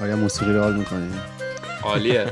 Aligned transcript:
آیا 0.00 0.16
موسیقی 0.16 0.52
رو 0.52 0.60
حال 0.60 0.76
می‌کنی؟ 0.76 1.10
عالیه 1.82 2.26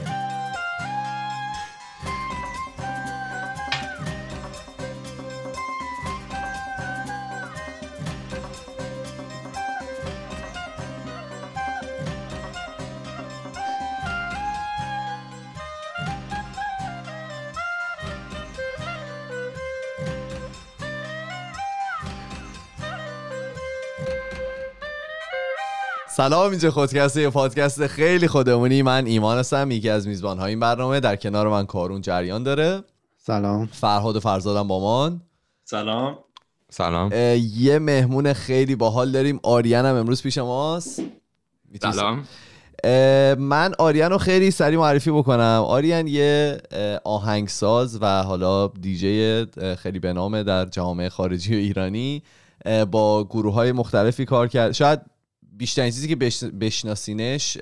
سلام 26.19 26.51
اینجا 26.51 26.71
خودکسته 26.71 27.23
یه 27.23 27.31
پادکست 27.31 27.87
خیلی 27.87 28.29
خودمونی. 28.29 28.83
من 28.83 29.07
ایمان 29.07 29.39
هستم 29.39 29.71
یکی 29.71 29.91
از 29.91 30.09
میزبان 30.09 30.39
های 30.39 30.51
این 30.51 30.61
برنامه. 30.61 31.01
در 31.01 31.17
کنار 31.17 31.49
من 31.49 31.67
کارون 31.67 32.01
جریان 32.01 32.43
داره. 32.43 32.83
سلام. 33.19 33.67
فرهاد 33.67 34.17
و 34.17 34.21
فرزادم 34.21 34.69
با 34.69 35.09
من. 35.09 35.21
سلام. 35.65 36.19
سلام. 36.71 37.13
یه 37.57 37.79
مهمون 37.79 38.33
خیلی 38.33 38.77
باحال 38.77 39.13
داریم. 39.13 39.41
آریان 39.43 39.87
هم 39.87 39.95
امروز 39.95 40.23
پیش 40.23 40.39
ماست. 40.39 41.03
سلام. 41.83 42.25
من 43.39 43.75
آریان 43.79 44.11
رو 44.11 44.19
خیلی 44.19 44.51
سریع 44.51 44.79
معرفی 44.79 45.11
بکنم. 45.11 45.65
آریان 45.67 46.07
یه 46.07 46.59
آهنگساز 47.05 47.99
و 48.03 48.23
حالا 48.23 48.67
دیجی 48.67 49.47
خیلی 49.79 49.99
به 49.99 50.13
نامه 50.13 50.43
در 50.43 50.65
جامعه 50.65 51.09
خارجی 51.09 51.55
و 51.55 51.59
ایرانی 51.59 52.23
با 52.91 53.25
گروه 53.25 53.55
های 53.55 53.73
مختلفی 53.73 54.25
کار 54.25 54.49
کرد. 54.49 54.73
شاید 54.73 55.01
بیشترین 55.59 55.91
چیزی 55.91 56.09
که 56.09 56.17
بش- 56.17 56.45
بشناسینش 56.45 57.57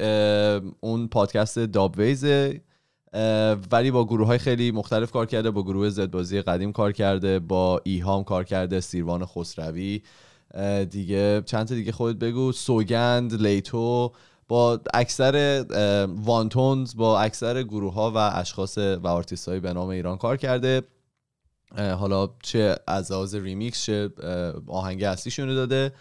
اون 0.81 1.09
پادکست 1.09 1.59
داب 1.59 1.98
ویزه 1.98 2.61
اه، 3.12 3.53
ولی 3.73 3.91
با 3.91 4.05
گروه 4.05 4.27
های 4.27 4.39
خیلی 4.39 4.70
مختلف 4.70 5.11
کار 5.11 5.27
کرده 5.27 5.51
با 5.51 5.62
گروه 5.62 5.91
زدبازی 5.91 6.43
قدیم 6.43 6.73
کار 6.73 6.93
کرده 6.93 7.39
با 7.39 7.81
ایهام 7.85 8.25
کار 8.25 8.45
کرده 8.45 8.81
سیروان 8.81 9.27
خسروی. 9.27 10.03
دیگه 10.91 11.43
چند 11.47 11.67
تا 11.67 11.75
دیگه 11.75 11.93
خودت 11.93 12.19
بگو. 12.19 12.53
سوگند 12.53 13.43
لیتو 13.43 14.13
با 14.48 14.81
اکثر 14.95 15.65
وانتونز 16.17 16.97
با 16.97 17.20
اکثر 17.20 17.63
گروه 17.63 17.95
ها 17.95 18.11
و 18.11 18.17
اشخاص 18.17 18.79
و 18.79 19.07
آرتیست 19.07 19.51
به 19.51 19.73
نام 19.73 19.89
ایران 19.89 20.19
کار 20.19 20.37
کرده. 20.37 20.83
حالا 21.77 22.29
چه 22.42 22.77
از 22.87 23.13
لحاظ 23.13 23.35
ریمیکس 23.35 23.85
چه 23.85 24.11
آهنگ 24.67 25.03
اصلیشون 25.03 25.48
رو 25.48 25.55
داده. 25.55 25.92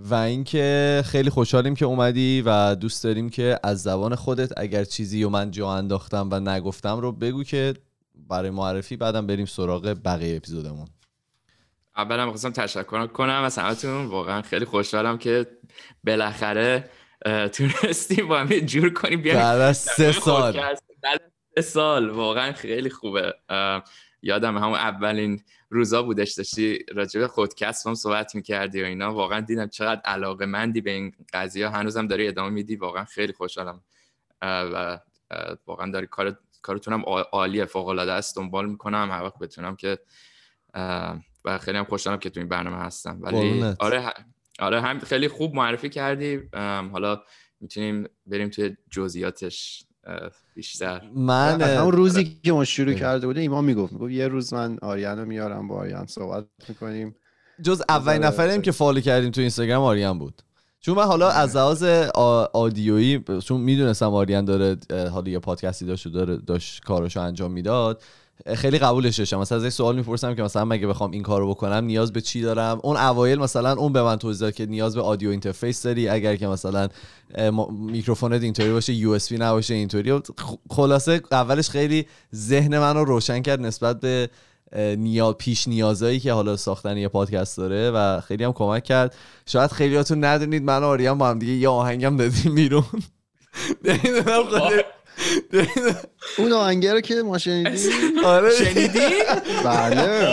و 0.00 0.14
اینکه 0.14 1.02
خیلی 1.06 1.30
خوشحالیم 1.30 1.74
که 1.74 1.84
اومدی 1.84 2.42
و 2.46 2.74
دوست 2.74 3.04
داریم 3.04 3.30
که 3.30 3.58
از 3.62 3.82
زبان 3.82 4.14
خودت 4.14 4.52
اگر 4.56 4.84
چیزی 4.84 5.24
و 5.24 5.28
من 5.28 5.50
جا 5.50 5.70
انداختم 5.70 6.28
و 6.32 6.40
نگفتم 6.40 6.96
رو 6.96 7.12
بگو 7.12 7.44
که 7.44 7.74
برای 8.14 8.50
معرفی 8.50 8.96
بعدم 8.96 9.26
بریم 9.26 9.46
سراغ 9.46 9.96
بقیه 10.04 10.36
اپیزودمون. 10.36 10.88
اولا 11.96 12.24
می‌خواستم 12.24 12.50
تشکر 12.50 13.06
کنم 13.06 13.42
از 13.42 13.58
همتون. 13.58 14.06
واقعا 14.06 14.42
خیلی 14.42 14.64
خوشحالم 14.64 15.18
که 15.18 15.46
بالاخره 16.04 16.90
تونستیم 17.52 18.28
با 18.28 18.38
هم 18.38 18.48
جور 18.48 18.92
کنیم 18.92 19.22
بعد 19.22 19.60
از 19.60 19.76
سه 19.76 20.12
سال. 20.12 20.60
سه 21.54 21.62
سال. 21.62 22.10
واقعا 22.10 22.52
خیلی 22.52 22.90
خوبه. 22.90 23.34
یادم 24.22 24.58
همون 24.58 24.74
اولین 24.74 25.42
روزا 25.70 26.02
بودش 26.02 26.32
داشتی 26.32 26.78
راجع 26.94 27.20
به 27.20 27.28
خودکست 27.28 27.86
هم 27.86 27.94
صحبت 27.94 28.34
می‌کردی 28.34 28.82
و 28.82 28.84
اینا. 28.84 29.14
واقعا 29.14 29.40
دیدم 29.40 29.66
چقدر 29.66 30.00
علاقه 30.00 30.46
مندی 30.46 30.80
به 30.80 30.90
این 30.90 31.12
قضیه. 31.32 31.68
هنوزم 31.68 32.06
داری 32.06 32.28
ادامه 32.28 32.50
میدی. 32.50 32.76
واقعا 32.76 33.04
خیلی 33.04 33.32
خوشحالم. 33.32 33.80
و 34.42 35.00
واقعا 35.66 35.90
داری 35.90 36.06
کار 36.06 36.38
کارتونم 36.62 37.02
عا- 37.02 37.28
عالیه. 37.32 37.64
فوق 37.64 37.88
العاده 37.88 38.12
است. 38.12 38.36
دنبال 38.36 38.68
می‌کنم. 38.70 39.08
هر 39.12 39.22
وقت 39.22 39.38
بتونم 39.38 39.76
که 39.76 39.98
و 41.44 41.58
خیلی 41.60 41.78
هم 41.78 41.84
خوشحالم 41.84 42.18
که 42.18 42.30
تو 42.30 42.40
این 42.40 42.48
برنامه 42.48 42.76
هستم. 42.76 43.18
ولی. 43.20 43.62
آره 43.78 44.12
آره 44.58 44.80
هم 44.80 44.98
خیلی 44.98 45.28
خوب 45.28 45.54
معرفی 45.54 45.88
کردی. 45.88 46.40
حالا 46.92 47.22
می‌تونیم 47.60 48.08
بریم 48.26 48.48
توی 48.48 48.76
جزئیاتش. 48.90 49.84
بیشتر. 50.54 51.02
من 51.14 51.62
همون 51.62 51.80
اه، 51.80 51.90
روزی 51.90 52.40
که 52.44 52.52
ما 52.52 52.64
شروع. 52.64 52.94
کرده 52.94 53.26
بودیم 53.26 53.42
ایمان 53.42 53.64
می‌گفت 53.64 53.92
می‌گفت 53.92 54.10
یه 54.12 54.28
روز 54.28 54.54
من 54.54 54.78
آریان 54.82 55.18
رو 55.18 55.24
میارم 55.24 55.68
با 55.68 55.76
آریان 55.76 56.06
صحبت 56.06 56.44
می‌کنیم. 56.68 57.14
جز 57.62 57.82
اولین 57.88 58.20
بذاره- 58.20 58.34
نفریم 58.34 58.62
که 58.62 58.72
follow 58.72 59.00
کردیم 59.00 59.30
تو 59.30 59.40
اینستاگرام 59.40 59.84
آریان 59.84 60.18
بود. 60.18 60.42
چون 60.80 60.96
من 60.96 61.04
حالا 61.04 61.28
از 61.30 61.56
لحاظ 61.56 61.82
آ- 62.14 62.44
audio 62.52 63.03
یی 63.03 63.24
چون 63.44 63.60
می‌دونستم 63.60 64.14
آریان 64.14 64.44
داره 64.44 64.76
حالا 65.12 65.30
یه 65.30 65.38
پادکستی 65.38 65.86
داشت 65.86 66.06
و 66.06 66.10
داره 66.10 66.36
داشت 66.36 66.82
کارشو 66.84 67.20
انجام 67.20 67.52
می‌داد. 67.52 68.02
خیلی 68.46 68.78
قبولش 68.78 69.18
داشتم 69.18 69.38
مثلا 69.38 69.58
ازش 69.58 69.68
سوال 69.68 69.96
می‌پرسم 69.96 70.34
که 70.34 70.42
مثلا 70.42 70.64
مگه 70.64 70.86
بخوام 70.86 71.10
این 71.10 71.22
کارو 71.22 71.50
بکنم 71.50 71.84
نیاز 71.84 72.12
به 72.12 72.20
چی 72.20 72.40
دارم؟ 72.40 72.80
اون 72.82 72.96
اوایل 72.96 73.38
مثلا 73.38 73.72
اون 73.72 73.92
به 73.92 74.02
من 74.02 74.16
توضیح 74.16 74.50
که 74.50 74.66
نیاز 74.66 74.94
به 74.94 75.02
audio 75.02 75.30
interface 75.30 75.82
داری. 75.82 76.08
اگر 76.08 76.36
که 76.36 76.46
مثلا 76.46 76.88
میکروفونت 77.70 78.42
اینطوری 78.42 78.72
باشه 78.72 78.92
یو 78.92 79.10
اس 79.10 79.32
نباشه 79.32 79.74
اینطوری. 79.74 80.20
خلاصه 80.70 81.20
اولش 81.32 81.70
خیلی 81.70 82.06
ذهن 82.34 82.78
من 82.78 82.96
رو 82.96 83.04
روشن 83.04 83.42
کرد 83.42 83.60
نسبت 83.60 84.00
به 84.00 84.30
نیا 84.76 85.32
پیش 85.32 85.68
نیازایی 85.68 86.20
که 86.20 86.32
حالا 86.32 86.56
ساختن 86.56 86.96
یه 86.96 87.08
پادکست 87.08 87.56
داره 87.56 87.90
و 87.90 88.20
خیلی 88.20 88.44
هم 88.44 88.52
کمک 88.52 88.84
کرد. 88.84 89.16
شاید 89.46 89.70
خیلیاتون 89.70 90.24
ندونید 90.24 90.62
من 90.62 90.82
و 90.82 90.86
آریان 90.86 91.18
با 91.18 91.28
هم 91.28 91.38
دیگه 91.38 91.52
یه 91.52 91.68
آهنگم 91.68 92.16
دادیم 92.16 92.54
بیرون. 92.54 92.84
اون 96.38 96.52
آهنگه 96.52 96.92
رو 96.92 97.00
که 97.00 97.14
ما 97.14 97.38
شنیدیم. 97.38 98.24
آره. 98.24 98.50
شنیدی؟ 98.50 99.00
بله. 99.64 100.28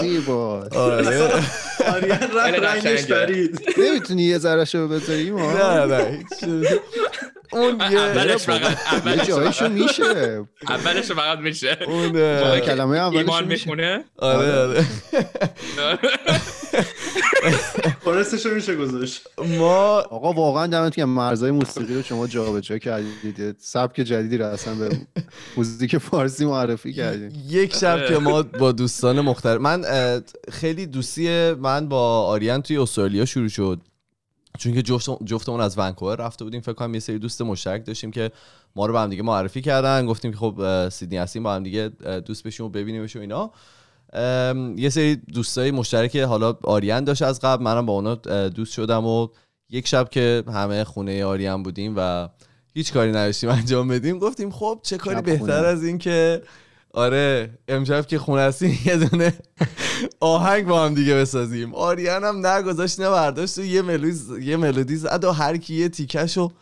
زیبا. 0.00 0.68
آره. 0.74 1.30
آریان 1.86 2.18
رفت 2.18 2.86
رنگش. 2.86 3.04
پرید. 3.06 3.60
نمی‌تونی 3.78 4.22
یه 4.22 4.38
ذره 4.38 4.64
شو 4.64 4.88
بذاری 4.88 5.30
ما؟ 5.30 5.52
نه 5.52 5.84
نه 5.84 6.04
هیچ. 6.18 6.50
اون 7.52 7.80
یه 7.80 8.00
اولش 8.00 8.42
فقط 8.42 8.78
اولش 8.92 9.26
جایشو 9.26 9.68
میشه. 9.68 10.44
اولش 10.68 11.04
فقط 11.12 11.38
میشه. 11.38 11.78
اون 11.86 12.12
کلمه 12.60 12.98
اولش 12.98 13.18
ایمان 13.18 13.44
میشه. 13.44 13.64
می‌خونه؟ 13.66 14.04
آره 14.18 14.52
آره. 14.52 14.84
فارستشو 18.00 18.54
میشه 18.54 18.76
گذاشت. 18.76 19.28
ما 19.58 19.98
آقا 19.98 20.32
واقعا 20.32 20.66
دمت 20.66 20.94
که 20.94 21.04
مرزهای 21.04 21.50
موسیقی 21.50 21.94
رو 21.94 22.02
شما 22.02 22.26
جابجا 22.26 22.78
کردید. 22.78 23.56
سبک 23.58 23.96
جدیدی 23.96 24.38
رو 24.38 24.46
اصلا 24.46 24.74
به 24.74 25.06
موزیک 25.56 25.98
فارسی 25.98 26.44
معرفی 26.44 26.92
کردید 26.92 27.36
یک 27.48 27.74
شب 27.74 28.08
که 28.08 28.18
ما 28.18 28.42
با 28.42 28.72
دوستان 28.72 29.20
مختلف 29.20 29.60
من 29.60 29.84
خیلی 30.52 30.86
دوستی 30.86 31.52
من 31.52 31.88
با 31.88 32.26
آریان 32.26 32.62
توی 32.62 32.78
استرالیا 32.78 33.24
شروع 33.24 33.48
شد. 33.48 33.80
چون 34.58 34.74
که 34.74 34.82
جفت 34.82 35.10
جفتمون 35.24 35.60
از 35.60 35.78
ونکوور 35.78 36.16
رفته 36.16 36.44
بودیم. 36.44 36.60
فکر 36.60 36.72
کنم 36.72 36.94
یه 36.94 37.00
سری 37.00 37.18
دوست 37.18 37.42
مشترک 37.42 37.86
داشتیم 37.86 38.10
که 38.10 38.30
ما 38.76 38.86
رو 38.86 38.92
به 38.92 39.00
هم 39.00 39.10
دیگه 39.10 39.22
معرفی 39.22 39.62
کردن. 39.62 40.06
گفتیم 40.06 40.30
که 40.30 40.36
خب 40.36 40.88
سیدنی 40.88 41.18
هستیم 41.18 41.42
با 41.42 41.54
هم 41.54 41.62
دیگه 41.62 41.88
دوست 42.26 42.42
بشیم 42.42 42.66
و 42.66 42.68
ببینیمش 42.68 43.16
و 43.16 43.18
اینا. 43.18 43.50
یه 44.76 44.88
سری 44.90 45.16
دوستای 45.16 45.70
مشترک 45.70 46.16
حالا 46.16 46.54
آریان 46.64 47.04
داشت 47.04 47.22
از 47.22 47.40
قبل 47.40 47.64
منم 47.64 47.86
با 47.86 47.92
اونا 47.92 48.14
دوست 48.48 48.72
شدم 48.72 49.06
و 49.06 49.28
یک 49.70 49.88
شب 49.88 50.08
که 50.08 50.44
همه 50.48 50.84
خونه 50.84 51.24
آریان 51.24 51.62
بودیم 51.62 51.94
و 51.96 52.28
هیچ 52.74 52.92
کاری 52.92 53.10
نداشتیم 53.10 53.50
انجام 53.60 53.88
بدیم 53.88 54.18
گفتیم 54.18 54.50
خب 54.50 54.80
چه 54.82 54.96
کاری 54.96 55.22
بهتر. 55.22 55.64
از 55.64 55.84
این 55.84 55.98
که 55.98 56.42
آره 56.94 57.58
امشب 57.68 58.06
که 58.06 58.18
خونه 58.18 58.42
هستیم 58.42 58.78
یه 58.84 58.96
دونه 58.96 59.32
آهنگ 60.20 60.66
با 60.66 60.84
هم 60.84 60.94
دیگه 60.94 61.14
بسازیم 61.14 61.74
آریان 61.74 62.24
هم 62.24 62.46
نگذاشت 62.46 63.00
نه 63.00 63.10
برداشت 63.10 63.58
و 63.58 63.64
یه 63.64 63.82
ملودی 63.82 64.44
یه 64.50 64.56
ملودی 64.56 64.96
زد 64.96 65.24
و 65.24 65.32
هر 65.32 65.56
کی 65.56 65.74
یه 65.74 65.88
تیکشو 65.88 66.42
اه، 66.42 66.52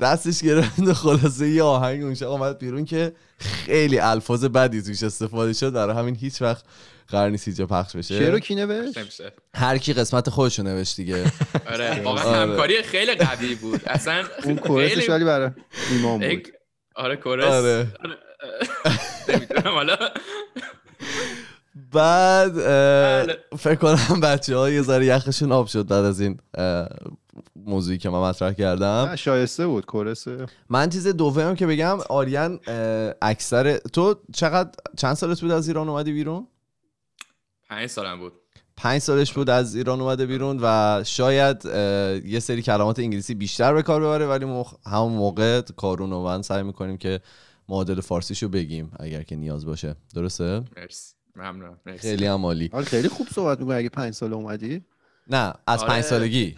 دستش 0.00 0.42
گرفت 0.42 0.78
و 0.78 0.94
خلاصه 0.94 1.48
یه 1.48 1.62
آهنگ 1.62 2.02
اون 2.02 2.14
شب 2.14 2.28
اومد 2.28 2.58
بیرون 2.58 2.84
که 2.84 3.12
خیلی 3.38 3.98
الفاظ 3.98 4.44
بدی 4.44 4.82
توش 4.82 5.02
استفاده 5.02 5.52
شد 5.52 5.72
برای 5.72 5.96
همین 5.96 6.16
هیچ 6.16 6.42
وقت 6.42 6.64
قرار 7.08 7.30
نیست 7.30 7.48
اینجا 7.48 7.66
پخش 7.66 7.96
بشه 7.96 8.18
شعر 8.18 8.30
رو 8.32 8.38
کی 8.38 8.54
نوشت. 8.54 8.98
هر 9.54 9.78
کی 9.78 9.92
قسمت 9.92 10.30
خودشو 10.30 10.62
نوشت 10.62 10.96
دیگه 10.96 11.24
آره 11.72 12.00
واقعا 12.02 12.24
آره. 12.24 12.38
همکاری 12.52 12.82
خیلی 12.82 13.14
قوی 13.14 13.54
بود 13.54 13.80
اصلا 13.86 14.24
اون 14.44 14.56
کورسش 14.56 14.94
خیلی 14.94 15.06
ولی 15.06 15.24
برای 15.24 15.50
ایمان 15.90 16.20
بود 16.20 16.30
یک- 16.30 16.52
آره 16.96 17.16
کورس 17.16 17.44
آره. 17.44 17.86
آره. 18.04 18.18
نمی‌دونم 19.28 19.74
حالا 19.74 19.96
بعد 21.92 22.54
بله. 22.54 23.36
فکر 23.58 23.74
کنم 23.74 24.20
بچه 24.20 24.56
ها 24.56 24.70
یه 24.70 24.82
ذره 24.82 25.06
یخشون 25.06 25.52
آب 25.52 25.66
شد 25.66 25.86
بعد 25.86 26.04
از 26.04 26.20
این 26.20 26.38
موضوعی 27.56 27.98
که 27.98 28.10
من 28.10 28.18
مطرح 28.18 28.52
کردم. 28.52 29.16
شایسته 29.16 29.66
بود 29.66 29.86
کورس 29.86 30.28
من 30.68 30.88
چیز 30.88 31.06
دومم 31.06 31.54
که 31.54 31.66
بگم 31.66 31.98
آریان 32.08 32.60
اکثر 33.22 33.76
تو 33.76 34.14
چقدر 34.32 34.70
چند 34.96 35.14
سالت 35.14 35.40
بود 35.40 35.50
از 35.50 35.68
ایران 35.68 35.88
اومدی 35.88 36.12
بیرون؟ 36.12 36.46
پنج 37.68 37.86
سالم 37.86 38.18
بود. 38.18 38.32
پنج 38.76 39.02
سالش 39.02 39.32
بود 39.32 39.50
از 39.50 39.74
ایران 39.74 40.00
اومده 40.00 40.26
بیرون 40.26 40.58
و 40.62 41.02
شاید 41.06 41.64
یه 42.24 42.40
سری 42.40 42.62
کلمات 42.62 42.98
انگلیسی 42.98 43.34
بیشتر 43.34 43.74
به 43.74 43.82
کار 43.82 44.00
ببره 44.00 44.26
ولی 44.26 44.44
ما 44.44 44.66
همون 44.86 45.12
موقع 45.12 45.60
کارون 45.60 46.12
و 46.12 46.22
من 46.22 46.42
سعی 46.42 46.62
می‌کنیم 46.62 46.96
که 46.96 47.20
معادل 47.68 48.00
فارسیشو 48.00 48.48
بگیم 48.48 48.92
اگر 49.00 49.22
که 49.22 49.36
نیاز 49.36 49.66
باشه. 49.66 49.96
درسته؟ 50.14 50.62
مرسی. 50.76 51.14
ممنون 51.36 51.76
خیلی 51.98 52.26
هم 52.26 52.44
عالی. 52.44 52.70
آره 52.72 52.84
خیلی 52.84 53.08
خوب 53.08 53.28
صحبت 53.28 53.60
می‌کنی 53.60 53.74
اگه 53.76 53.88
پنج 53.88 54.14
سال 54.14 54.32
اومدی. 54.32 54.84
نه 55.30 55.54
از 55.66 55.80
آره. 55.80 55.88
پنج 55.90 56.04
سالگی. 56.04 56.56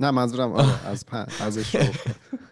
نه 0.00 0.10
منظورم 0.10 0.52
آره 0.52 0.86
از 0.86 1.06
پنج 1.06 1.28
از 1.40 1.58
اشتباه. 1.58 1.88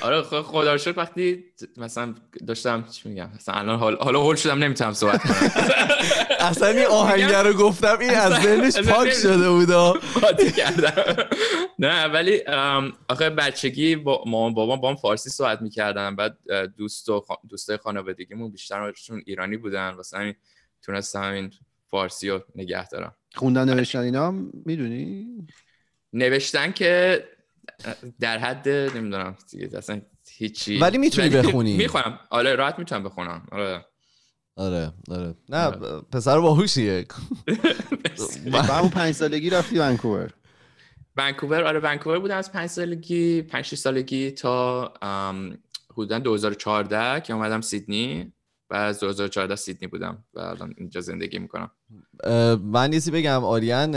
آره 0.00 0.22
خدا 0.22 0.76
شکر 0.76 0.98
وقتی 0.98 1.44
مثلا 1.76 2.14
داشتم 2.46 2.84
چی 2.92 3.08
میگم 3.08 3.30
مثلا 3.34 3.54
الان 3.54 3.78
حال 3.78 3.96
حالا 4.00 4.20
هول 4.20 4.36
شدم 4.36 4.64
نمی‌تونم 4.64 4.92
صحبت 4.92 5.22
کنم. 5.22 5.50
اصلا 6.40 6.68
این 6.68 6.86
آهنگر 6.86 7.42
رو 7.42 7.52
گفتم 7.52 7.98
این 8.00 8.10
از 8.10 8.32
ذهنش 8.32 8.78
پاک 8.78 9.12
شده 9.12 9.48
قاطی 10.20 10.52
کردم. 10.52 11.28
نه 11.78 12.04
ولی 12.04 12.42
آخه 13.08 13.30
بچگی 13.30 13.96
با 13.96 14.24
مامان 14.26 14.54
بابام 14.54 14.80
با 14.80 14.90
هم 14.90 14.96
فارسی 14.96 15.30
صحبت 15.30 15.62
می‌کردن. 15.62 16.16
بعد 16.16 16.36
دوست 16.76 17.08
و 17.08 17.24
دوستای 17.48 17.76
خانوادگیمون 17.76 18.52
بیشترشون 18.52 19.22
ایرانی 19.26 19.56
بودن. 19.56 19.90
واسه 19.90 20.18
همین 20.18 20.34
تونستم 20.82 21.22
این 21.22 21.50
فارسی 21.86 22.30
رو 22.30 22.40
نگه 22.54 22.88
دارم. 22.88 23.14
خوندن 23.34 23.74
نوشتن 23.74 23.98
اینا 23.98 24.30
می‌دونی؟ 24.64 25.26
نوشتن 26.12 26.72
که 26.72 27.24
در 28.20 28.38
حد 28.38 28.68
نمی‌دونم 28.68 29.36
دیگه 29.50 29.78
اصلا 29.78 30.00
هیچی. 30.30 30.78
ولی 30.78 30.98
می‌تونی 30.98 31.28
بخونی. 31.28 31.76
می‌خونم. 31.76 32.18
آره 32.30 32.54
راحت 32.54 32.78
می‌تونم 32.78 33.02
بخونم. 33.02 33.46
آره. 33.52 33.84
آره 34.56 34.92
آره. 35.10 35.34
نه 35.48 35.70
پسر 36.12 36.40
باهوشیه. 36.40 37.06
و 38.52 38.62
همون 38.62 38.90
پنج 38.90 39.14
سالگی 39.14 39.50
رفتی 39.50 39.78
ونکوور. 39.78 40.30
ونکوور 41.16 41.64
آره 41.64 41.80
ونکوور 41.80 42.18
بودم 42.18 42.36
از 42.36 42.52
پنج 42.52 42.70
سالگی 42.70 43.42
پنج 43.42 43.74
سالگی 43.74 44.30
تا 44.30 44.92
حدودا 45.92 46.18
2014 46.18 47.20
که 47.20 47.32
اومدم 47.32 47.60
سیدنی. 47.60 48.32
و 48.70 48.74
از 48.74 49.00
2014 49.00 49.56
سیدنی 49.56 49.88
بودم 49.88 50.24
و 50.34 50.40
الان 50.40 50.74
اینجا 50.78 51.00
زندگی 51.00 51.38
می‌کنم. 51.38 51.70
من 52.64 52.92
یه 52.92 53.00
بگم 53.12 53.44
آریان 53.44 53.92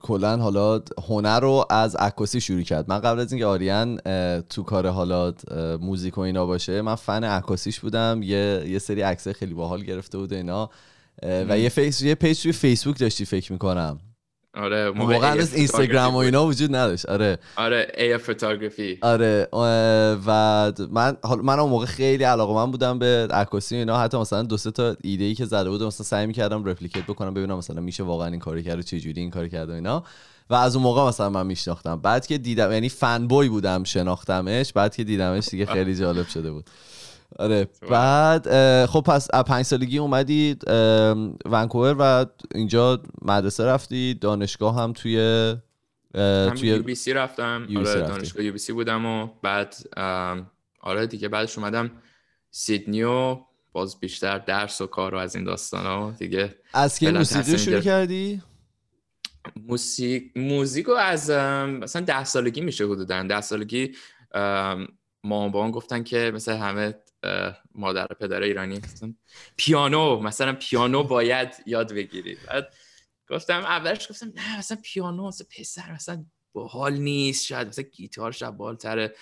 کلا 0.00 0.36
حالا 0.36 0.80
هنر 1.08 1.40
رو 1.40 1.66
از 1.70 1.96
عکاسی 1.96 2.40
شروع 2.40 2.62
کرد. 2.62 2.84
من 2.88 2.98
قبل 2.98 3.20
از 3.20 3.32
اینکه 3.32 3.46
آریان 3.46 3.96
تو 4.40 4.62
کار 4.62 4.88
حالا 4.88 5.34
موزیک 5.80 6.18
و 6.18 6.20
اینا 6.20 6.46
باشه 6.46 6.82
من 6.82 6.94
فن 6.94 7.24
عکاسیش 7.24 7.80
بودم. 7.80 8.20
یه 8.22 8.64
یه 8.66 8.78
سری 8.78 9.02
عکسای 9.02 9.32
خیلی 9.32 9.54
باحال 9.54 9.82
گرفته 9.82 10.18
بود 10.18 10.32
اینا. 10.32 10.70
و 11.22 11.58
یه 11.58 11.68
فیس 11.68 12.02
یه 12.02 12.14
پیج 12.14 12.42
توی 12.42 12.52
فیسبوک 12.52 12.98
داشتی 12.98 13.24
فکر 13.24 13.52
می‌کنم. 13.52 14.00
آره 14.58 14.90
موقع 14.90 15.16
هنوز 15.16 15.54
اینستاگرام 15.54 16.14
و 16.14 16.16
اینا 16.16 16.46
وجود 16.46 16.76
نداشت. 16.76 17.06
آره. 17.06 17.38
آره 17.56 17.92
A 17.98 18.18
photography 18.18 18.98
آره 19.02 19.48
و 20.26 20.72
من 20.90 21.16
حالا 21.22 21.42
من 21.42 21.58
اون 21.58 21.70
موقع 21.70 21.86
خیلی 21.86 22.24
علاقه‌مند 22.24 22.70
بودم 22.70 22.98
به 22.98 23.28
عکاسی 23.30 23.76
اینا. 23.76 23.98
حتی 23.98 24.18
مثلا 24.18 24.42
دو 24.42 24.56
سه 24.56 24.70
تا 24.70 24.96
ایده 25.02 25.24
ای 25.24 25.34
که 25.34 25.44
زده 25.44 25.70
بودم 25.70 25.86
مثلا 25.86 26.04
سعی 26.04 26.26
می‌کردم 26.26 26.64
replicate 26.64 27.04
بکنم 27.04 27.34
ببینم 27.34 27.58
مثلا 27.58 27.80
میشه 27.80 28.02
واقعا 28.02 28.26
این 28.28 28.38
کارو 28.40 28.60
کرد 28.62 28.78
و 28.78 28.82
چه 28.82 29.00
جوری 29.00 29.20
این 29.20 29.30
کارو 29.30 29.48
کرد 29.48 29.70
و 29.70 29.72
اینا. 29.72 30.04
و 30.50 30.54
از 30.54 30.76
اون 30.76 30.82
موقع 30.82 31.08
مثلا 31.08 31.30
من 31.30 31.46
میشناختم. 31.46 32.00
بعد 32.00 32.26
که 32.26 32.38
دیدم 32.38 32.72
یعنی 32.72 32.88
فن 32.88 33.26
بوی 33.26 33.48
بودم 33.48 33.84
شناختمش 33.84 34.72
بعد 34.72 34.96
که 34.96 35.04
دیدمش 35.04 35.48
دیگه 35.48 35.66
خیلی 35.66 35.96
جالب 35.96 36.28
شده 36.28 36.50
بود. 36.50 36.64
آره. 37.38 37.68
بعد 37.90 38.46
خب 38.86 39.00
پس 39.00 39.28
از 39.32 39.44
پنج 39.44 39.64
سالگی 39.64 39.98
اومدید 39.98 40.68
اه، 40.68 41.16
ونکوور 41.44 41.96
و 41.98 42.26
اینجا 42.54 43.02
مدرسه 43.22 43.64
رفتی 43.64 44.14
دانشگاه 44.14 44.76
هم 44.82 44.92
توی 44.92 45.18
هم 46.14 46.54
توی 46.54 46.68
یو 46.68 46.82
بی 46.82 46.94
سی 46.94 47.12
رفتم. 47.12 47.66
UBC 47.70 47.76
آره. 47.76 48.00
دانشگاه 48.00 48.44
یو 48.44 48.52
بی 48.52 48.58
سی 48.58 48.72
بودم 48.72 49.06
و 49.06 49.28
بعد 49.42 49.76
آره 50.80 51.06
دیگه 51.06 51.28
بعدش 51.28 51.58
اومدم 51.58 51.90
سیدنی 52.50 53.02
و 53.02 53.38
باز 53.72 54.00
بیشتر 54.00 54.38
درس 54.38 54.80
و 54.80 54.86
کار 54.86 55.14
و 55.14 55.18
از 55.18 55.36
این 55.36 55.44
داستان 55.44 55.86
ها 55.86 56.14
دیگه. 56.18 56.54
از 56.72 56.98
که 56.98 57.10
موسیقی 57.10 57.58
شروع 57.58 57.80
کردی؟ 57.80 58.42
موسیقی 59.66 60.30
موزیکو 60.36 60.92
از 60.92 61.30
مثلا 61.30 62.02
ده 62.02 62.24
سالگی 62.24 62.60
میشه 62.60 62.84
حدودا. 62.84 63.22
ده 63.22 63.40
سالگی 63.40 63.94
ام، 64.34 64.88
مامان 65.24 65.50
بابام 65.50 65.70
گفتن 65.70 66.02
که 66.02 66.32
مثل 66.34 66.52
همه 66.52 66.94
مادر 67.74 68.06
پدر 68.06 68.42
ایرانی 68.42 68.78
مثلا 68.78 69.14
پیانو 69.56 70.20
مثلا 70.20 70.52
پیانو 70.52 71.02
باید 71.02 71.54
یاد 71.66 71.92
بگیری. 71.92 72.36
بعد 72.48 72.74
گفتم 73.28 73.58
اولش 73.58 74.10
گفتم 74.10 74.32
نه 74.34 74.58
مثلا 74.58 74.78
پیانو 74.82 75.26
مثلا 75.26 75.46
پسر 75.58 75.92
مثلا 75.92 76.24
باحال 76.52 76.92
نیست 76.92 77.46
شاید 77.46 77.68
مثلا 77.68 77.84
گیتار 77.84 78.32
شاید 78.32 78.56
بالتره. 78.56 79.14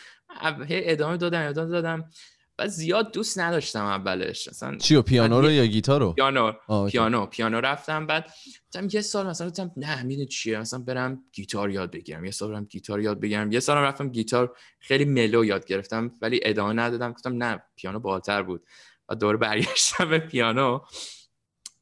ادامه 0.69 1.17
دادم 1.17 1.49
ادامه 1.49 1.71
دادم. 1.71 2.11
و 2.59 2.69
زیاد 2.69 3.13
دوست 3.13 3.39
نداشتم 3.39 3.85
اولش. 3.85 4.49
مثلا 4.49 4.77
چیو 4.77 5.03
پیانو 5.03 5.41
رو 5.41 5.51
یا 5.51 5.67
گیتار 5.67 6.01
رو؟ 6.01 6.13
پیانو. 6.13 6.53
پیانو. 6.91 7.27
پیانو 7.27 7.61
رفتم. 7.61 8.07
بعد 8.07 8.33
گفتم 8.67 8.89
یه 8.93 9.01
سال 9.01 9.27
مثلا 9.27 9.49
گفتم 9.49 9.71
نه 9.77 10.03
می‌دونی 10.03 10.27
چیه؟ 10.27 10.59
مثلا 10.59 10.81
برم 10.81 11.23
گیتار 11.33 11.71
یاد 11.71 11.91
بگیرم. 11.91 12.25
یه 12.25 12.31
سال 12.31 12.53
برم 12.53 12.65
گیتار 12.65 13.01
یاد 13.01 13.21
بگیرم. 13.21 13.53
یه 13.53 13.61
سال 13.61 13.77
رفتم 13.77 14.09
گیتار. 14.09 14.57
خیلی 14.81 15.05
ملو 15.05 15.45
یاد 15.45 15.67
گرفتم 15.67 16.11
ولی 16.23 16.41
ادامه 16.43 16.73
ندادم. 16.73 17.13
گفتم 17.13 17.43
نه 17.43 17.63
پیانو 17.77 17.99
بالتر 17.99 18.43
بود. 18.43 18.67
و 19.09 19.15
دوباره 19.15 19.39
برگشتم 19.39 20.11
به 20.11 20.19
پیانو. 20.19 20.81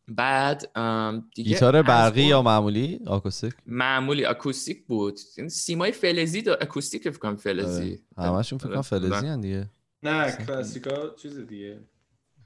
بعد 0.09 0.73
دیگه 1.35 1.51
گیتار 1.51 1.83
برقی 1.83 2.23
یا 2.23 2.43
معمولی؟ 2.43 3.01
آکوستیک؟ 3.07 3.55
معمولی. 3.67 4.25
اکوستیک 4.25 4.87
بود. 4.87 5.21
این 5.37 5.49
سیمای 5.49 5.93
فلزی 5.93 6.43
دار 6.43 6.59
اکوستیک 6.61 7.03
فکر 7.03 7.19
کنم 7.19 7.37
فلزی. 7.37 7.99
آره. 8.17 8.31
همشون 8.31 8.59
فکر 8.59 8.69
کنم 8.69 8.77
آره. 8.77 8.83
فلزی 8.83 9.27
هن 9.27 9.41
دیگه. 9.41 9.71
نه 10.05 10.33
کلاسیکا 10.47 11.15
چیز 11.23 11.39
دیگه. 11.39 11.81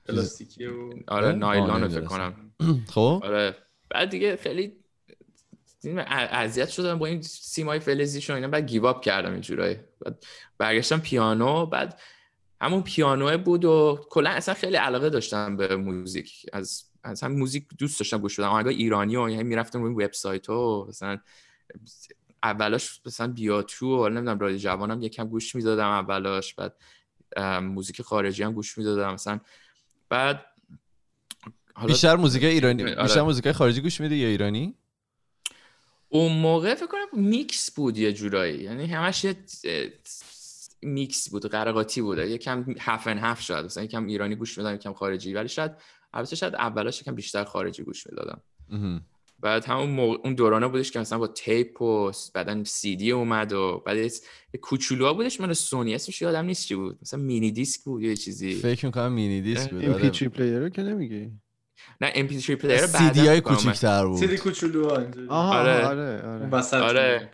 پلاستیکی 0.04 0.66
و 0.66 0.90
آره 1.08 1.26
آه، 1.26 1.32
نایلون 1.32 1.88
فکر. 1.88 2.00
کنم. 2.00 2.52
خب؟ 2.94 3.20
آره. 3.24 3.56
بعد 3.90 4.10
دیگه 4.10 4.36
خیلی 4.36 4.72
اذیت 6.06 6.68
شدم 6.68 6.98
با 6.98 7.06
این 7.06 7.22
سیمای 7.22 7.80
فلزیشون 7.80 8.36
اینا. 8.36 8.48
بعد 8.48 8.66
گیواب 8.66 9.00
کردم 9.00 9.32
اینجورایی 9.32 9.76
بعد 10.00 10.24
برگشتم 10.58 11.00
پیانو. 11.00 11.66
بعد 11.66 12.00
همون 12.60 12.82
پیانوه 12.82 13.36
بود 13.36 13.64
و 13.64 14.00
کلا 14.10 14.30
اصلا 14.30 14.54
خیلی 14.54 14.76
علاقه 14.76 15.10
داشتم 15.10 15.56
به 15.56 15.76
موزیک. 15.76 16.46
از 16.52 16.84
از 17.04 17.22
هم 17.22 17.32
موزیک 17.32 17.66
دوست 17.78 18.00
داشتم 18.00 18.18
گوش 18.18 18.40
بدم. 18.40 18.48
آهنگای 18.48 18.74
ایرانی 18.74 19.16
و 19.16 19.28
یعنی 19.28 19.42
می‌رفتم 19.42 19.82
روی 19.82 20.04
وبسایت 20.04 20.50
و 20.50 20.86
مثلا 20.88 21.18
اولاش 22.42 23.00
مثلا 23.06 23.26
بیاتو 23.26 24.04
و 24.04 24.08
نمی‌دونم 24.08 24.38
رادیو 24.38 24.58
جوانم 24.58 25.02
یکم 25.02 25.28
گوش 25.28 25.54
می‌دادم 25.54 25.88
اولاش 25.88 26.54
بعد 26.54 26.74
موزیک 27.62 28.02
خارجی 28.02 28.42
هم 28.42 28.52
گوش 28.52 28.78
می‌دادم. 28.78 29.14
مثلا 29.14 29.40
بعد 30.08 30.44
حالا 31.74 31.92
بیشتر 31.92 32.16
موزیک 32.16 32.44
ایرانی 32.44 32.82
آره. 32.82 33.02
بیشتر 33.02 33.22
موزیک 33.22 33.52
خارجی 33.52 33.80
گوش 33.80 34.00
میدی 34.00 34.16
یا 34.16 34.28
ایرانی؟ 34.28 34.74
اون 36.08 36.32
موقع 36.32 36.74
فکر 36.74 36.86
کنم 36.86 37.06
میکس 37.12 37.70
بود 37.70 37.98
یه 37.98 38.12
جورایی. 38.12 38.62
یعنی 38.62 38.86
همش 38.86 39.24
یه 39.24 39.36
میکس 40.82 41.30
بود 41.30 41.46
قر 41.46 41.65
و 41.65 41.74
قاطی 41.74 42.02
بود. 42.02 42.18
یکم 42.18 42.74
half 42.80 43.06
and 43.06 43.18
half 43.18 43.42
شاید 43.42 43.64
مثلا 43.64 43.84
یکم 43.84 44.06
ایرانی 44.06 44.34
گوش 44.34 44.58
می‌دادم 44.58 44.74
یکم 44.74 44.92
خارجی. 44.92 45.34
ولی 45.34 45.48
شاید 45.48 45.72
البته 46.12 46.36
شاید 46.36 46.54
اولاش 46.54 47.00
یکم 47.00 47.14
بیشتر 47.14 47.44
خارجی 47.44 47.82
گوش 47.82 48.06
می‌دادم. 48.06 48.40
بعد 49.40 49.64
همون 49.64 49.90
موقع- 49.90 50.18
اون 50.24 50.34
دورانه 50.34 50.68
بودش 50.68 50.90
که 50.90 50.98
مثلا 50.98 51.18
با 51.18 51.26
tape 51.26 51.82
و 51.82 52.12
بعدا 52.34 52.64
سی 52.64 52.96
دی 52.96 53.10
اومد 53.10 53.52
و 53.52 53.82
بعد 53.86 54.12
کوچولوها 54.60 55.12
بودش. 55.12 55.40
من 55.40 55.52
سونی 55.52 55.94
اسمش 55.94 56.22
یادم 56.22 56.44
نیست 56.44 56.66
چی 56.66 56.74
بود. 56.74 56.98
مثلا 57.02 57.20
MiniDisc 57.20 57.80
بود 57.84 58.02
یه 58.02 58.16
چیزی. 58.16 58.54
فکر 58.54 58.86
می‌کنم 58.86 59.12
MiniDisc 59.12 59.70
بود. 59.70 59.80
این 59.80 59.92
آره. 59.92 60.02
MP3 60.02 60.28
player 60.28 60.58
رو 60.58 60.68
که 60.68 60.82
نمیگی؟ 60.82 61.30
نه 62.00 62.12
MP3 62.14 62.40
player 62.40 62.86
سی 62.86 63.10
دی 63.10 63.20
های 63.20 63.40
کوچیک‌تر 63.40 64.06
بود. 64.06 64.34
کوچولو 64.34 64.88
ها 64.88 64.98
اینجوری. 64.98 65.28
آها 65.28 65.58
آره. 65.60 65.86
آره. 65.86 66.22
آره, 66.22 66.48
وسط 66.48 66.74
آره. 66.74 67.30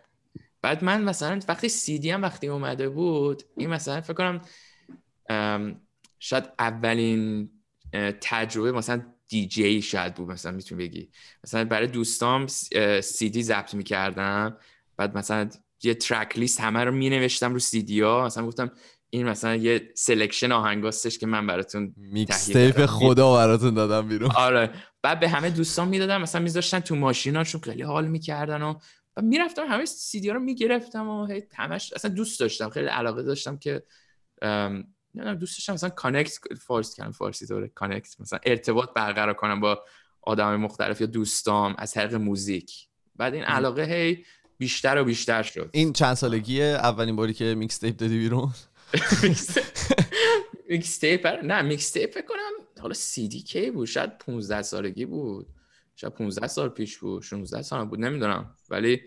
بعد 0.63 0.85
من 0.85 1.03
مثلا 1.03 1.41
وقتی 1.49 1.69
سی 1.69 1.99
دی 1.99 2.11
هم 2.11 2.23
وقتی 2.23 2.47
اومده 2.49 2.89
بود 2.89 3.43
این 3.57 3.71
مثلا 3.71 4.01
فکر 4.01 4.15
کنم 4.15 4.41
ام، 5.31 5.81
شاید 6.19 6.45
اولین 6.59 7.51
تجربه 8.21 8.73
مثلا 8.73 9.03
دی 9.29 9.47
جی 9.47 9.83
شاید 9.83 10.15
بود 10.15 10.29
مثلا 10.29 10.53
می‌تونی 10.53 10.85
بگی. 10.85 11.11
مثلا 11.45 11.65
برای 11.65 11.87
دوستام 11.87 12.47
سی 13.03 13.31
دی 13.31 13.43
ضبط 13.43 13.75
می‌کردم. 13.75 14.57
بعد 14.97 15.19
مثلا 15.19 15.49
یه 15.83 15.95
ترک 15.95 16.39
لیست 16.39 16.61
همه 16.61 16.85
رو 16.85 16.93
می 16.93 17.11
نوشتم 17.11 17.53
رو 17.53 17.59
سی 17.59 17.83
دی 17.83 18.01
ها. 18.01 18.25
مثلا 18.27 18.47
گفتم 18.47 18.71
این 19.11 19.29
مثلا 19.29 19.57
یه 19.57 19.93
سلکشن 19.95 20.53
آهنگاستش 20.53 21.19
که 21.19 21.27
من 21.27 21.47
براتون 21.47 21.95
میکس 21.97 22.47
تهیه 22.47 22.73
تیپ. 22.73 22.87
خدا 22.87 23.35
براتون 23.35 23.75
دادم 23.75 24.09
بیرون. 24.09 24.31
آره. 24.37 24.71
بعد 25.03 25.21
به 25.21 25.29
همه 25.29 25.51
دوستان 25.51 25.89
می‌دادم. 25.89 26.23
مثلا 26.23 26.41
میذاشتن 26.41 26.81
تو 26.81 26.97
ماشیناشون 26.97 27.61
خیلی 27.61 27.83
حال 27.83 28.07
می‌کردن 28.07 28.63
و 28.63 28.75
می‌رفتم 29.23 29.67
همه 29.69 29.85
سی 29.85 30.29
ها 30.29 30.35
رو 30.35 30.41
می‌گرفتم 30.41 31.09
و 31.09 31.27
هی 31.27 31.43
همش 31.55 31.93
اصلا 31.93 32.11
دوست 32.11 32.41
داشتم. 32.41 32.71
خیلی 32.71 32.87
علاقه 32.87 33.23
داشتم 33.23 33.57
که 33.57 33.83
نمی‌دونم 35.15 35.39
دوست 35.39 35.59
داشتم 35.59 35.73
مثلا 35.73 35.91
کانکت 35.91 36.39
فارسی 36.61 37.03
کنم 37.03 37.13
فارسی 37.13 37.47
دوره 37.47 37.69
کانکت 37.69 38.21
مثلا 38.21 38.39
ارتباط 38.47 38.89
برقرار 38.95 39.35
کنم 39.35 39.61
با 39.61 39.85
آدم 40.23 40.57
مختلف 40.57 41.01
یا 41.01 41.07
دوستام 41.07 41.75
از 41.79 41.93
طریق 41.93 42.15
موزیک. 42.15 42.89
بعد 43.17 43.35
این 43.35 43.45
علاقه 43.45 43.83
هی 43.83 44.25
بیشتر 44.59 45.01
و 45.01 45.05
بیشتر 45.05 45.43
شد. 45.43 45.71
این 45.73 45.93
چند 45.93 46.15
سالگیه 46.15 46.65
اولین 46.65 47.17
باری 47.17 47.35
که 47.35 47.55
mixtape 47.55 47.97
دادی 47.97 48.19
بیرون؟ 48.19 48.53
mixtape 50.69 51.27
نه 51.27 51.63
mixtape 51.63 52.15
فکر 52.15 52.27
کنم 52.27 52.81
حالا 52.81 52.95
سی 52.95 53.29
دی 53.29 53.43
کی 53.43 53.71
بود 53.71 53.87
شاید 53.87 54.19
15 54.19 54.63
سالگی 54.63 55.07
بود. 55.07 55.47
شاید 55.97 56.13
15 56.13 56.47
سال 56.47 56.69
پیش 56.69 56.99
بود 56.99 57.23
16 57.23 57.63
سال 57.63 57.85
بود 57.85 58.01
نمی‌دونم. 58.01 58.57
ولی 58.71 59.01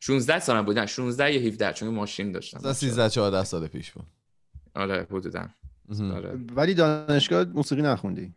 16 0.00 0.38
سالم 0.38 0.64
بود 0.64 0.78
نه 0.78 0.86
16 0.86 1.34
یا 1.34 1.40
17 1.40 1.72
چون 1.72 1.88
ماشین 1.88 2.32
داشتم. 2.32 2.72
13 2.72 3.10
14 3.10 3.44
سال 3.44 3.66
پیش 3.66 3.90
بود. 3.92 4.06
آره 4.74 5.06
حدودا. 5.10 5.48
آره. 6.14 6.38
ولی 6.56 6.74
دانشگاه 6.74 7.44
موسیقی 7.44 7.82
نخوندی؟ 7.82 8.34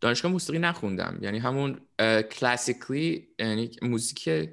دانشگاه 0.00 0.32
موسیقی 0.32 0.58
نخوندم. 0.58 1.18
یعنی 1.20 1.38
همون 1.38 1.80
classically 2.30 3.28
یعنی 3.38 3.70
موزیک 3.82 4.50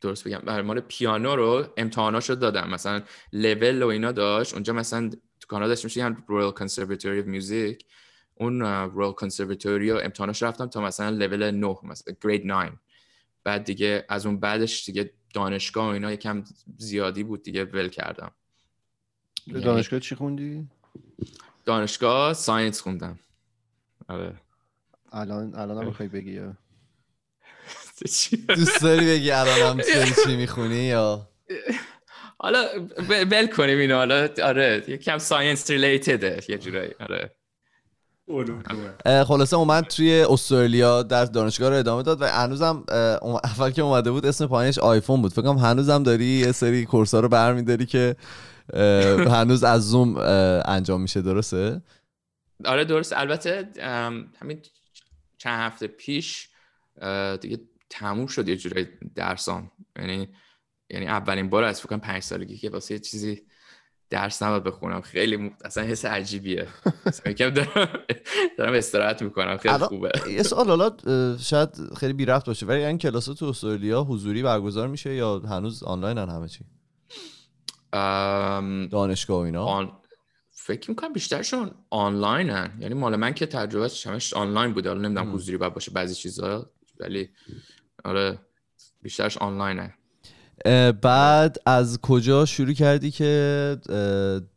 درست 0.00 0.28
بگم 0.28 0.38
برای 0.38 0.62
مال 0.62 0.80
پیانو 0.80 1.36
رو 1.36 1.66
امتحاناشو 1.76 2.34
دادم. 2.34 2.70
مثلا 2.70 3.02
لول 3.32 3.82
و 3.82 3.86
اینا 3.86 4.12
داشت. 4.12 4.54
اونجا 4.54 4.72
مثلا 4.72 5.10
تو 5.10 5.46
کانادا 5.48 5.68
داشتیم 5.68 5.86
میشه 5.86 6.16
Royal 6.26 6.50
Conservatory 6.50 7.20
of 7.20 7.26
Music 7.26 7.86
اون 8.34 8.62
Royal 8.62 9.12
Conservatory 9.12 9.90
رو 9.90 10.00
امتحاناش 10.02 10.42
رفتم 10.42 10.66
تا 10.66 10.80
مثلا 10.80 11.10
لول 11.10 11.50
9 11.50 11.76
مثلا 11.82 12.14
grade 12.22 12.46
9 12.46 12.72
بعد 13.44 13.64
دیگه 13.64 14.04
از 14.08 14.26
اون 14.26 14.40
بعدش 14.40 14.84
دیگه 14.84 15.10
دانشگاه 15.34 15.86
و 15.86 15.88
اینا 15.88 16.12
یکم 16.12 16.44
زیادی 16.78 17.22
بود 17.22 17.42
دیگه 17.42 17.64
ول 17.64 17.88
کردم. 17.88 18.32
دانشگاه 19.52 20.00
چی 20.00 20.14
خوندی؟ 20.14 20.68
دانشگاه 21.64 22.32
science 22.34 22.80
خوندم. 22.80 23.18
آره. 24.08 24.34
الان 25.12 25.54
الان 25.54 25.78
هم 25.78 25.86
می‌خوای 25.86 26.08
بگی 26.08 26.40
دوست 28.48 28.82
داری 28.82 29.06
بگی 29.06 29.30
الانم 29.30 29.80
چی 30.26 30.36
می‌خونی 30.36 30.74
یا؟ 30.84 31.28
حالا 32.38 32.66
ول 33.08 33.46
کنیم 33.46 33.78
اینو. 33.78 33.94
حالا 33.94 34.28
آره 34.44 34.84
یکم 34.88 35.18
science 35.18 35.70
related 35.70 36.31
ه 36.31 36.40
یه 36.48 36.58
جورایی. 36.58 36.90
آره. 37.00 37.30
خلاصه 39.24 39.56
اومد 39.56 39.84
توی 39.84 40.26
استرالیا 40.28 41.02
در 41.02 41.24
دانشگاه 41.24 41.70
رو 41.70 41.76
ادامه 41.76 42.02
داد 42.02 42.22
و 42.22 42.26
هنوزم 42.26 42.84
اول 43.44 43.70
که 43.70 43.82
اومده 43.82 44.10
بود 44.10 44.26
اسم 44.26 44.46
پایینش 44.46 44.78
آیفون 44.78 45.22
بود. 45.22 45.32
فکرم 45.32 45.56
هنوزم 45.56 46.02
داری 46.02 46.24
یه 46.24 46.52
سری 46.52 46.84
کورس 46.84 47.14
ها 47.14 47.20
رو 47.20 47.28
برمیداری 47.28 47.86
که 47.86 48.16
هنوز 49.30 49.64
از 49.64 49.90
زوم 49.90 50.16
انجام 50.64 51.00
میشه 51.00 51.22
درسته؟ 51.22 51.82
آره 52.64 52.84
درست. 52.84 53.12
البته 53.12 53.68
همین 54.40 54.62
چند 55.38 55.60
هفته 55.60 55.86
پیش 55.86 56.48
دیگه 57.40 57.60
تموم 57.90 58.26
شد 58.26 58.48
یه 58.48 58.56
جورایی 58.56 58.88
درسام. 59.14 59.70
یعنی 59.98 60.28
یعنی 60.90 61.06
اولین 61.06 61.50
بار 61.50 61.64
از 61.64 61.80
فکر 61.80 61.96
پنج 61.96 62.22
سالگی 62.22 62.56
که 62.56 62.70
واسه 62.70 62.94
یه 62.94 63.00
چیزی 63.00 63.42
درس 64.10 64.42
نباید 64.42 64.64
بخونم. 64.64 65.00
خیلی 65.00 65.36
م... 65.36 65.56
اصلا 65.64 65.84
حس 65.84 66.04
عجیبیه. 66.04 66.66
یکم 67.26 67.50
دارم 67.50 67.88
دارم 68.58 68.72
استراحت 68.74 69.22
می‌کنم. 69.22 69.56
خیلی 69.56 69.78
خوبه. 69.78 70.12
یه 70.30 70.42
سوال 70.42 70.68
حالا 70.68 70.96
شاید 71.38 71.68
خیلی 71.96 72.12
بی 72.12 72.24
رفت 72.24 72.46
باشه 72.46 72.66
ولی 72.66 72.84
این 72.84 72.98
کلاس 72.98 73.24
تو 73.24 73.46
استرالیا 73.46 74.02
حضوری 74.02 74.42
برگزار 74.42 74.88
میشه 74.88 75.14
یا 75.14 75.38
هنوز 75.38 75.82
آنلاین 75.82 76.18
همه 76.18 76.48
چی؟ 76.48 76.64
دانشگاه 78.90 79.44
اینا؟ 79.44 79.64
آن... 79.64 79.92
فکر 80.50 80.90
می‌کنم 80.90 81.12
بیشترشون 81.12 81.70
آنلاین 81.90 82.50
هن 82.50 82.72
یعنی 82.80 82.94
مال 82.94 83.16
من 83.16 83.34
که 83.34 83.46
تجربه 83.46 83.90
همش 84.06 84.34
آنلاین 84.34 84.72
بوده. 84.72 84.88
حالا 84.88 85.00
نمی‌دونم 85.00 85.34
حضوری 85.34 85.56
باید 85.56 85.74
باشه 85.74 85.90
بعضی 85.90 86.14
چیزا 86.14 86.70
ولی 87.00 87.28
آره 88.04 88.38
بیشترش 89.02 89.38
آنلاین 89.38 89.78
هن. 89.78 89.92
بعد 90.92 91.56
از 91.66 91.98
کجا 92.00 92.44
شروع 92.44 92.72
کردی 92.72 93.10
که 93.10 93.76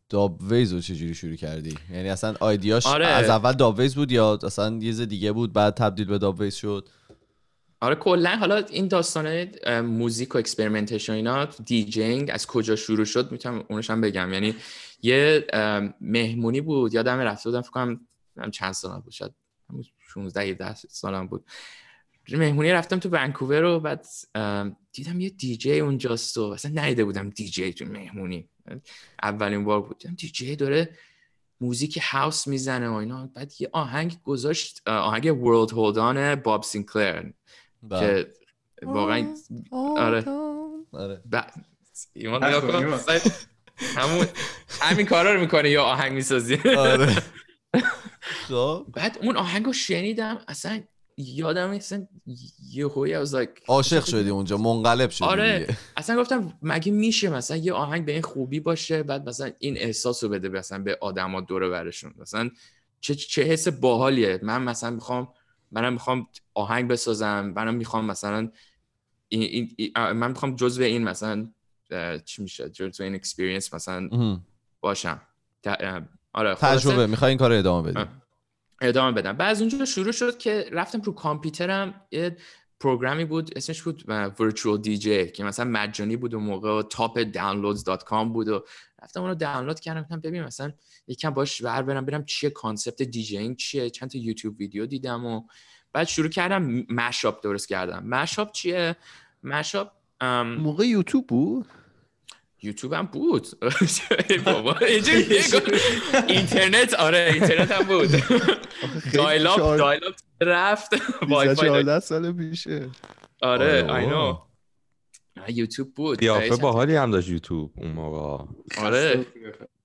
داب 0.10 0.42
ویز 0.42 0.74
رو 0.74 0.82
چجوری 0.82 1.16
شروع 1.16 1.36
کردی؟ 1.36 1.78
یعنی 1.92 2.10
اصلا 2.10 2.36
idea 2.40 2.71
ش 2.71 2.86
آره. 2.86 3.06
از 3.06 3.30
اول 3.30 3.54
داب 3.54 3.80
ویز 3.80 3.96
بود 3.96 4.12
یا 4.12 4.40
اصلا 4.44 4.80
یه 4.82 5.06
دیگه 5.06 5.32
بود 5.32 5.54
بعد 5.54 5.74
تبدیل 5.74 6.06
به 6.06 6.18
داب 6.18 6.40
ویز 6.40 6.56
شد؟ 6.56 6.90
آره 7.82 7.96
کلا 7.96 8.36
حالا 8.36 8.56
این 8.56 8.88
داستان 8.88 9.50
موزیک 9.82 10.36
و 10.36 10.38
experimentation 10.38 11.14
اینا 11.14 11.46
DJing 11.46 12.30
از 12.34 12.48
کجا 12.48 12.76
شروع 12.76 13.06
شد 13.06 13.32
می‌تونم 13.32 13.66
اونش 13.70 13.90
هم 13.90 14.02
بگم. 14.02 14.34
یعنی 14.34 14.56
یه 15.02 15.48
مهمونی 16.02 16.62
بود 16.62 16.94
یادم 16.94 17.20
رفته 17.20 17.50
بودم 17.50 17.62
فکر 17.62 17.72
کنم 17.72 18.00
چند 18.52 18.72
سال 18.72 19.02
بود 19.02 19.12
شاید 19.14 19.32
16 20.00 20.42
17 20.42 20.74
سالم 20.74 21.28
بود. 21.28 21.46
مهمونی 22.32 22.72
رفتم 22.72 23.00
تو 23.00 23.10
ونکوور 23.10 23.60
رو 23.60 23.80
بعد 23.80 24.06
دیدم 24.92 25.20
یه 25.20 25.30
دیجی 25.30 25.80
اونجاست 25.80 26.38
و 26.38 26.42
اصلا 26.42 26.86
ندیده 26.86 27.06
بودم 27.06 27.30
دیجی 27.30 27.74
تو 27.74 27.86
مهمونی. 27.86 28.50
اولین 29.24 29.64
بار 29.64 29.82
بود. 29.82 29.98
دیدم 29.98 30.16
دیجی 30.16 30.56
داره 30.56 30.90
موزیک 31.62 32.00
house 32.02 32.48
می‌زنه 32.48 32.90
و 32.90 32.94
اینا. 32.94 33.30
بعد 33.36 33.54
یه 33.60 33.70
آهنگ 33.74 34.18
گذاشت 34.24 34.88
آهنگ 34.88 35.44
World 35.44 35.72
Hold 35.72 36.15
On 36.15 36.36
باب 36.36 36.64
سینکلر. 36.64 37.30
که 37.90 38.34
واقعا 38.84 39.36
آره. 39.98 40.26
آره. 40.92 41.22
همون 43.80 44.28
همین 44.82 45.06
کارا 45.06 45.34
رو 45.34 45.40
می‌کنه 45.40 45.70
یا 45.70 45.84
آهنگ 45.84 46.12
می‌سازی. 46.12 46.56
آره. 46.78 47.16
بعد 48.96 49.18
اون 49.22 49.38
آهنگ 49.38 49.66
رو 49.66 49.74
شنیدم 49.74 50.42
اصلا 50.48 50.82
یادم 51.18 51.70
اصلا 51.70 52.08
یه 52.72 52.88
هوی 52.88 53.14
از 53.14 53.36
عاشق 53.68 54.06
شدی 54.06 54.30
اونجا 54.30 54.58
منقلب 54.58 55.10
شدی 55.10 55.28
آره. 55.28 55.60
دیگه. 55.60 55.78
اصلا 55.98 56.22
گفتم 56.22 56.54
مگه 56.62 56.92
میشه 56.92 57.30
مثلا 57.30 57.58
یه 57.58 57.74
آهنگ 57.74 58.06
به 58.06 58.12
این 58.12 58.22
خوبی 58.22 58.60
باشه 58.60 59.04
بعد 59.04 59.30
مثلا 59.30 59.52
این 59.60 59.78
احساس 59.78 60.24
رو 60.24 60.30
بده 60.30 60.50
مثلا 60.50 60.84
به 60.84 60.98
آدما 61.02 61.42
دور 61.42 61.70
برشون. 61.70 62.14
مثلا 62.18 62.50
چه 63.00 63.16
چه 63.16 63.44
حس 63.44 63.68
باحالیه. 63.68 64.40
من 64.44 64.62
مثلا 64.62 64.90
می‌خوام 64.90 65.34
منم 65.72 65.94
می‌خوام 65.94 66.28
آهنگ 66.54 66.88
بسازم 66.88 67.54
منم 67.56 67.76
می‌خوام 67.76 68.06
مثلا 68.06 68.52
این, 69.30 69.74
این 69.78 69.92
من 69.98 70.28
می‌خوام 70.28 70.56
جزء 70.56 70.84
این 70.84 71.04
مثلا 71.04 71.50
چی 72.26 72.42
میشه؟ 72.42 72.70
جزء 72.70 73.04
این 73.04 73.16
اکسپریانس 73.16 73.74
مثلا 73.74 74.10
باشم. 74.82 75.22
آره 76.34 76.56
تجربه 76.56 77.08
می‌خوای 77.08 77.30
این 77.30 77.38
کار 77.38 77.50
رو 77.52 77.58
ادامه 77.58 77.92
بدی. 77.92 78.10
ادامه 78.82 79.12
بدم. 79.12 79.34
بعد 79.34 79.52
از 79.52 79.62
اونجا 79.62 79.86
شروع 79.86 80.12
شد 80.12 80.38
که 80.38 80.70
رفتم 80.72 81.02
رو 81.02 81.14
کامپیوترم 81.14 82.02
یه 82.12 82.38
program 82.80 83.20
ی 83.20 83.26
بود 83.26 83.52
اسمش 83.56 83.82
بود 83.82 84.04
virtual 84.38 84.86
DJ 84.86 85.32
که 85.32 85.44
مثلا 85.44 85.66
مجانی 85.66 86.18
بود 86.18 86.34
و 86.34 86.40
موقع 86.40 86.80
و 86.80 86.82
تاپ 86.82 87.24
downloads.com 87.24 88.26
بود 88.34 88.48
و 88.48 88.66
رفتم 89.04 89.22
اونو 89.22 89.36
دانلود 89.36 89.80
کردم 89.80 90.02
گفتم 90.02 90.20
ببین 90.20 90.44
مثلا 90.44 90.72
یکم 91.08 91.30
باش 91.30 91.62
ور 91.62 91.82
برم 91.82 92.06
برم 92.06 92.26
چیه 92.26 92.50
concept 92.50 93.02
DJing 93.02 93.56
چیه؟ 93.56 93.90
چند 93.90 94.10
تا 94.10 94.18
یوتیوب 94.18 94.60
ویدیو 94.60 94.86
دیدم 94.86 95.26
و 95.26 95.44
بعد 95.94 96.08
شروع 96.08 96.30
کردم 96.30 96.86
mashup 96.90 97.44
درست 97.44 97.68
کردم. 97.68 98.04
mashup 98.06 98.52
چیه؟ 98.52 98.96
مشاپ 99.44 99.92
موقع 100.58 100.86
یوتیوب 100.86 101.28
بود؟ 101.28 101.66
یوتیوب 102.62 102.94
هم 102.94 103.06
بود. 103.06 103.48
بابا 104.46 104.76
اینترنت 106.28 106.94
آره 106.94 107.30
اینترنت 107.34 107.72
هم 107.72 107.84
بود. 107.84 108.10
dial-up 109.14 109.78
dial-up 109.78 110.14
رفت. 110.42 110.94
وای 111.22 111.56
فای 111.56 112.00
سال 112.00 112.34
پیشه. 112.34 112.90
آره 113.42 113.84
I 113.84 114.06
know 114.06 114.47
یوتیوب 115.48 115.94
بود. 115.94 116.20
قیافه 116.20 116.56
باحالی 116.56 116.96
هم 116.96 117.12
داشت 117.12 117.30
یوتیوب 117.30 117.72
اون 117.76 117.92
موقع. 117.92 118.46
آره. 118.78 119.26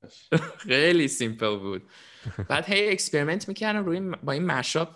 خیلی 0.68 1.08
simple 1.08 1.56
بود. 1.58 1.82
بعد 2.48 2.64
هی 2.64 2.88
experiment 2.88 3.48
می‌کردم 3.48 3.84
روی 3.84 4.00
با 4.22 4.32
این 4.32 4.44
mashup. 4.44 4.88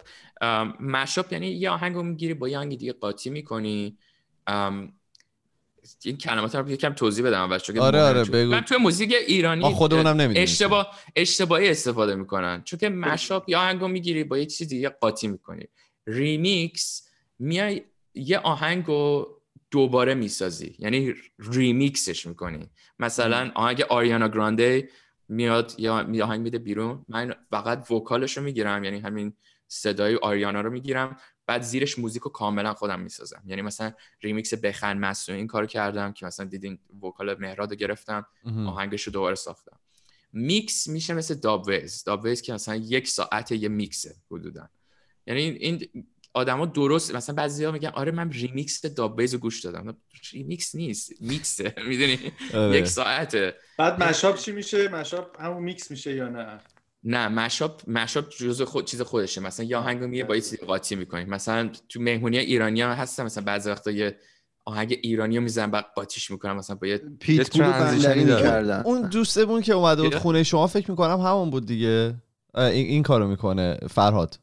mashup 0.80 1.32
یعنی 1.32 1.46
یه 1.46 1.70
آهنگو 1.70 2.02
می‌گیری 2.02 2.34
با 2.34 2.48
یه 2.48 2.58
آهنگ 2.58 2.78
دیگه 2.78 2.92
قاطی 2.92 3.30
می‌کنی. 3.30 3.98
این 6.04 6.16
کلمات 6.16 6.54
رو 6.54 6.70
یکم 6.70 6.92
توضیح 6.92 7.24
بدم 7.26 7.40
اول 7.40 7.58
چون 7.58 7.78
آره 7.78 8.00
آره 8.00 8.24
بگو. 8.24 8.50
من 8.50 8.60
توی 8.60 8.76
موزیک 8.76 9.14
ایرانی 9.26 9.74
خودمونم 9.74 10.08
نمی‌دونم 10.08 10.42
اشتباه 10.42 10.96
اشتباهی 11.16 11.68
استفاده 11.68 12.14
می‌کنن. 12.14 12.62
چون 12.64 12.78
که 12.78 12.88
mashup 12.88 13.48
یا 13.48 13.60
آهنگو 13.60 13.88
می‌گیری 13.88 14.24
با 14.24 14.38
یه 14.38 14.46
چیز 14.46 14.68
دیگه 14.68 14.88
قاطی 14.88 15.28
می‌کنی. 15.28 15.68
ریمیکس 16.06 17.08
میای 17.38 17.82
یه 18.14 18.38
آهنگو 18.38 19.26
دوباره 19.70 20.14
می‌سازی. 20.14 20.76
یعنی 20.78 21.14
ریمیکسش 21.38 22.26
می‌کنی. 22.26 22.70
مثلا 22.98 23.52
آهنگ 23.54 23.80
آریانا 23.80 24.28
گرانده 24.28 24.88
میاد 25.28 25.74
یا 25.78 25.94
آهنگ 26.24 26.40
میده 26.40 26.58
بیرون. 26.58 27.04
من 27.08 27.34
فقط 27.50 27.90
vocal 27.90 28.23
ش 28.23 28.36
رو 28.36 28.42
می‌گیرم. 28.42 28.84
یعنی 28.84 28.98
همین 28.98 29.32
صدای 29.68 30.16
آریانا 30.16 30.60
رو 30.60 30.70
می‌گیرم. 30.70 31.16
بعد 31.46 31.62
زیرش 31.62 31.98
موزیک 31.98 32.22
رو 32.22 32.30
کاملا 32.30 32.74
خودم 32.74 33.00
می‌سازم. 33.00 33.42
یعنی 33.46 33.62
مثلا 33.62 33.92
ریمیکس 34.22 34.54
بخن 34.54 34.98
مست 34.98 35.28
این 35.28 35.46
کار 35.46 35.66
کردم 35.66 36.12
که 36.12 36.26
مثلا 36.26 36.46
دیدین 36.46 36.78
vocal 37.02 37.38
مهراد 37.38 37.70
رو 37.70 37.76
گرفتم. 37.76 38.26
آهنگش 38.66 39.02
رو 39.02 39.12
دوباره 39.12 39.34
ساختم. 39.34 39.78
میکس 40.32 40.88
میشه 40.88 41.14
مثل 41.14 41.34
داب 41.34 41.66
ویز 41.66 42.04
داب 42.04 42.24
ویز 42.24 42.42
که 42.42 42.52
مثلا 42.52 42.76
یک 42.76 43.08
ساعت 43.08 43.52
یه 43.52 43.68
میکسه 43.68 44.14
حدودا. 44.30 44.68
یعنی 45.26 45.40
این 45.40 45.88
آدما 46.36 46.66
درست 46.66 47.14
مثلا 47.14 47.34
بعضیا 47.34 47.72
میگن 47.72 47.88
آره 47.88 48.12
من 48.12 48.30
ریمیکس 48.32 48.86
داب 48.86 49.20
ویز 49.20 49.34
رو 49.34 49.40
گوش 49.40 49.60
دادم. 49.60 49.96
ریمیکس 50.32 50.74
نیست 50.74 51.12
میکسه. 51.20 51.74
می‌دونی؟ 51.88 52.18
آره. 52.54 52.78
یک 52.78 52.86
ساعته. 52.86 53.54
بعد 53.78 54.02
mashup 54.02 54.36
چی 54.36 54.52
میشه؟ 54.52 54.88
mashup 54.88 55.36
همون 55.40 55.62
میکس 55.62 55.90
میشه 55.90 56.14
یا 56.14 56.28
نه؟ 56.28 56.60
نه 57.04 57.28
mashup 57.28 57.82
mashup 57.86 58.28
جزء 58.28 58.64
خود 58.64 58.84
چیز 58.84 59.02
خودشه. 59.02 59.40
مثلا 59.40 59.66
یا 59.66 59.78
آهنگو 59.78 60.06
میگه 60.06 60.24
با 60.24 60.34
یه 60.34 60.40
چیزی 60.40 60.56
قاطی 60.56 60.96
می‌کنی. 60.96 61.24
مثلا 61.24 61.70
تو 61.88 62.00
مهمونی 62.00 62.38
ایرانی 62.38 62.82
ها 62.82 62.94
هستن 62.94 63.24
مثلا 63.24 63.44
بعضی 63.44 63.70
وقتا 63.70 63.90
یه 63.90 64.16
آهنگ 64.64 64.98
ایرانی 65.02 65.36
رو 65.36 65.42
می‌زنن 65.42 65.70
بعد 65.70 65.84
قاطیش 65.94 66.30
می‌کنن. 66.30 66.52
مثلا 66.52 66.76
با 66.76 66.86
یه 66.86 67.00
beat 67.20 67.50
transition 67.50 68.18
ی 68.18 68.24
داره. 68.24 68.86
اون 68.86 69.08
دوستمون 69.08 69.62
که 69.62 69.72
اومده 69.72 70.02
بود 70.02 70.14
خونه 70.14 70.42
شما 70.42 70.66
فکر 70.66 70.90
می‌کنم 70.90 71.20
همون 71.20 71.50
بود 71.50 71.66
دیگه. 71.66 72.14
این, 72.54 72.86
این 72.86 73.02
کارو 73.02 73.28
می‌کنه 73.28 73.78
فرهاد. 73.90 74.38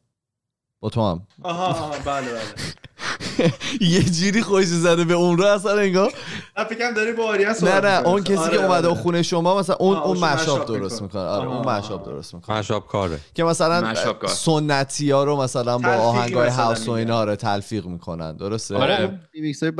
با 0.83 0.89
تو 0.89 1.01
هم 1.01 1.27
آها 1.43 1.65
آها 1.65 1.91
بله 2.05 2.27
بله 2.31 3.51
یه 3.95 4.03
جوری 4.03 4.41
خوش 4.41 4.65
زده 4.65 5.03
به 5.03 5.13
اون 5.13 5.37
رو 5.37 5.45
اصلا 5.45 5.77
انگار 5.77 6.13
من 6.57 6.63
فکرم 6.63 6.93
داری 6.93 7.11
با 7.11 7.23
آریان 7.27 7.49
نه 7.49 7.53
صحبت 7.53 7.85
نه. 7.85 8.07
اون 8.07 8.23
کسی 8.23 8.35
آره، 8.37 8.57
که 8.57 8.63
اومده 8.63 8.87
آره. 8.87 8.97
خونه 8.97 9.21
شما 9.21 9.59
مثلا 9.59 9.75
اون 9.75 9.97
اون 9.97 10.17
مشاب 10.17 10.65
درست 10.65 11.01
می‌کنه. 11.01 11.21
آره 11.21 11.47
اون. 11.47 11.65
مشاب 11.67 12.05
درست 12.05 12.33
می‌کنه 12.35 12.57
مشاب 12.57 12.87
کاره 12.87 13.19
که 13.33 13.43
مثلا. 13.43 13.93
سنتی 14.27 15.11
ها 15.11 15.23
رو 15.23 15.41
مثلا 15.41 15.77
با 15.77 15.89
آهنگای 15.89 16.47
مثلا 16.47 16.63
هاوس 16.63 16.87
و. 16.87 16.91
اینا 16.91 17.23
رو 17.23 17.35
تلفیق 17.35 17.85
می‌کنن 17.85 18.35
درسته 18.35 18.75
آره. 18.75 19.19
های. 19.61 19.71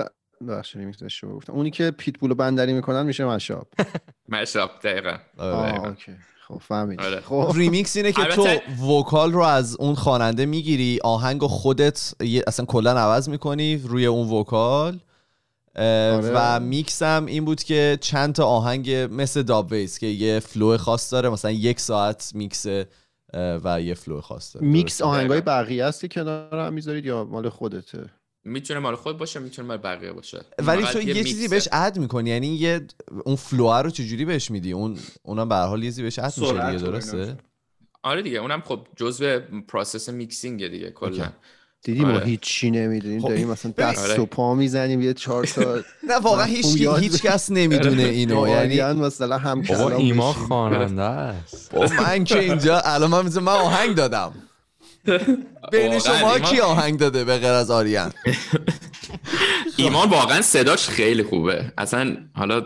بخش 0.48 0.76
ریمیکس 0.76 1.04
اشتباه 1.04 1.36
گفتم 1.36 1.54
اونی 1.54 1.72
که 1.72 1.92
پیت 1.92 2.20
بول 2.20 2.34
بندری 2.34 2.74
می‌کنن 2.74 3.06
میشه 3.06 3.26
مشاب 3.26 3.68
mashup 4.30 4.72
دقیقا 4.84 5.18
خب 6.48 6.58
فهمید 6.58 7.02
آره. 7.02 7.22
خب 7.22 7.52
ریمیکس 7.56 7.98
اینه 7.98 8.12
که 8.12 8.24
تو 8.24 8.48
vocal 8.86 9.32
رو 9.32 9.42
از 9.42 9.76
اون 9.76 9.96
خواننده 9.96 10.46
می‌گیری 10.46 11.00
آهنگ 11.04 11.44
و 11.44 11.48
خودت 11.48 12.14
اصلا 12.48 12.66
کلا 12.66 12.92
عوض 12.92 13.30
می‌کنی 13.30 13.78
روی 13.78 14.06
اون 14.06 14.30
vocal 14.30 15.00
آره. 15.76 16.32
و 16.36 16.60
میکس 16.60 17.02
هم 17.02 17.26
این 17.26 17.46
بود 17.46 17.64
که 17.64 17.98
چند 18.02 18.36
تا 18.36 18.46
آهنگ 18.46 18.92
مثل 19.12 19.44
داب 19.44 19.72
ویز 19.72 20.00
که 20.00 20.08
یه 20.08 20.40
flow 20.40 20.78
خاص 20.78 21.14
داره 21.14 21.30
مثلا 21.30 21.52
یک 21.52 21.80
ساعت 21.80 22.32
میکس 22.36 22.66
و 23.34 23.82
یه 23.82 23.94
flow 23.94 24.22
خاص 24.22 24.56
داره 24.56 24.68
میکس؟ 24.68 25.02
آهنگای 25.02 25.42
بقیه 25.42 25.86
است 25.86 26.02
که 26.02 26.08
کنار 26.08 26.60
هم 26.60 26.74
می‌ذارید 26.74 27.06
یا 27.06 27.24
مال 27.24 27.50
خودته 27.50 28.10
می‌تونه 28.46 28.80
مال 28.80 28.96
خود 28.96 29.18
باشه 29.18 29.40
می‌تونه 29.40 29.68
مال 29.68 29.78
بقیه 29.78 30.12
باشه 30.12 30.42
ولی 30.60 30.84
تو 30.84 31.02
یه, 31.02 31.24
چیزی. 31.24 31.48
بهش 31.48 31.68
add 31.72 31.98
می‌کنی 32.00 32.30
یعنی 32.30 32.48
یه 32.48 32.82
اون 33.26 33.36
flow 33.36 33.72
رو 33.74 33.90
چجوری 33.90 34.26
بهش 34.26 34.52
میدی 34.52 34.72
اون 34.72 34.98
اونم 35.24 35.50
به 35.50 35.56
هر 35.56 35.66
حال 35.66 35.84
یه 35.84 35.90
چیزی 35.90 36.04
بهش 36.04 36.20
add 36.20 36.34
میشه 36.38 36.54
دیگه 36.54 36.84
درسته. 36.84 37.38
آره 38.04 38.22
دیگه 38.22 38.38
اونم 38.38 38.62
خب 38.66 38.88
جزء 38.96 39.40
process 39.68 40.10
mixing 40.10 40.68
دیگه 40.68 40.92
کلا. 40.92 41.30
دیدی 41.84 42.02
ما 42.02 42.14
آره. 42.14 42.26
هیچی 42.26 42.72
نمی‌دونیم 42.72 43.22
خب، 43.22 43.28
داریم 43.28 43.48
مثلا 43.48 43.72
دست. 43.72 44.20
و 44.20 44.26
پا 44.26 44.56
می‌زنیم 44.56 45.02
یه 45.02 45.14
چهار 45.14 45.46
تا 45.46 45.76
نه 46.10 46.16
واقعا 46.22 46.46
هیچ 46.46 46.66
هیچ 47.00 47.22
کس 47.22 47.52
نمی‌دونه 47.52 48.04
اینو 48.04 48.48
یعنی 48.48 49.00
مثلا 49.00 49.38
هم 49.38 49.64
ایما. 49.98 50.34
خواننده 50.34 51.02
است 51.02 51.74
من 51.74 52.24
که 52.24 52.40
اینجا 52.40 52.80
الان 52.80 53.10
من 53.10 53.40
من 53.40 53.48
آهنگ 53.52 53.96
دادم 53.96 54.34
بین 55.72 56.00
شما 56.00 56.40
کی 56.40 56.60
آهنگ 56.60 57.00
داده 57.00 57.24
به 57.24 57.38
غیر 57.38 57.52
از 57.52 57.72
آریان؟ 57.72 58.14
ایمان 59.78 60.10
واقعا 60.10 60.42
صداش 60.42 60.90
خیلی 60.90 61.24
خوبه. 61.24 61.72
اصلا 61.78 62.18
حالا 62.36 62.66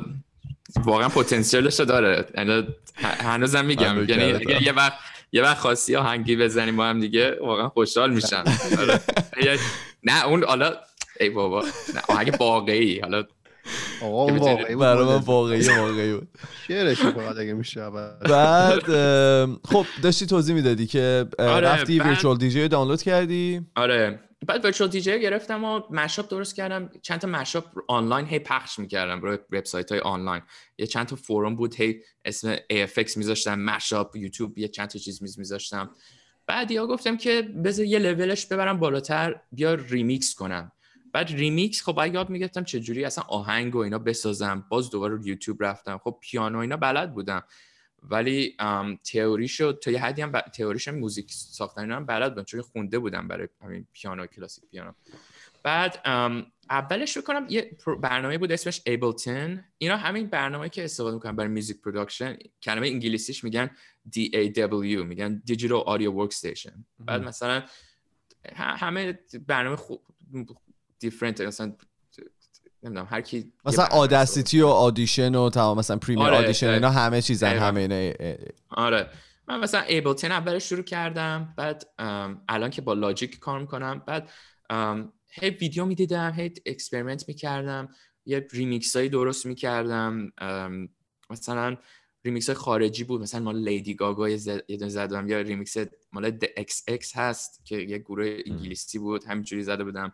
واقعا 0.83 1.09
پتانسیلش 1.09 1.79
داره. 1.79 2.25
یعنی 2.37 2.67
هنوزم 3.03 3.65
میگم. 3.65 3.91
ممنون 3.91 4.09
یعنی 4.09 4.63
یه 4.65 4.71
وقت 4.71 4.93
یه 5.31 5.41
وقت 5.43 5.57
خاصی 5.57 5.95
آهنگی 5.95 6.35
بزنیم 6.35 6.75
با 6.75 6.85
هم 6.85 6.99
دیگه 6.99 7.37
واقعا 7.41 7.69
خوشحال 7.69 8.13
میشم 8.13 8.43
آره. 8.79 9.59
نه 10.03 10.25
اون 10.25 10.43
حالا 10.43 10.73
ای 11.19 11.29
بابا 11.29 11.61
نه 11.95 12.01
آهنگ 12.07 12.37
واقعی. 12.39 12.99
حالا 12.99 13.23
آقا 14.01 14.23
اون 14.23 14.37
واقعی 14.37 14.75
بود 14.75 14.81
برای 14.83 15.05
من 15.05 15.15
واقعی 15.15 15.67
واقعی 15.69 16.13
بود. 16.13 16.27
شعرش 16.67 17.01
فقط 17.01 17.37
اگه 17.37 17.53
میشه. 17.53 17.89
بعد 17.89 18.83
خب 19.65 19.85
داشتی 20.03 20.25
توضیح 20.25 20.55
می‌دادی 20.55 20.87
که 20.87 21.25
آره، 21.39 21.67
رفتی 21.67 21.99
بعد- 21.99 22.07
Virtual 22.07 22.37
DJ 22.37 22.61
رو 22.61 22.67
دانلود 22.67 23.01
کردی؟ 23.01 23.61
آره. 23.75 24.19
بعد 24.47 24.65
Virtual 24.65 24.89
DJ 24.89 25.19
گرفتم 25.19 25.63
و 25.63 25.81
mashup 25.91 26.29
درست 26.29 26.55
کردم. 26.55 26.89
چند 27.01 27.19
تا 27.19 27.27
mashup 27.27 27.65
آنلاین 27.87 28.25
هی 28.25 28.39
پخش 28.39 28.79
می‌کردم 28.79 29.21
روی 29.21 29.37
وبسایت 29.51 29.91
های 29.91 30.01
آنلاین 30.01 30.41
یه 30.77 30.87
چند 30.87 31.05
تا 31.05 31.15
forum 31.15 31.55
بود 31.55 31.75
هی 31.75 31.95
اسم 32.25 32.55
AFX 32.55 33.17
میذاشتم 33.17 33.59
mashup 33.59 34.15
یوتیوب 34.15 34.57
یه 34.57 34.67
چند 34.67 34.87
تا 34.89 34.99
چیز 34.99 35.21
میز 35.21 35.39
میذاشتم. 35.39 35.89
بعد 36.47 36.71
یا 36.71 36.87
گفتم 36.87 37.17
که 37.17 37.41
بذار 37.41 37.85
یه 37.85 37.99
لولش 37.99 38.45
ببرم 38.45 38.79
بالاتر 38.79 39.35
بیا 39.51 39.73
ریمیکس 39.73 40.35
کنم. 40.35 40.71
بعد 41.17 41.29
ریمیکس 41.29 41.83
خب 41.83 41.91
باید 41.91 42.13
یاد 42.13 42.29
می‌گرفتم 42.29 42.63
چجوری 42.63 43.05
اصلا 43.05 43.23
آهنگ 43.23 43.75
و 43.75 43.77
اینا 43.77 43.99
بسازم. 43.99 44.65
باز 44.69 44.89
دوباره 44.89 45.15
رو 45.15 45.27
یوتیوب 45.27 45.63
رفتم. 45.63 45.97
خب 45.97 46.17
پیانو 46.21 46.59
اینا 46.59 46.77
بلد 46.77 47.13
بودم. 47.13 47.43
ولی 48.03 48.57
تئوریشو 49.11 49.73
تا 49.73 49.91
یه 49.91 50.01
حدی 50.01 50.21
هم 50.21 50.31
ب... 50.31 50.39
تئوریش 50.39 50.87
موزیک 50.87 51.31
ساختن 51.31 51.81
اینا 51.81 51.95
هم 51.95 52.05
بلد 52.05 52.33
بودم. 52.33 52.43
چون 52.43 52.61
خونده 52.61 52.99
بودم 52.99 53.27
برای 53.27 53.47
همین 53.61 53.87
پیانو 53.93 54.25
کلاسیک 54.25 54.63
پیانو. 54.71 54.91
بعد 55.63 56.01
اولش 56.69 57.17
بکنم 57.17 57.45
یه 57.49 57.61
پر- 57.85 57.95
برنامه 57.95 58.37
بود 58.37 58.51
اسمش 58.51 58.81
Ableton 58.85 59.63
اینا 59.77 59.97
همین 59.97 60.27
برنامه 60.27 60.69
که 60.69 60.83
استفاده 60.83 61.15
می‌کنن 61.15 61.35
برای 61.35 61.49
music 61.49 61.81
production 61.81 62.37
کلمه 62.63 62.87
انگلیسیش 62.87 63.43
میگن 63.43 63.69
DAW 64.15 65.03
میگن 65.05 65.43
Digital 65.51 65.85
Audio 65.87 66.11
Workstation. 66.17 66.73
بعد 66.99 67.23
مثلا 67.23 67.63
همه 68.55 69.19
برنامه 69.47 69.75
خوب 69.75 70.01
different 70.99 71.41
مثلا 71.41 71.73
نمی‌دونم 72.83 73.07
هر 73.09 73.21
کی 73.21 73.53
مثلا 73.65 73.85
Audacity 73.85 74.61
و 74.61 74.67
Audition 74.67 75.35
و 75.35 75.49
تمام 75.49 75.77
مثلا 75.77 75.97
Premiere 75.97 76.25
آره، 76.25 76.37
Audition 76.37 76.67
اینا 76.67 76.89
همه 76.89 77.21
چیزن 77.21 77.49
دقیقاً. 77.49 77.65
همه 77.65 77.79
اینا. 77.79 78.35
آره. 78.69 79.09
من 79.47 79.59
مثلا 79.59 79.81
Ableton 79.81 80.31
اولش 80.31 80.69
شروع 80.69 80.83
کردم 80.83 81.53
بعد 81.57 81.87
الان 82.49 82.69
که 82.69 82.81
با 82.81 82.93
Logic 82.93 83.39
کار 83.39 83.59
می‌کنم 83.59 84.03
بعد 84.07 84.29
هی 85.29 85.49
ویدیو 85.49 85.85
می‌دیدم 85.85 86.33
هی 86.33 86.53
experiment 86.65 87.27
می‌کردم 87.27 87.89
یه 88.25 88.47
ریمیکس 88.51 88.95
هایی 88.95 89.09
درست 89.09 89.45
می‌کردم 89.45 90.31
مثلا 91.29 91.77
ریمیکس 92.25 92.49
های 92.49 92.55
خارجی 92.55 93.03
بود 93.03 93.21
مثلا 93.21 93.39
مال 93.39 93.55
لیدی 93.55 93.93
گاگا 93.93 94.29
یه 94.29 94.37
دونه 94.67 94.89
زدم 94.89 95.27
یا 95.27 95.41
ریمیکس 95.41 95.77
مال 96.11 96.31
The 96.31 96.45
xx 96.57 97.15
هست 97.15 97.65
که 97.65 97.77
یه 97.77 97.97
گروه 97.97 98.37
انگلیسی 98.45 98.99
بود 98.99 99.23
همینجوری 99.23 99.63
زده 99.63 99.83
بودم. 99.83 100.13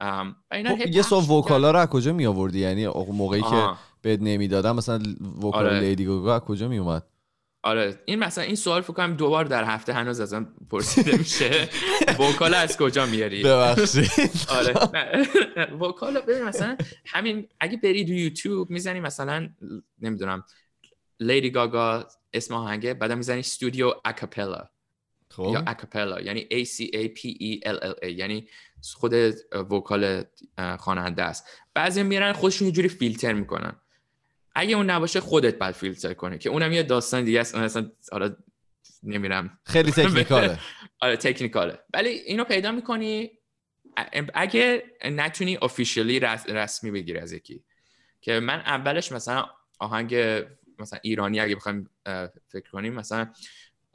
خب 0.00 0.86
یه 0.92 1.02
so 1.02 1.20
vocal 1.38 1.65
ا 1.65 1.70
رو 1.70 1.78
از 1.78 1.88
کجا 1.88 2.12
می 2.12 2.26
آوردی 2.26 2.58
یعنی 2.58 2.86
موقعی 2.86 3.40
که 3.40 3.46
آها. 3.46 3.78
بهت 4.02 4.20
نمی‌دادم 4.22 4.76
مثلا 4.76 5.02
vocal 5.42 5.66
آره. 5.66 5.80
لیدی 5.80 6.04
گاگا 6.04 6.34
از 6.34 6.40
کجا 6.40 6.68
می 6.68 6.78
اومد 6.78 7.06
آره. 7.62 8.02
این 8.04 8.18
مثلا 8.18 8.44
این 8.44 8.54
سوال 8.54 8.80
فکر 8.80 8.92
کنم 8.92 9.14
دوبار 9.14 9.44
در 9.44 9.64
هفته 9.64 9.92
هنوز 9.92 10.20
ازم 10.20 10.46
پرسیده 10.70 11.18
میشه. 11.18 11.68
vocal 12.28 12.54
از 12.54 12.76
کجا 12.76 13.06
میاری 13.06 13.42
ببخشید. 13.42 14.10
آره. 14.48 14.74
vocal 15.80 16.20
ببین 16.20 16.42
مثلا 16.42 16.76
همین 17.06 17.48
اگه 17.60 17.76
بری 17.76 18.04
تو 18.04 18.12
یوتیوب 18.12 18.70
می‌زنی 18.70 19.00
مثلا 19.00 19.48
نمی‌دونم 20.02 20.44
لیدی 21.20 21.50
گاگا 21.50 22.06
اسم 22.32 22.54
آهنگه 22.54 22.94
بعدا 22.94 23.14
می‌زنی 23.14 23.38
studio 23.38 23.92
acapella. 24.04 24.68
خب؟ 25.36 25.50
یا 25.52 25.64
اکاپلا 25.66 26.20
یعنی 26.20 26.40
A 26.52 26.64
C 26.66 26.82
A 26.94 27.08
P 27.18 27.20
E 27.22 27.68
L 27.68 27.78
L 27.84 28.04
A 28.04 28.06
یعنی 28.06 28.48
خود 28.94 29.14
وکال 29.70 30.24
خواننده 30.78 31.22
است. 31.22 31.48
بعضی 31.74 32.02
میرن 32.02 32.32
خودشون 32.32 32.66
یه 32.68 32.72
جوری 32.72 32.88
فیلتر 32.88 33.32
می‌کنن. 33.32 33.76
اگه 34.54 34.76
اون 34.76 34.90
نباشه 34.90 35.20
خودت 35.20 35.58
بعد 35.58 35.74
فیلتر 35.74 36.14
کنی 36.14 36.38
که 36.38 36.50
اونم 36.50 36.72
یه 36.72 36.82
داستان 36.82 37.24
دیگه 37.24 37.40
است. 37.40 37.54
اون 37.54 37.64
اصلا 37.64 37.90
حالا 38.12 38.36
نمیرم. 39.02 39.58
خیلی 39.64 39.92
تکنیکاله. 39.92 40.58
آره 41.00 41.16
تکنیکاله. 41.16 41.78
ولی 41.94 42.08
اینو 42.08 42.44
پیدا 42.44 42.72
می‌کنی 42.72 43.30
اگه 44.34 44.82
نتونی 45.04 45.58
رس- 46.20 46.48
رسمی 46.48 46.90
بگیری 46.90 47.18
از 47.18 47.32
یکی. 47.32 47.64
که 48.20 48.40
من 48.40 48.60
اولش 48.60 49.12
مثلا 49.12 49.46
آهنگ 49.78 50.14
مثلا 50.78 50.98
ایرانی 51.02 51.40
اگه 51.40 51.56
بخوایم 51.56 51.90
فکر 52.48 52.70
کنیم 52.72 52.94
مثلا 52.94 53.32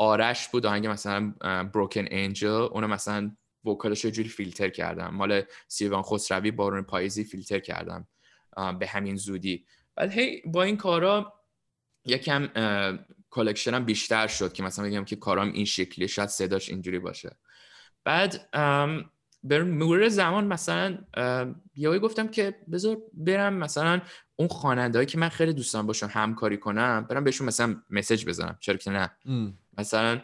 آرش 0.02 0.48
بود 0.48 0.66
آهنگ 0.66 0.88
مثلا 0.88 1.34
بروکن 1.74 2.06
انجل 2.12 2.50
اونو 2.50 2.88
مثلا 2.88 3.32
وکالش 3.66 4.06
جوری 4.06 4.30
فیلتر 4.30 4.70
کردم. 4.70 5.16
مال 5.16 5.42
سیوان 5.68 6.02
خسروی 6.02 6.52
بارون 6.52 6.84
پاییزی 6.84 7.24
فیلتر 7.24 7.60
کردم 7.60 8.08
به 8.80 8.88
همین 8.88 9.16
زودی. 9.16 9.66
بعد 9.96 10.12
هی 10.12 10.42
با 10.46 10.64
این 10.64 10.78
کارا 10.78 11.34
یکم 12.06 12.50
کلکشنم 13.30 13.86
بیشتر 13.86 14.28
شد 14.28 14.54
که 14.54 14.64
مثلا 14.64 14.86
بگم 14.86 15.06
که 15.06 15.16
کارام 15.16 15.52
این 15.52 15.66
شکلی 15.66 16.08
شاید 16.08 16.30
صداش 16.30 16.70
اینجوری 16.70 17.00
باشه. 17.00 17.38
بعد 18.04 18.50
به 19.44 19.64
مرور 19.64 20.10
زمان 20.10 20.48
مثلا 20.48 20.98
یهویی 21.76 22.00
گفتم 22.00 22.28
که 22.28 22.56
بذار 22.72 22.98
برم 23.14 23.54
مثلا 23.54 24.02
اون 24.36 24.48
خواننده‌ای 24.48 25.06
که 25.06 25.18
من 25.18 25.30
خیلی 25.30 25.54
دوست 25.54 25.69
داشته 25.69 25.88
باشم 25.88 26.10
همکاری 26.12 26.58
کنم 26.58 27.06
برم 27.10 27.24
بهشون 27.24 27.48
مثلا 27.48 27.82
message 27.90 28.26
بزنم. 28.26 28.58
چرا 28.60 28.78
که 28.78 28.92
نه. 28.92 29.12
مثلا 29.78 30.22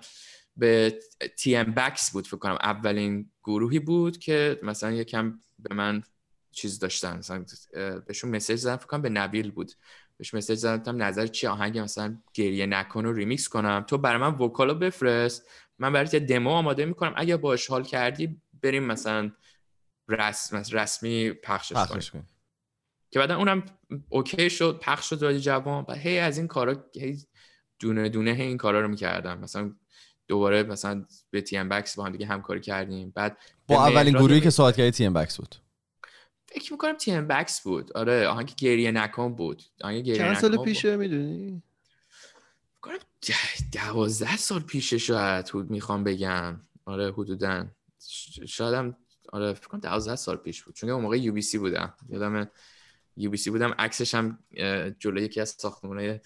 به 0.56 1.00
TM 1.38 1.74
Bax 1.74 2.12
بود 2.12 2.28
فکر 2.28 2.38
کنم 2.38 2.58
اولین 2.62 3.32
گروهی 3.44 3.80
بود 3.80 4.18
که 4.18 4.60
مثلا 4.64 4.92
یکم 4.92 5.40
به 5.60 5.76
من 5.76 6.04
چیز 6.52 6.80
داشتن. 6.80 7.18
مثلا 7.18 7.46
بهشون 8.08 8.36
message 8.36 8.56
زدم 8.56 8.78
فکر 8.78 8.88
کنم 8.88 9.02
به 9.02 9.10
نبیل 9.10 9.52
بود. 9.52 9.72
بهش 10.18 10.34
message 10.34 10.60
زدم 10.60 11.04
نظر 11.04 11.28
چی 11.28 11.48
آهنگ 11.48 11.80
مثلا 11.80 12.18
گریه 12.34 12.66
نکن 12.66 13.06
رو 13.06 13.14
ریمیکس 13.14 13.50
کنم. 13.50 13.86
تو 13.88 13.98
برای 13.98 14.22
من 14.22 14.34
vocal 14.34 14.67
و 14.67 14.74
بفرست. 14.74 15.50
من 15.80 15.94
برات 15.94 16.14
یه 16.14 16.20
دمو 16.20 16.50
آماده 16.50 16.86
می‌کنم. 16.86 17.14
اگه 17.16 17.38
باش 17.38 17.68
حال 17.68 17.84
کردی 17.84 18.42
بریم 18.64 18.84
مثلا 18.84 19.32
رسم 20.10 20.64
رسمی 20.72 21.32
پخشش 21.32 21.74
کنیم. 21.74 21.88
پخشش 21.88 22.12
که 23.12 23.20
بعدا 23.20 23.38
اونم 23.38 23.66
okay 24.10 24.50
شد 24.50 24.80
پخش 24.82 25.10
شد 25.10 25.24
رادیو 25.24 25.40
جوان. 25.40 25.86
و 25.88 25.94
هی 25.94 26.20
از 26.20 26.38
این 26.38 26.48
کارا 26.48 26.86
هی 26.96 27.18
دونه 27.80 28.10
دونه 28.10 28.32
هی 28.32 28.42
این 28.44 28.58
کارا 28.58 28.82
رو 28.82 28.88
می‌کردم. 28.88 29.40
مثلا 29.40 29.72
دوباره 30.28 30.64
مثلا 30.64 31.06
به 31.32 31.42
TM 31.42 31.70
Bax 31.70 31.96
با 31.96 32.04
هم 32.06 32.12
دیگه 32.12 32.26
همکاری 32.26 32.60
کردیم. 32.60 33.12
بعد 33.16 33.38
با 33.68 33.88
اولین 33.88 34.14
گروهی 34.14 34.40
که 34.40 34.46
می- 34.46 34.52
صحبت 34.52 34.76
کردی 34.76 34.92
TM 34.92 35.14
Bax 35.14 35.38
بود. 35.38 35.56
فکر 36.46 36.72
می‌کنم 36.74 36.94
TM 36.94 37.28
Bax 37.28 37.62
بود. 37.62 37.94
آره 37.98 38.28
آهنگ 38.28 38.56
گریه 38.58 38.92
نکن 38.92 39.36
بود. 39.36 39.64
آهنگ 39.82 40.04
گریه 40.04 40.18
چند 40.18 40.36
سال. 40.36 40.64
پیشه 40.64 40.98
می‌دونی؟ 40.98 41.64
کنم 42.82 42.98
ده- 43.28 43.70
دوازده 43.72 44.38
سال 44.38 44.60
پیشه 44.60 44.98
شاید 44.98 45.50
حدود 45.50 45.72
می‌خوام 45.72 46.04
بگم. 46.04 46.62
آره 46.86 47.12
حدودا. 47.12 47.66
شاید 48.48 48.74
هم 48.74 48.96
آره 49.34 49.54
فکر 49.54 49.68
کنم 49.68 49.80
دوازده 49.80 50.16
سال 50.16 50.38
پیش 50.38 50.64
بود. 50.64 50.76
چون 50.76 50.90
اون 50.90 51.02
موقع 51.02 51.18
UBC 51.18 51.58
بودم. 51.58 51.94
یادم 52.10 52.50
UBC 53.18 53.50
بودم. 53.50 53.76
عکسش 53.80 54.16
هم 54.16 54.40
جلوی 55.00 55.24
یکی 55.24 55.42
از 55.42 55.50
ساختمونه 55.50 56.22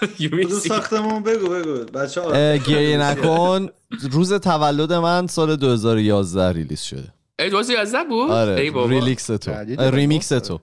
ساختمون 0.68 1.22
بگو 1.22 1.48
بگو. 1.48 1.84
بچه 1.84 2.58
گریه 2.58 2.98
نکن. 2.98 3.68
روز 4.10 4.32
تولد 4.32 4.92
من 4.92 5.26
سال 5.26 5.56
2011 5.56 6.52
release 6.52 6.80
شده. 6.80 7.12
ای 7.38 7.50
2011 7.50 8.04
بود؟ 8.08 8.30
آره 8.30 8.60
ای 8.60 8.70
بابا. 8.70 8.90
ریمیکس 8.90 9.26
تو. 9.26 9.50
بابا. 9.50 9.88
ریمیکس 9.88 10.28
تو. 10.28 10.60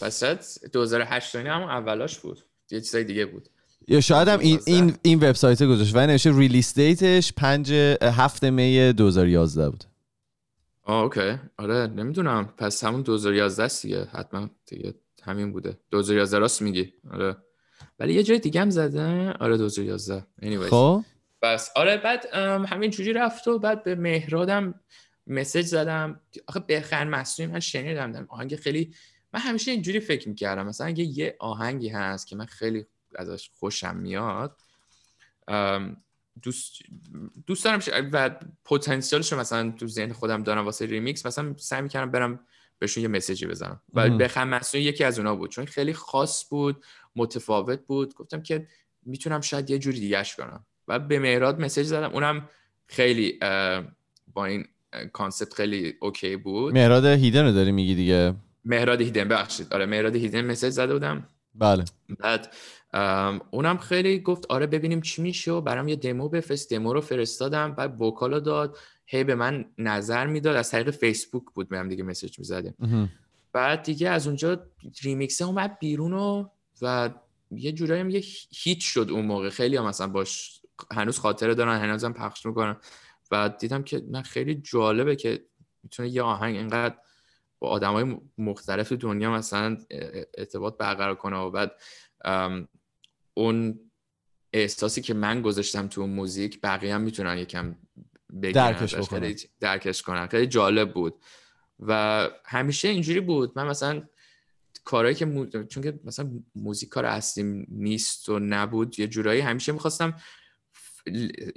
پس 0.00 0.20
شاید 0.20 0.38
2008 0.72 1.34
و 1.34 1.38
اینا 1.38 1.54
همون 1.54 1.68
اولاش 1.70 2.18
بود. 2.18 2.38
یه 2.70 2.80
چیزای 2.80 3.04
دیگه 3.04 3.26
بود. 3.26 3.48
یا 3.88 4.00
شاید 4.00 4.28
هم 4.28 4.38
این 4.38 4.60
این 4.66 4.96
این 5.02 5.18
وبسایت 5.18 5.62
گذاشت. 5.62 5.96
و 5.96 6.06
نوشته 6.06 6.38
release 6.38 6.74
date 6.74 7.13
ش 7.13 7.32
5 7.32 7.72
7 7.72 8.44
می 8.44 8.92
2011 8.92 9.70
بود. 9.70 9.84
آه 10.84 11.02
اوکی. 11.02 11.38
آره 11.58 11.86
نمی‌دونم. 11.86 12.48
پس 12.58 12.84
همون 12.84 13.02
2011 13.02 13.62
است 13.62 13.82
دیگه. 13.82 14.04
حتما 14.12 14.50
دیگه 14.66 14.94
همین 15.22 15.52
بوده. 15.52 15.78
2011 15.90 16.38
راست 16.38 16.62
میگی. 16.62 16.92
آره. 17.12 17.36
ولی 17.98 18.14
یه 18.14 18.22
جای 18.22 18.38
دیگه 18.38 18.60
هم 18.60 18.70
زده 18.70 19.32
آره 19.32 19.56
2011 19.56 20.26
anyways. 20.42 20.70
خب. 20.70 21.04
بس. 21.42 21.70
آره 21.76 21.96
بعد 21.96 22.34
همین 22.66 22.90
جوری 22.90 23.12
رفت 23.12 23.48
و 23.48 23.58
بعد 23.58 23.84
به 23.84 23.94
مهرادم 23.94 24.74
مسج 25.26 25.62
زدم. 25.62 26.20
آخه 26.46 26.60
بخن 26.60 27.08
مصنوعی 27.08 27.52
من 27.52 27.60
شنیدم 27.60 28.12
دارم 28.12 28.26
آهنگ 28.30 28.56
خیلی 28.56 28.94
من 29.32 29.40
همیشه 29.40 29.70
اینجوری 29.70 30.00
فکر 30.00 30.28
می‌کردم. 30.28 30.66
مثلا 30.66 30.86
اگه 30.86 31.04
یه 31.04 31.36
آهنگی 31.38 31.88
هست 31.88 32.26
که 32.26 32.36
من 32.36 32.46
خیلی 32.46 32.86
ازش 33.14 33.50
خوشم 33.54 33.96
میاد 33.96 34.56
دوست 36.42 36.72
دوست 37.46 37.64
دارم 37.64 37.80
و 38.12 38.30
پتانسیلش 38.64 39.32
مثلا 39.32 39.70
تو 39.70 39.86
ذهن 39.86 40.12
خودم 40.12 40.42
دارم 40.42 40.64
واسه 40.64 40.86
ریمیکس 40.86 41.26
مثلا 41.26 41.54
سعی 41.56 41.82
می‌کردم 41.82 42.10
برم 42.10 42.40
بهشون 42.78 43.02
یه 43.02 43.08
message 43.08 43.41
ی 43.41 43.46
بزنم. 43.46 43.80
و. 43.94 44.10
لبخند 44.10 44.48
مصنوعی 44.48 44.86
یکی 44.86 45.04
از 45.04 45.18
اونا 45.18 45.36
بود. 45.36 45.50
چون 45.50 45.64
خیلی 45.64 45.92
خاص 45.92 46.48
بود 46.50 46.84
متفاوت 47.16 47.80
بود. 47.86 48.14
گفتم 48.14 48.42
که 48.42 48.66
می‌تونم 49.06 49.40
شاید 49.40 49.70
یه 49.70 49.78
جوری 49.78 50.00
دیگهش 50.00 50.36
کنم. 50.36 50.66
و 50.88 50.98
به 50.98 51.18
مهراد 51.18 51.60
message 51.60 51.86
زدم. 51.86 52.10
اونم 52.10 52.48
خیلی 52.86 53.38
با 54.34 54.44
این 54.44 54.64
concept 55.12 55.54
خیلی 55.54 55.94
okay 56.00 56.36
بود. 56.36 56.74
مهراد 56.74 57.04
Hidden 57.04 57.44
رو 57.44 57.52
داری 57.52 57.72
میگی 57.72 57.94
دیگه؟ 57.94 58.34
مهراد 58.64 59.00
Hidden 59.00 59.24
ببخشید. 59.24 59.74
آره 59.74 59.86
مهراد 59.86 60.16
Hidden 60.16 60.44
message 60.44 60.70
زده 60.70 60.92
بودم. 60.92 61.28
بله. 61.54 61.84
بعد 62.18 62.54
اونم 63.50 63.78
خیلی 63.78 64.20
گفت 64.20 64.46
آره 64.46 64.66
ببینیم 64.66 65.00
چی 65.00 65.22
میشه 65.22 65.52
و 65.52 65.60
برام 65.60 65.88
یه 65.88 65.96
دمو 65.96 66.28
بفرست. 66.28 66.70
دمو 66.70 66.92
رو 66.92 67.00
فرستادم. 67.00 67.74
بعد 67.74 68.00
وکالو 68.00 68.40
داد. 68.40 68.76
هی 69.10 69.24
به 69.24 69.34
من 69.34 69.64
نظر 69.78 70.26
می‌داد. 70.26 70.56
از 70.56 70.70
طریق 70.70 70.90
فیسبوک 70.90 71.44
بود 71.54 71.68
به 71.68 71.78
هم 71.78 71.88
دیگه 71.88 72.02
مسیج 72.02 72.38
می‌زدیم. 72.38 72.74
بعد 73.52 73.82
دیگه 73.82 74.08
از 74.08 74.26
اونجا 74.26 74.66
ریمیکسه 75.02 75.44
اومد 75.44 75.78
بیرون 75.78 76.12
و 76.12 76.48
و 76.82 77.10
یه 77.50 77.72
جورایی 77.72 78.00
هم 78.00 78.10
یه 78.10 78.22
هیت 78.50 78.80
شد 78.80 79.08
اون 79.10 79.24
موقع. 79.24 79.50
خیلی 79.50 79.76
هم 79.76 79.86
مثلا 79.86 80.06
باش 80.06 80.62
هنوز 80.92 81.18
خاطره 81.18 81.54
دارن 81.54 81.80
هنوزم 81.80 82.12
پخش 82.12 82.46
می‌کنن. 82.46 82.76
و 83.30 83.48
دیدم 83.48 83.82
که 83.82 84.02
نه 84.10 84.22
خیلی 84.22 84.54
جالبه 84.54 85.16
که 85.16 85.44
می‌تونه 85.82 86.08
یه 86.08 86.22
آهنگ 86.22 86.56
اینقدر 86.56 86.96
با 87.58 87.68
آدم 87.68 87.92
های 87.92 88.16
مختلف 88.38 88.92
دنیا 88.92 89.30
مثلا 89.30 89.76
ارتباط 90.38 90.76
برقرار 90.76 91.14
کنه 91.14 91.36
و 91.36 91.50
بعد 91.50 91.72
اون 93.34 93.80
احساسی 94.52 95.02
که 95.02 95.14
من 95.14 95.42
گذاشتم 95.42 95.88
تو 95.88 96.00
اون 96.00 96.10
موزیک 96.10 96.60
بقیه 96.60 96.94
هم 96.94 97.00
می‌تونن 97.00 97.38
یکم 97.38 97.76
درکش. 98.42 98.94
بکنن. 98.94 99.20
خیلی 99.20 99.36
درکش 99.60 100.02
کنن 100.02 100.26
خیلی 100.26 100.46
جالب 100.46 100.94
بود. 100.94 101.14
و 101.80 102.28
همیشه 102.44 102.88
اینجوری 102.88 103.20
بود. 103.20 103.52
من 103.56 103.66
مثلا 103.66 104.02
کارهایی 104.84 105.14
که 105.14 105.24
مو... 105.24 105.46
چون 105.46 105.82
که 105.82 106.00
مثلا 106.04 106.30
موزیک 106.54 106.88
کار 106.88 107.04
اصلیم 107.04 107.66
نیست 107.70 108.28
و 108.28 108.38
نبود 108.38 109.00
یه 109.00 109.06
جورایی 109.06 109.40
همیشه 109.40 109.72
می‌خواستم 109.72 110.16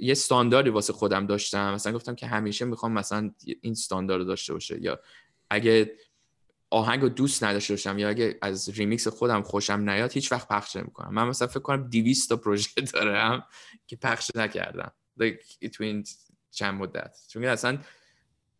یه 0.00 0.12
استانداردی 0.12 0.70
واسه 0.70 0.92
خودم 0.92 1.26
داشتم. 1.26 1.74
مثلا 1.74 1.92
گفتم 1.92 2.14
که 2.14 2.26
همیشه 2.26 2.64
می‌خوام 2.64 2.92
مثلا 2.92 3.30
این 3.60 3.72
استاندارد 3.72 4.26
داشته 4.26 4.52
باشه. 4.52 4.82
یا 4.82 5.00
اگه 5.50 5.92
آهنگ 6.70 7.02
رو 7.02 7.08
دوست 7.08 7.44
نداشته 7.44 7.72
باشم 7.72 7.98
یا 7.98 8.08
اگه 8.08 8.38
از 8.42 8.68
ریمیکس 8.68 9.08
خودم 9.08 9.42
خوشم 9.42 9.90
نیاد 9.90 10.12
هیچ 10.12 10.32
وقت 10.32 10.48
پخش 10.48 10.76
نمی‌کنم. 10.76 11.14
من 11.14 11.28
مثلا 11.28 11.48
فکر 11.48 11.60
کنم 11.60 11.88
200 11.88 12.28
تا 12.28 12.36
پروژه 12.36 12.80
دارم 12.92 13.46
که 13.86 13.96
پخش 13.96 14.30
نکردم. 14.34 14.92
Like 15.22 15.68
تو 15.72 15.84
این 15.84 16.04
چند 16.52 16.74
مدت. 16.74 17.16
چون 17.28 17.44
اصلا 17.44 17.78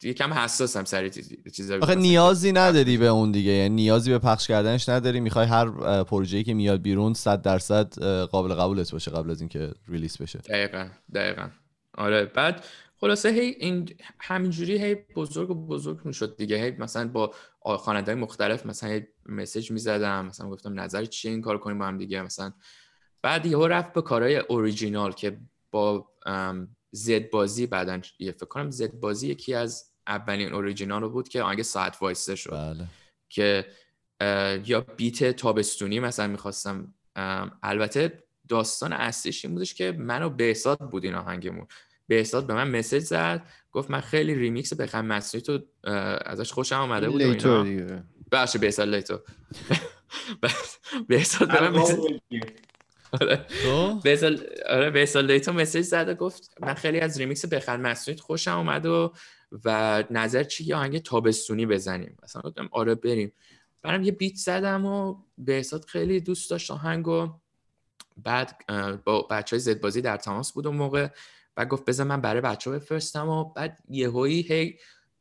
یکم 0.02 0.32
حساسم 0.32 0.84
سر 0.84 1.08
چیزا 1.52 1.78
آخه 1.82 1.94
نیازی 1.94 2.52
نداری 2.52 2.96
به 2.96 3.06
اون 3.06 3.32
دیگه. 3.32 3.50
یعنی 3.50 3.74
نیازی 3.74 4.10
به 4.10 4.18
پخش 4.18 4.48
کردنش 4.48 4.88
نداری. 4.88 5.20
می‌خوای 5.20 5.46
هر 5.46 5.70
پروژه‌ای 6.02 6.44
که 6.44 6.54
میاد 6.54 6.82
بیرون 6.82 7.14
100 7.14 7.42
درصد 7.42 7.98
قابل 8.24 8.54
قبولت 8.54 8.92
باشه 8.92 9.10
قبل 9.10 9.30
از 9.30 9.40
اینکه 9.40 9.72
release 9.88 10.16
بشه. 10.22 10.38
دقیقا 10.38 10.88
دقیقا. 11.14 11.48
آره 11.94 12.24
بعد 12.24 12.64
خلاصه 12.96 13.28
هی 13.28 13.40
این 13.40 13.88
همینجوری 14.20 14.78
هی 14.84 14.94
بزرگ 14.94 15.50
و 15.50 15.54
بزرگ 15.54 16.00
می‌شد 16.04 16.36
دیگه. 16.36 16.56
هی 16.56 16.70
مثلا 16.70 17.08
با 17.08 17.34
خواننده 17.60 18.14
مختلف 18.14 18.66
مثلا 18.66 18.90
هی 18.90 19.06
مسیج 19.26 19.70
می‌زدم. 19.70 20.26
مثلا 20.26 20.48
گفتم 20.50 20.80
نظر 20.80 21.04
چیه 21.04 21.30
این 21.30 21.40
کار 21.40 21.58
کنیم 21.58 21.78
با 21.78 21.86
هم 21.86 21.98
دیگه 21.98 22.22
مثلا. 22.22 22.52
بعد 23.22 23.46
یهو 23.46 23.66
رفت 23.66 23.92
به 23.92 24.02
کارهای 24.02 24.36
اوریجینال 24.36 25.12
که 25.12 25.40
با 25.70 26.08
زد 26.94 27.30
بازی 27.30 27.66
بعدا 27.66 28.00
یه 28.18 28.32
فکر 28.32 28.46
کنم 28.46 28.70
زد 28.70 28.92
بازی 28.92 29.28
یکی 29.28 29.54
از 29.54 29.90
اولین 30.06 30.52
اوریجینال 30.52 31.02
رو 31.02 31.10
بود 31.10 31.28
که 31.28 31.42
آهنگ 31.42 31.62
ساعت 31.62 32.02
وایسته 32.02 32.34
شد. 32.34 32.50
بله. 32.50 32.86
که 33.28 33.66
یا 34.66 34.80
بیت 34.80 35.30
تابستونی 35.30 36.00
مثلا 36.00 36.26
می‌خواستم. 36.26 36.94
البته 37.62 38.22
داستان 38.48 38.92
اصلیش 38.92 39.44
این 39.44 39.54
بودش 39.54 39.74
که 39.74 39.92
منو 39.92 40.30
بهزاد 40.30 40.78
بود 40.78 41.04
این 41.04 41.14
آهنگمون. 41.14 41.66
بهزاد 42.08 42.46
به 42.46 42.54
من 42.54 42.78
message 42.78 43.02
زد 43.02 43.46
گفت 43.72 43.90
من 43.90 44.00
خیلی 44.00 44.34
ریمیکس 44.34 44.74
لبخند 44.74 45.04
مصنوعی 45.06 45.42
تو 45.42 45.58
ازش 46.26 46.52
خوشم 46.52 46.76
آمده 46.76 47.10
بود 47.10 47.22
و 47.22 47.24
لیتو 47.24 47.48
اینا 47.50 47.62
دیگه. 47.64 48.02
ببخشید 48.32 48.56
بهزاد 48.56 48.88
لیتو. 48.88 49.18
بهزاد 51.08 51.52
به 51.52 51.60
من 51.60 51.80
message 51.80 51.98
آره. 53.20 53.46
تو 53.62 54.00
بهزاد 54.04 54.40
آره 54.68 54.90
بهزاد 54.90 55.30
لیتو 55.30 55.52
message 55.52 55.82
زد 55.82 56.08
و 56.08 56.14
گفت 56.14 56.54
من 56.60 56.74
خیلی 56.74 57.00
از 57.00 57.18
ریمیکس 57.18 57.46
لبخند 57.46 57.76
مصنوعی 57.76 58.20
خوشم 58.20 58.58
اومد 58.58 58.86
و 58.86 59.12
و 59.64 60.04
نظر 60.10 60.44
چی 60.44 60.64
یه 60.64 60.76
آهنگ 60.76 60.98
تابستونی 60.98 61.66
بزنیم. 61.66 62.16
مثلا 62.22 62.42
گفتم 62.42 62.68
آره 62.72 62.94
بریم. 62.94 63.32
برام 63.82 64.02
یه 64.02 64.12
بیت 64.12 64.34
زدم 64.36 64.86
و 64.86 65.16
بهزاد 65.38 65.84
خیلی 65.84 66.20
دوست 66.20 66.50
داشت 66.50 66.70
آهنگ 66.70 67.08
و 67.08 67.28
بعد 68.16 68.64
با 69.04 69.22
بچه 69.22 69.56
های 69.56 69.60
زدبازی 69.60 70.00
در 70.00 70.16
تماس 70.16 70.52
بود 70.52 70.66
اون 70.66 70.76
موقع 70.76 71.08
بعد 71.54 71.68
گفت 71.68 71.84
بذار 71.84 72.06
من 72.06 72.20
برای 72.20 72.40
بچه 72.40 72.70
ها 72.70 72.76
بفرستم 72.76 73.28
و 73.28 73.44
بعد 73.44 73.78
یهویی 73.88 74.42
هی 74.42 74.78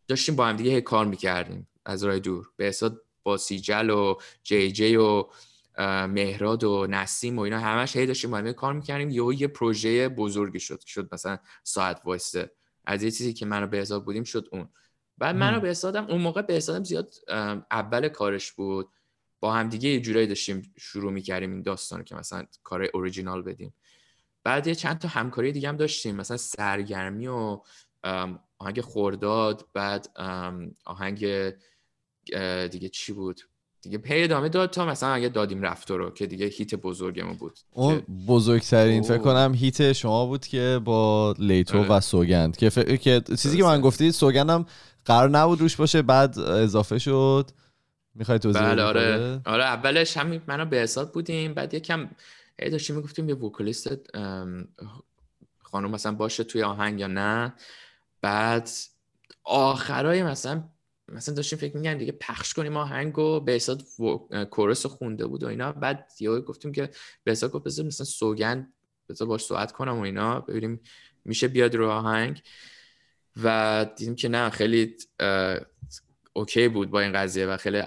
داشتیم 0.07 0.35
با 0.35 0.45
هم 0.47 0.55
دیگه 0.55 0.71
هی 0.71 0.81
کار 0.81 1.05
می‌کردیم 1.05 1.67
از 1.85 2.03
راه 2.03 2.19
دور. 2.19 2.49
بهزاد 2.57 3.01
با 3.23 3.37
سیجل 3.37 3.89
و 3.89 4.15
جی 4.43 4.71
جی 4.71 4.95
و 4.95 5.25
مهراد 6.07 6.63
و 6.63 6.87
نسیم 6.89 7.39
و 7.39 7.41
اینا 7.41 7.59
همش 7.59 7.95
هی 7.95 8.05
داشتیم 8.05 8.31
با 8.31 8.53
کار 8.53 8.73
می‌کردیم. 8.73 9.09
یهو 9.09 9.33
یه 9.33 9.47
پروژه 9.47 10.09
بزرگی 10.09 10.59
شد 10.59 10.81
شد 10.85 11.09
مثلا 11.13 11.37
ساعت 11.63 12.01
وایسته. 12.05 12.51
از 12.85 13.03
یه 13.03 13.11
چیزی 13.11 13.33
که 13.33 13.45
منو 13.45 13.67
بهزاد 13.67 14.05
بودیم 14.05 14.23
شد 14.23 14.47
اون. 14.51 14.69
بعد 15.17 15.35
منو 15.35 15.55
مم. 15.55 15.61
بهزادم 15.61 16.05
اون 16.05 16.21
موقع 16.21 16.41
بهزادم 16.41 16.83
زیاد 16.83 17.13
ام، 17.27 17.65
اول 17.71 18.07
کارش 18.07 18.51
بود. 18.51 18.89
با 19.39 19.53
هم 19.53 19.69
دیگه 19.69 19.89
یه 19.89 19.99
جورایی 19.99 20.27
داشتیم 20.27 20.73
شروع 20.77 21.11
می‌کردیم 21.11 21.51
این 21.51 21.61
داستان 21.61 22.03
که 22.03 22.15
مثلا 22.15 22.45
کار 22.63 22.87
اوریجینال 22.93 23.41
بدیم. 23.41 23.73
بعد 24.43 24.67
یه 24.67 24.75
چند 24.75 24.99
تا 24.99 25.07
همکاری 25.07 25.51
دیگه 25.51 25.69
هم 25.69 25.77
داشتیم 25.77 26.15
مثلا 26.15 26.37
سرگرمی 26.37 27.27
و 27.27 27.59
آهنگ 28.57 28.81
خورداد 28.81 29.67
بعد 29.73 30.07
آهنگ 30.85 31.19
دیگه 32.71 32.89
چی 32.89 33.13
بود؟ 33.13 33.41
دیگه 33.81 33.97
هی 33.97 34.23
ادامه 34.23 34.49
داد 34.49 34.69
تا 34.69 34.85
مثلا 34.85 35.09
اگه 35.09 35.29
دادیم 35.29 35.61
رفتار 35.61 35.99
رو 35.99 36.09
که 36.09 36.27
دیگه 36.27 36.45
hit 36.45 36.75
بزرگمون 36.75 37.33
بود 37.33 37.59
اون 37.71 38.01
بزرگترین 38.27 39.03
فکر. 39.03 39.17
کنم 39.17 39.53
hit 39.55 39.93
شما 39.93 40.25
بود 40.25 40.47
که 40.47 40.81
با 40.83 41.35
لیتو 41.39 41.77
آره. 41.77 41.91
و 41.91 41.99
سوگند 41.99 42.57
که, 42.57 42.69
ف... 42.69 42.79
که 42.79 43.21
چیزی 43.27 43.57
که 43.57 43.63
من. 43.63 43.81
گفتید 43.81 44.11
سوگندم 44.11 44.65
قرار 45.05 45.29
نبود 45.29 45.61
روش 45.61 45.75
باشه 45.75 46.01
بعد 46.01 46.39
اضافه 46.39 46.99
شد 46.99 47.51
می‌خوای 48.15 48.39
توضیح 48.39 48.61
بله 48.61 48.83
آره 48.83 49.17
خورده؟ 49.17 49.41
آره 49.45 49.63
اولش 49.63 50.17
همین 50.17 50.41
منو 50.47 50.65
به 50.65 50.77
حساب 50.77 51.11
بودیم 51.11 51.53
بعد 51.53 51.73
یکم 51.73 52.09
هی 52.59 52.69
داشتیم 52.69 52.95
می‌گفتیم 52.95 53.29
یه 53.29 53.35
وکالیست 53.35 53.89
خانم 55.63 55.91
مثلا 55.91 56.11
باشه 56.11 56.43
توی 56.43 56.63
آهنگ 56.63 56.99
یا 56.99 57.07
نه 57.07 57.53
بعد 58.21 58.69
آخرای 59.43 60.23
مثلا 60.23 60.63
مثلا 61.11 61.35
داشتیم 61.35 61.59
فکر 61.59 61.77
میگن 61.77 61.97
دیگه 61.97 62.11
پخش 62.11 62.53
کنیم 62.53 62.77
آهنگ 62.77 63.19
و 63.19 63.39
به 63.39 63.51
حساب 63.51 63.81
کورس 64.49 64.85
خونده 64.85 65.27
بود 65.27 65.43
و 65.43 65.47
اینا. 65.47 65.71
بعد 65.71 66.11
یهو 66.19 66.41
گفتیم 66.41 66.71
که 66.71 66.89
به 67.23 67.33
گفت 67.33 67.63
بذار 67.63 67.85
مثلا 67.85 68.05
سوگند 68.05 68.73
بذار 69.09 69.27
باش 69.27 69.45
صحبت 69.45 69.71
کنم 69.71 69.97
و 69.97 70.01
اینا 70.01 70.39
ببینیم 70.39 70.79
میشه 71.25 71.47
بیاد 71.47 71.75
رو 71.75 71.89
آهنگ. 71.89 72.41
و 73.43 73.85
دیدیم 73.95 74.15
که 74.15 74.29
نه 74.29 74.49
خیلی 74.49 74.97
اوکی 76.33 76.67
بود 76.67 76.89
با 76.89 76.99
این 76.99 77.13
قضیه 77.13 77.45
و 77.45 77.57
خیلی 77.57 77.81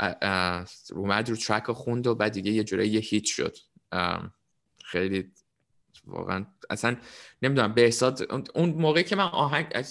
اومد 0.93 1.31
رو 1.31 1.37
ترک 1.37 1.73
خوند 1.73 2.07
و 2.07 2.15
بعد 2.15 2.33
دیگه 2.33 2.51
یه 2.51 2.65
جورایی 2.65 2.91
یه 2.91 3.01
هیت 3.01 3.25
شد. 3.25 3.57
خیلی 4.85 5.33
واقعا 6.07 6.47
اصلا 6.71 6.97
نمی‌دونم 7.43 7.75
به 7.75 7.95
اون 8.55 8.71
موقعی 8.71 9.05
که 9.05 9.17
من 9.17 9.25
آهنگ 9.25 9.85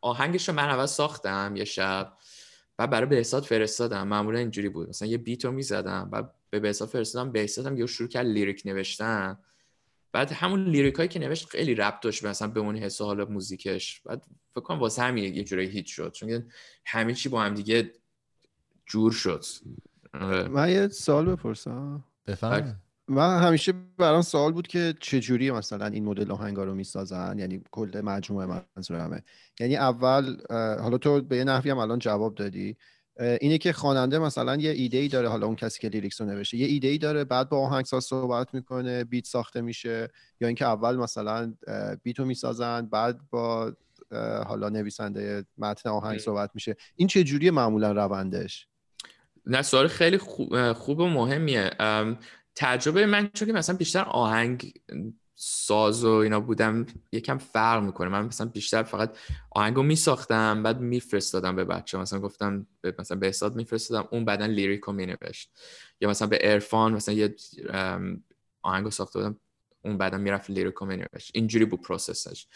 آهنگش 0.00 0.48
رو 0.48 0.54
من 0.54 0.68
اول 0.68 0.86
ساختم 0.86 1.56
یه 1.56 1.64
شب 1.64 2.16
و 2.78 2.86
برای 2.86 3.06
بهزاد 3.06 3.42
فرستادم. 3.42 4.08
معمولا 4.08 4.38
اینجوری 4.38 4.68
بود. 4.68 4.88
مثلا 4.88 5.08
یه 5.08 5.18
بیت 5.18 5.44
رو 5.44 5.52
می‌زدم 5.52 6.08
و 6.12 6.22
به 6.50 6.60
بهزاد 6.60 6.88
فرستادم 6.88 7.32
بهزادم 7.32 7.78
یه 7.78 7.86
شروع 7.86 8.08
کرد 8.08 8.26
لیریک 8.26 8.62
نوشتن. 8.64 9.38
بعد 10.12 10.32
همون 10.32 10.64
lyric 10.64 10.94
هایی 10.94 11.08
که 11.08 11.18
نوشت 11.18 11.48
خیلی 11.48 11.74
ربط 11.74 12.00
داشت 12.00 12.22
به 12.22 12.28
مثلا 12.28 12.48
به 12.48 12.60
اون 12.60 12.76
حس 12.76 13.00
و 13.00 13.04
حال 13.04 13.24
موزیکش. 13.24 14.00
بعد 14.00 14.26
فکر 14.54 14.60
کنم 14.60 14.78
واسه 14.78 15.02
همین 15.02 15.34
یه 15.34 15.44
جورایی 15.44 15.68
hit 15.68 15.86
شد. 15.86 16.12
چون 16.12 16.50
همه 16.84 17.14
چی 17.14 17.28
با 17.28 17.42
هم 17.42 17.54
دیگه 17.54 17.92
جور 18.86 19.12
شد. 19.12 19.44
آره. 20.14 20.48
من 20.48 20.70
یه 20.70 20.88
سوال 20.88 21.26
بپرسم. 21.26 22.04
بفرمایید. 22.26 22.85
من 23.08 23.42
همیشه 23.42 23.72
برام 23.98 24.22
سوال 24.22 24.52
بود 24.52 24.66
که 24.66 24.94
چجوری 25.00 25.50
مثلا 25.50 25.86
این 25.86 26.04
مدل 26.04 26.30
آهنگا 26.30 26.64
رو 26.64 26.74
می‌سازن؟ 26.74 27.38
یعنی 27.38 27.62
کل 27.70 28.00
مجموعه 28.04 28.62
منظورمه. 28.76 29.22
یعنی 29.60 29.76
اول 29.76 30.36
حالا 30.50 30.98
تو 30.98 31.20
به 31.20 31.36
یه 31.36 31.44
نحوی 31.44 31.70
هم 31.70 31.78
الان 31.78 31.98
جواب 31.98 32.34
دادی. 32.34 32.76
اینه 33.40 33.58
که 33.58 33.72
خواننده 33.72 34.18
مثلا 34.18 34.56
یه 34.56 34.70
ایده 34.70 34.98
ای 34.98 35.08
داره 35.08 35.28
حالا 35.28 35.46
اون 35.46 35.56
کسی 35.56 35.80
که 35.80 35.88
lyrics 35.88 36.20
رو 36.20 36.26
نوشته 36.26 36.56
یه 36.56 36.66
ایده 36.66 36.88
ای 36.88 36.98
داره 36.98 37.24
بعد 37.24 37.48
با 37.48 37.58
آهنگساز 37.58 38.04
صحبت 38.04 38.54
می‌کنه 38.54 39.04
beat 39.04 39.26
ساخته 39.26 39.60
میشه. 39.60 40.08
یا 40.40 40.48
اینکه 40.48 40.64
اول 40.64 40.96
مثلا 40.96 41.54
اه، 41.66 41.96
بیت 41.96 42.18
رو 42.18 42.24
می‌سازن 42.24 42.86
بعد 42.86 43.20
با 43.30 43.72
حالا 44.46 44.68
نویسنده 44.68 45.44
متن 45.58 45.90
آهنگ. 45.90 46.18
صحبت 46.18 46.50
میشه. 46.54 46.76
این 46.96 47.08
چه 47.08 47.24
جوریه 47.24 47.50
معمولا 47.50 47.92
روندش؟ 47.92 48.68
نه 49.46 49.62
سوال 49.62 49.88
خیلی 49.88 50.18
خوب, 50.18 50.72
خوب 50.72 50.98
و 50.98 51.08
مهمیه. 51.08 51.70
تجربه 52.56 53.06
من 53.06 53.30
چون 53.34 53.48
که 53.48 53.54
مثلا 53.54 53.76
بیشتر 53.76 54.04
آهنگ 54.04 54.74
ساز 55.34 56.04
و 56.04 56.10
اینا 56.10 56.40
بودم 56.40 56.86
یکم 57.12 57.38
فرق 57.38 57.82
می‌کنه. 57.82 58.08
من 58.08 58.26
مثلا 58.26 58.46
بیشتر 58.46 58.82
فقط 58.82 59.16
آهنگو 59.50 59.82
میساختم 59.82 60.62
بعد 60.62 60.80
میفرستادم 60.80 61.56
به 61.56 61.64
بچه. 61.64 61.98
مثلا 61.98 62.20
گفتم 62.20 62.66
به 62.80 62.94
مثلا 62.98 63.18
به 63.18 63.26
حساب 63.26 63.56
میفرستادم 63.56 64.08
اون 64.10 64.24
بعدا 64.24 64.46
لیریک 64.46 64.80
رو 64.80 64.92
مینوشت. 64.92 65.50
یا 66.00 66.08
مثلا 66.08 66.28
به 66.28 66.38
عرفان 66.40 66.92
مثلا 66.92 67.14
یه 67.14 67.34
آهنگو 68.62 68.90
ساخته 68.90 69.18
بودم 69.18 69.40
اون 69.84 69.98
بعدا 69.98 70.18
می‌رفت 70.18 70.50
lyric 70.50 70.74
رو 70.74 70.86
مینوشت. 70.86 71.30
اینجوری 71.34 71.64
بود 71.64 71.80
process 71.80 72.26
ش. 72.26 72.46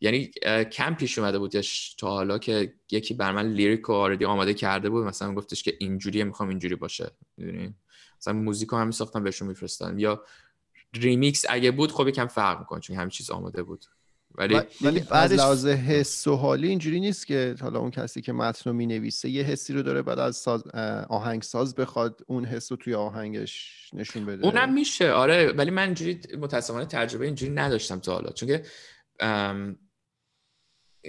یعنی 0.00 0.30
کم 0.72 0.94
پیش 0.94 1.18
اومده 1.18 1.38
بودش 1.38 1.94
تا 1.94 2.06
حالا 2.08 2.38
که 2.38 2.74
یکی 2.90 3.14
بر 3.14 3.32
من 3.32 3.52
lyric 3.52 3.80
رو 3.80 3.94
already 3.94 4.24
آماده 4.24 4.54
کرده 4.54 4.90
بود. 4.90 5.06
مثلا 5.06 5.34
گفتش 5.34 5.62
که 5.62 5.76
اینجوریه 5.80 6.24
می‌خوام 6.24 6.48
اینجوری 6.48 6.74
باشه. 6.74 7.10
می‌دونی؟ 7.36 7.74
مثلا 8.20 8.34
موزیک 8.34 8.68
هم 8.72 8.86
میساختم 8.86 9.24
بهشون 9.24 9.48
میفرستادم 9.48 9.98
یا 9.98 10.24
ریمیکس 10.94 11.44
اگه 11.48 11.70
بود 11.70 11.92
خب 11.92 12.08
یکم 12.08 12.26
فرق 12.26 12.58
می‌کنه 12.58 12.80
چون 12.80 12.96
همه 12.96 13.10
چیز 13.10 13.30
آماده 13.30 13.62
بود. 13.62 13.84
ولی 14.34 14.54
و- 14.54 14.64
ولی 14.82 15.02
از 15.10 15.32
لحاظ 15.32 15.66
حس 15.66 16.26
و 16.26 16.36
حالی 16.36 16.68
اینجوری 16.68 17.00
نیست 17.00 17.26
که 17.26 17.54
حالا 17.60 17.78
اون 17.78 17.90
کسی 17.90 18.22
که 18.22 18.32
متن 18.32 18.70
رو 18.70 18.76
می‌نویسه 18.76 19.28
یه 19.28 19.42
حسی 19.42 19.72
رو 19.72 19.82
داره 19.82 20.02
بعد 20.02 20.18
از 20.18 20.36
ساز 20.36 20.66
آهنگساز 21.08 21.74
بخواد 21.74 22.20
اون 22.26 22.44
حس 22.44 22.72
رو 22.72 22.76
توی 22.76 22.94
آهنگش 22.94 23.90
نشون 23.92 24.26
بده. 24.26 24.44
اونم 24.44 24.74
میشه. 24.74 25.10
آره 25.10 25.52
ولی 25.52 25.70
من 25.70 25.82
اینجوری 25.82 26.20
متاسفانه 26.38 26.86
تجربه 26.86 27.26
اینجوری 27.26 27.52
نداشتم 27.52 27.98
تا 27.98 28.14
حالا. 28.14 28.30
چون 28.30 28.48
که 28.48 28.62
ام، 29.20 29.78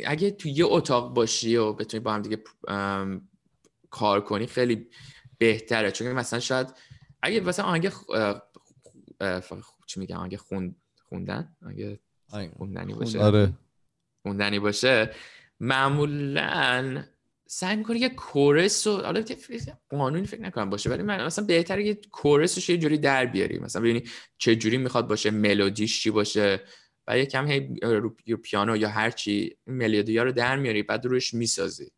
اگه 0.06 0.32
تو 0.32 0.50
یه 0.50 0.66
اتاق 0.66 1.14
باشی 1.14 1.56
و 1.56 1.74
بتونی 1.74 2.04
با 2.04 2.14
هم 2.14 2.22
دیگه 2.22 2.44
ام، 2.68 3.28
کار 3.90 4.22
کنی 4.22 4.48
خیلی 4.48 4.90
بهتره. 5.38 5.92
چون 5.92 6.12
مثلا 6.12 6.40
شاید 6.40 6.68
اگه 7.22 7.40
مثلا 7.40 7.66
آهنگ 7.66 7.90
خ- 7.90 8.10
اه، 8.10 8.42
اه، 9.22 9.42
ف- 9.42 9.86
چی 9.88 10.00
میگم؟ 10.00 10.18
آهنگ 10.18 10.36
خون 10.36 10.76
خوندن؟ 11.10 11.56
اگه 11.62 12.00
خوندنی 12.58 12.94
باشه؟ 12.94 13.20
آره. 13.20 13.54
خوندنی 14.22 14.60
باشه؟ 14.60 15.12
معمولا 15.60 17.04
سعی 17.48 17.76
می‌کنه 17.76 18.00
یه 18.00 18.10
chorus 18.10 18.88
و 18.88 19.02
حالا 19.02 19.24
قانونی 19.90 20.28
فکر 20.28 20.42
نکنم 20.42 20.70
باشه 20.70 20.90
ولی 20.90 21.04
من 21.04 21.26
مثلا 21.26 21.46
بهتره 21.46 21.86
یه 21.86 22.00
chorus 22.12 22.55
ش 22.55 22.70
یه 22.70 22.78
جوری 22.78 22.98
در 22.98 23.26
بیاری. 23.26 23.60
مثلا 23.60 23.82
ببینی 23.82 24.04
چه 24.38 24.56
جوری 24.56 24.78
می‌خواد 24.78 25.08
باشه 25.08 25.32
ملودیش 25.32 26.02
چی 26.04 26.12
باشه 26.12 26.62
و 27.08 27.18
یه 27.18 27.26
کم 27.26 27.48
هی 27.48 27.80
رو 28.28 28.38
پیانو 28.44 28.78
یا 28.78 28.90
هر 28.90 29.12
چی 29.12 29.58
ملودی 29.68 30.18
ها 30.18 30.24
رو 30.24 30.32
در 30.32 30.56
میاری 30.56 30.84
بعد 30.84 31.06
روش 31.06 31.34
می‌سازی. 31.34 31.92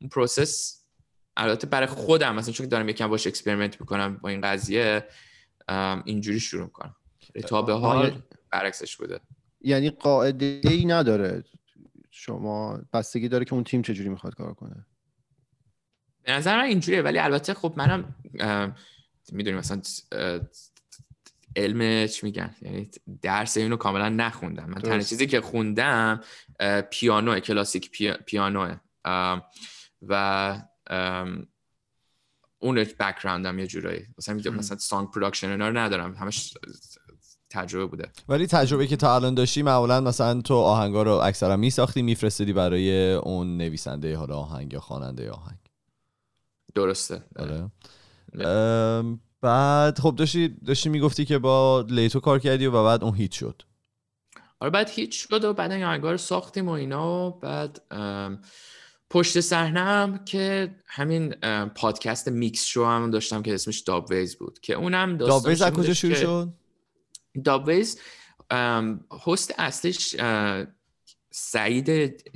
اون 0.00 0.10
process 0.10 0.84
البته 1.36 1.66
برای 1.66 1.86
خودم 1.86 2.34
مثلا 2.34 2.52
چون 2.52 2.68
دارم 2.68 2.88
یکم 2.88 3.08
باش 3.08 3.26
experiment 3.26 3.80
می‌کنم 3.80 4.16
با 4.16 4.28
این 4.28 4.40
قضیه 4.40 5.08
اینجوری 6.04 6.40
شروع 6.40 6.64
می‌کنم. 6.64 6.96
تا 7.48 7.62
به 7.62 7.72
حال 7.72 8.22
برعکسش 8.50 8.96
بوده. 8.96 9.20
یعنی 9.60 9.90
قاعده 9.90 10.60
ای 10.64 10.84
نداره 10.84 11.44
شما 12.10 12.80
بستگی 12.92 13.28
داره 13.28 13.44
که 13.44 13.54
اون 13.54 13.64
تیم 13.64 13.82
چجوری 13.82 14.08
می‌خواد 14.08 14.34
کار 14.34 14.54
کنه. 14.54 14.86
به 16.22 16.32
نظر 16.32 16.56
من 16.56 16.64
اینجوریه 16.64 17.02
ولی 17.02 17.18
البته 17.18 17.54
خب 17.54 17.74
منم 17.76 18.14
می‌دونی 19.32 19.56
مثلا 19.56 19.82
علم 21.56 22.06
چی 22.06 22.26
میگن؟ 22.26 22.54
یعنی 22.62 22.90
درس 23.22 23.56
اینو 23.56 23.76
کاملا 23.76 24.08
نخوندم. 24.08 24.64
من 24.70 24.80
تنها. 24.80 24.98
چیزی 24.98 25.26
که 25.26 25.40
خوندم 25.40 26.20
پیانو 26.90 27.40
کلاسیک 27.40 27.90
پی- 27.90 28.16
پیانوه. 28.26 28.76
و 30.02 30.62
اون 32.58 32.84
background 32.84 33.51
م 33.51 33.58
یه 33.58 33.66
جورایی. 33.66 34.06
مثلا 34.18 34.34
میگم 34.34 34.54
مثلا 34.54 34.78
song 34.78 35.10
production 35.10 35.50
اینا 35.50 35.68
رو 35.68 35.78
ندارم. 35.78 36.14
همش 36.14 36.54
تجربه 37.50 37.86
بوده. 37.86 38.12
ولی 38.28 38.46
تجربه 38.46 38.86
که 38.86 38.96
تا 38.96 39.14
الان 39.14 39.34
داشتی 39.34 39.62
معمولا 39.62 40.00
مثلا 40.00 40.40
تو 40.40 40.54
آهنگا 40.54 41.02
رو 41.02 41.10
اکثرا 41.10 41.56
میساختی 41.56 42.02
میفرستادی 42.02 42.52
برای 42.52 43.12
اون 43.12 43.56
نویسنده 43.56 44.16
حالا 44.16 44.36
آهنگ 44.36 44.72
یا 44.72 44.80
خواننده 44.80 45.30
آهنگ؟ 45.30 45.58
درسته. 46.74 47.22
آره. 47.36 47.70
بعد 49.44 49.98
خب 49.98 50.14
داشتی 50.16 50.48
داشتی 50.66 50.88
می‌گفتی 50.88 51.24
که 51.24 51.38
با 51.38 51.86
لیتو 51.88 52.20
کار 52.20 52.38
کردی 52.38 52.66
و 52.66 52.84
بعد 52.84 53.04
اون 53.04 53.14
hit 53.14 53.32
شد. 53.32 53.62
آره 54.60 54.70
بعد 54.70 54.90
هیچ 54.90 55.26
شد 55.28 55.44
و 55.44 55.52
بعد 55.52 55.72
رو 56.06 56.16
ساختیم 56.16 56.68
و 56.68 56.72
اینا 56.72 57.26
و 57.26 57.30
بعد 57.30 57.82
پشت 59.10 59.40
صحنه 59.40 59.80
هم 59.80 60.24
که 60.24 60.74
همین 60.86 61.30
پادکست 61.74 62.28
mix 62.28 62.64
show 62.64 62.84
هم 62.84 63.10
داشتم 63.10 63.42
که 63.42 63.54
اسمش 63.54 63.80
داب 63.80 64.10
ویز 64.10 64.36
بود 64.36 64.58
که 64.60 64.74
اونم 64.74 65.16
دابویز 65.16 65.58
داستانش 65.58 65.62
از 65.62 65.72
کجا 65.72 65.94
شروع 65.94 66.14
شد؟ 66.14 66.48
داب 67.44 67.68
ویز 67.68 68.00
هست 69.26 69.54
اصلیش 69.58 70.16
اه، 70.18 70.66
سعید 71.30 71.90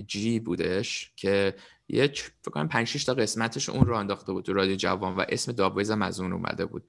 جی 0.07 0.41
بودش 0.41 1.13
که 1.17 1.55
یه 1.89 2.09
چ- 2.09 2.19
فکر 2.43 2.51
کنم 2.51 2.69
5 2.69 2.87
6 2.87 3.05
تا 3.05 3.15
قسمتش 3.15 3.69
اون 3.69 3.87
رو 3.87 3.97
انداخته 3.97 4.33
بود 4.33 4.45
تو 4.45 4.53
رادیو 4.53 4.77
جوان 4.77 5.17
و 5.17 5.25
اسم 5.29 5.53
دابویز 5.53 5.91
هم 5.91 6.03
از 6.03 6.21
اون 6.21 6.33
اومده 6.33 6.67
بود. 6.67 6.89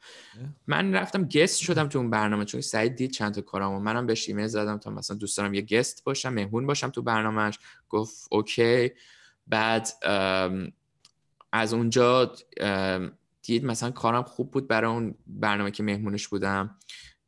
من 0.68 0.94
رفتم 0.94 1.24
guest 1.24 1.60
شدم 1.60 1.88
تو 1.88 2.00
اون 2.00 2.10
برنامه 2.10 2.46
چون 2.46 2.62
سعید 2.62 2.96
دید 2.96 3.12
چند 3.12 3.34
تا 3.34 3.42
کارم 3.42 3.72
و 3.72 3.80
منم 3.80 4.08
بهش 4.08 4.30
ایمیل 4.30 4.48
زدم 4.48 4.78
تا 4.78 4.90
مثلا 4.92 5.18
دوست 5.18 5.38
دارم 5.38 5.54
یه 5.54 5.62
guest 5.62 6.04
باشم 6.04 6.34
مهمون 6.34 6.68
باشم 6.68 6.90
تو 6.90 7.02
برنامهش 7.02 7.60
گفت 7.90 8.28
okay. 8.32 8.92
بعد 9.48 9.88
از 11.52 11.74
اونجا 11.74 12.34
دید 13.44 13.66
مثلا 13.66 13.92
کارم 13.92 14.24
خوب 14.24 14.52
بود 14.52 14.68
برای 14.68 14.92
اون 14.92 15.16
برنامه 15.28 15.72
که 15.72 15.84
مهمونش 15.84 16.28
بودم. 16.28 16.76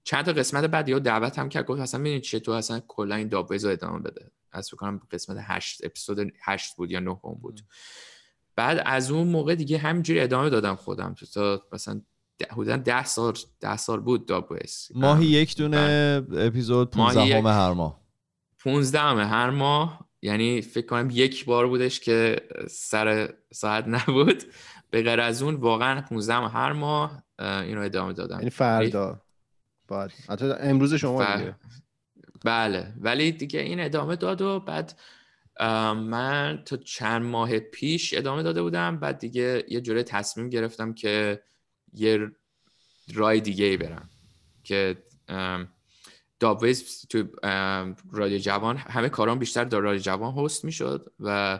چند 0.04 0.26
تا 0.26 0.34
قسمت 0.34 0.64
بعد 0.64 0.90
یا 0.90 1.00
دعوت 1.00 1.40
هم 1.40 1.50
کرد. 1.50 1.66
گفت 1.66 1.82
اصلا 1.82 2.00
ببینید 2.00 2.22
چه 2.22 2.40
تو؟ 2.40 2.52
اصلا 2.52 2.80
کلا 2.88 3.16
این 3.16 3.28
دابویز 3.28 3.66
رو 3.66 3.72
ادامه 3.72 4.00
بده. 4.00 4.32
از 4.52 4.68
فکر 4.68 4.78
کنم 4.78 5.02
قسمت 5.12 5.38
8 5.42 5.86
اپیزود 5.86 6.34
8 6.44 6.76
بود 6.76 6.92
یا 6.92 7.00
9 7.00 7.20
بود. 7.42 7.62
بعد 8.56 8.82
از 8.86 9.12
اون 9.12 9.28
موقع 9.28 9.56
دیگه 9.56 9.78
همینجوری 9.78 10.20
ادامه 10.20 10.50
دادم 10.50 10.76
خودم. 10.76 11.16
تا 11.34 11.62
مثلا 11.74 12.02
حدودا 12.52 12.78
10 12.78 13.06
سال 13.06 13.34
10 13.60 13.78
سال 13.78 14.00
بود 14.00 14.26
دابویز 14.28 14.88
ماهی 14.96 15.26
یک 15.26 15.58
دونه 15.58 16.24
اپیزود 16.38 16.98
ماهی 16.98 17.16
15 17.16 17.38
یک- 17.40 17.46
هر 17.46 17.72
ماه. 17.74 18.02
15 18.60 19.00
هر 19.00 19.50
ماه. 19.50 20.10
یعنی 20.22 20.62
فکر 20.62 20.86
کنم 20.86 21.10
یک 21.12 21.46
بار 21.46 21.68
بودش 21.68 22.00
که 22.00 22.42
سر 22.70 23.34
ساعت 23.54 23.86
نبود. 23.88 24.44
به 24.90 25.04
غیر 25.04 25.20
از 25.20 25.42
اون 25.42 25.56
واقعا 25.56 26.02
15 26.02 26.34
هر 26.34 26.72
ماه 26.74 27.24
اه، 27.40 27.64
اینو 27.64 27.82
ادامه 27.82 28.14
دادم. 28.14 28.38
یعنی 28.38 28.50
فردا 28.50 29.22
بعد 29.88 30.12
حتی 30.30 30.46
امروز 30.60 30.94
شما 30.94 31.26
ف- 31.26 31.38
دیگه. 31.38 31.56
بله 32.46 32.94
ولی 33.00 33.32
دیگه 33.32 33.60
این 33.60 33.80
ادامه 33.80 34.16
داد 34.16 34.42
و 34.42 34.60
بعد 34.60 35.00
من 35.96 36.64
تا 36.66 36.78
چند 36.78 37.22
ماه 37.22 37.60
پیش 37.60 38.14
ادامه 38.14 38.44
داده 38.44 38.62
بودم 38.62 39.00
بعد 39.00 39.20
دیگه 39.20 39.66
یه 39.68 39.82
جوره 39.82 40.04
تصمیم 40.04 40.50
گرفتم 40.50 40.94
که 40.94 41.44
یه 41.94 42.32
رای 43.14 43.42
دیگه 43.42 43.66
ای 43.66 43.78
برم 43.78 44.10
که 44.64 45.04
دابویز 46.40 47.08
تو 47.08 47.24
رادیو 48.12 48.38
جوان 48.38 48.78
همه 48.78 49.10
کارام 49.10 49.40
بیشتر 49.40 49.64
در 49.64 49.80
رادیو 49.80 50.02
جوان 50.02 50.34
هست 50.34 50.66
می‌شد 50.66 51.12
و 51.20 51.60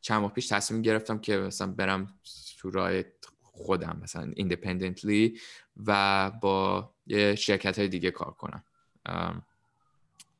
چند 0.00 0.20
ماه 0.20 0.32
پیش 0.32 0.48
تصمیم 0.48 0.82
گرفتم 0.82 1.18
که 1.18 1.36
مثلا 1.36 1.66
برم 1.66 2.14
تو 2.58 2.70
راه 2.70 3.02
خودم 3.42 4.00
مثلا 4.02 4.32
ایندیپندنتلی 4.36 5.40
و 5.86 6.30
با 6.30 6.90
یه 7.06 7.34
شرکت 7.34 7.78
های 7.78 7.88
دیگه 7.88 8.10
کار 8.10 8.30
کنم. 8.30 8.64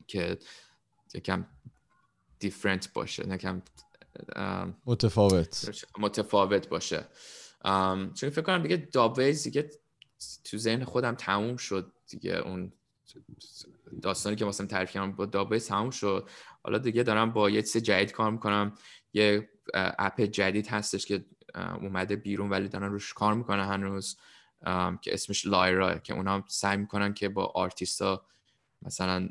که 0.06 0.38
یکم 1.14 1.46
دیفرنت 2.38 2.92
باشه 2.92 3.34
یکم 3.34 3.62
متفاوت. 4.86 5.84
متفاوت 5.98 6.68
باشه. 6.68 7.06
چون 8.14 8.30
فکر 8.30 8.42
کنم 8.42 8.62
دیگه 8.62 8.76
دابویز 8.76 9.42
دیگه 9.42 9.70
تو 10.44 10.58
ذهن 10.58 10.84
خودم 10.84 11.14
تموم 11.14 11.56
شد 11.56 11.92
دیگه. 12.08 12.36
اون 12.36 12.72
داستانی 14.02 14.36
که 14.36 14.44
مثلا 14.44 14.66
تعریف 14.66 14.90
کردم 14.90 15.12
با 15.12 15.26
دابویز 15.26 15.66
تموم 15.68 15.90
شد. 15.90 16.30
حالا 16.62 16.78
دیگه 16.78 17.02
دارم 17.02 17.32
با 17.32 17.50
یه 17.50 17.62
چیز 17.62 17.76
جدید 17.76 18.12
کار 18.12 18.30
می‌کنم. 18.30 18.74
یه 19.12 19.50
app 19.74 20.20
جدید 20.20 20.66
هستش 20.66 21.06
که 21.06 21.24
اومده 21.54 22.16
بیرون 22.16 22.50
ولی 22.50 22.68
دارن 22.68 22.92
روش 22.92 23.12
کار 23.12 23.34
می‌کنن 23.34 23.64
هنوز. 23.64 24.16
که 25.02 25.14
اسمش 25.14 25.46
لایرا 25.46 25.98
که 25.98 26.14
اونا 26.14 26.44
سعی 26.48 26.76
می‌کنن 26.76 27.14
که 27.14 27.28
با 27.28 27.44
آرتیستا 27.54 28.26
مثلا 28.86 29.28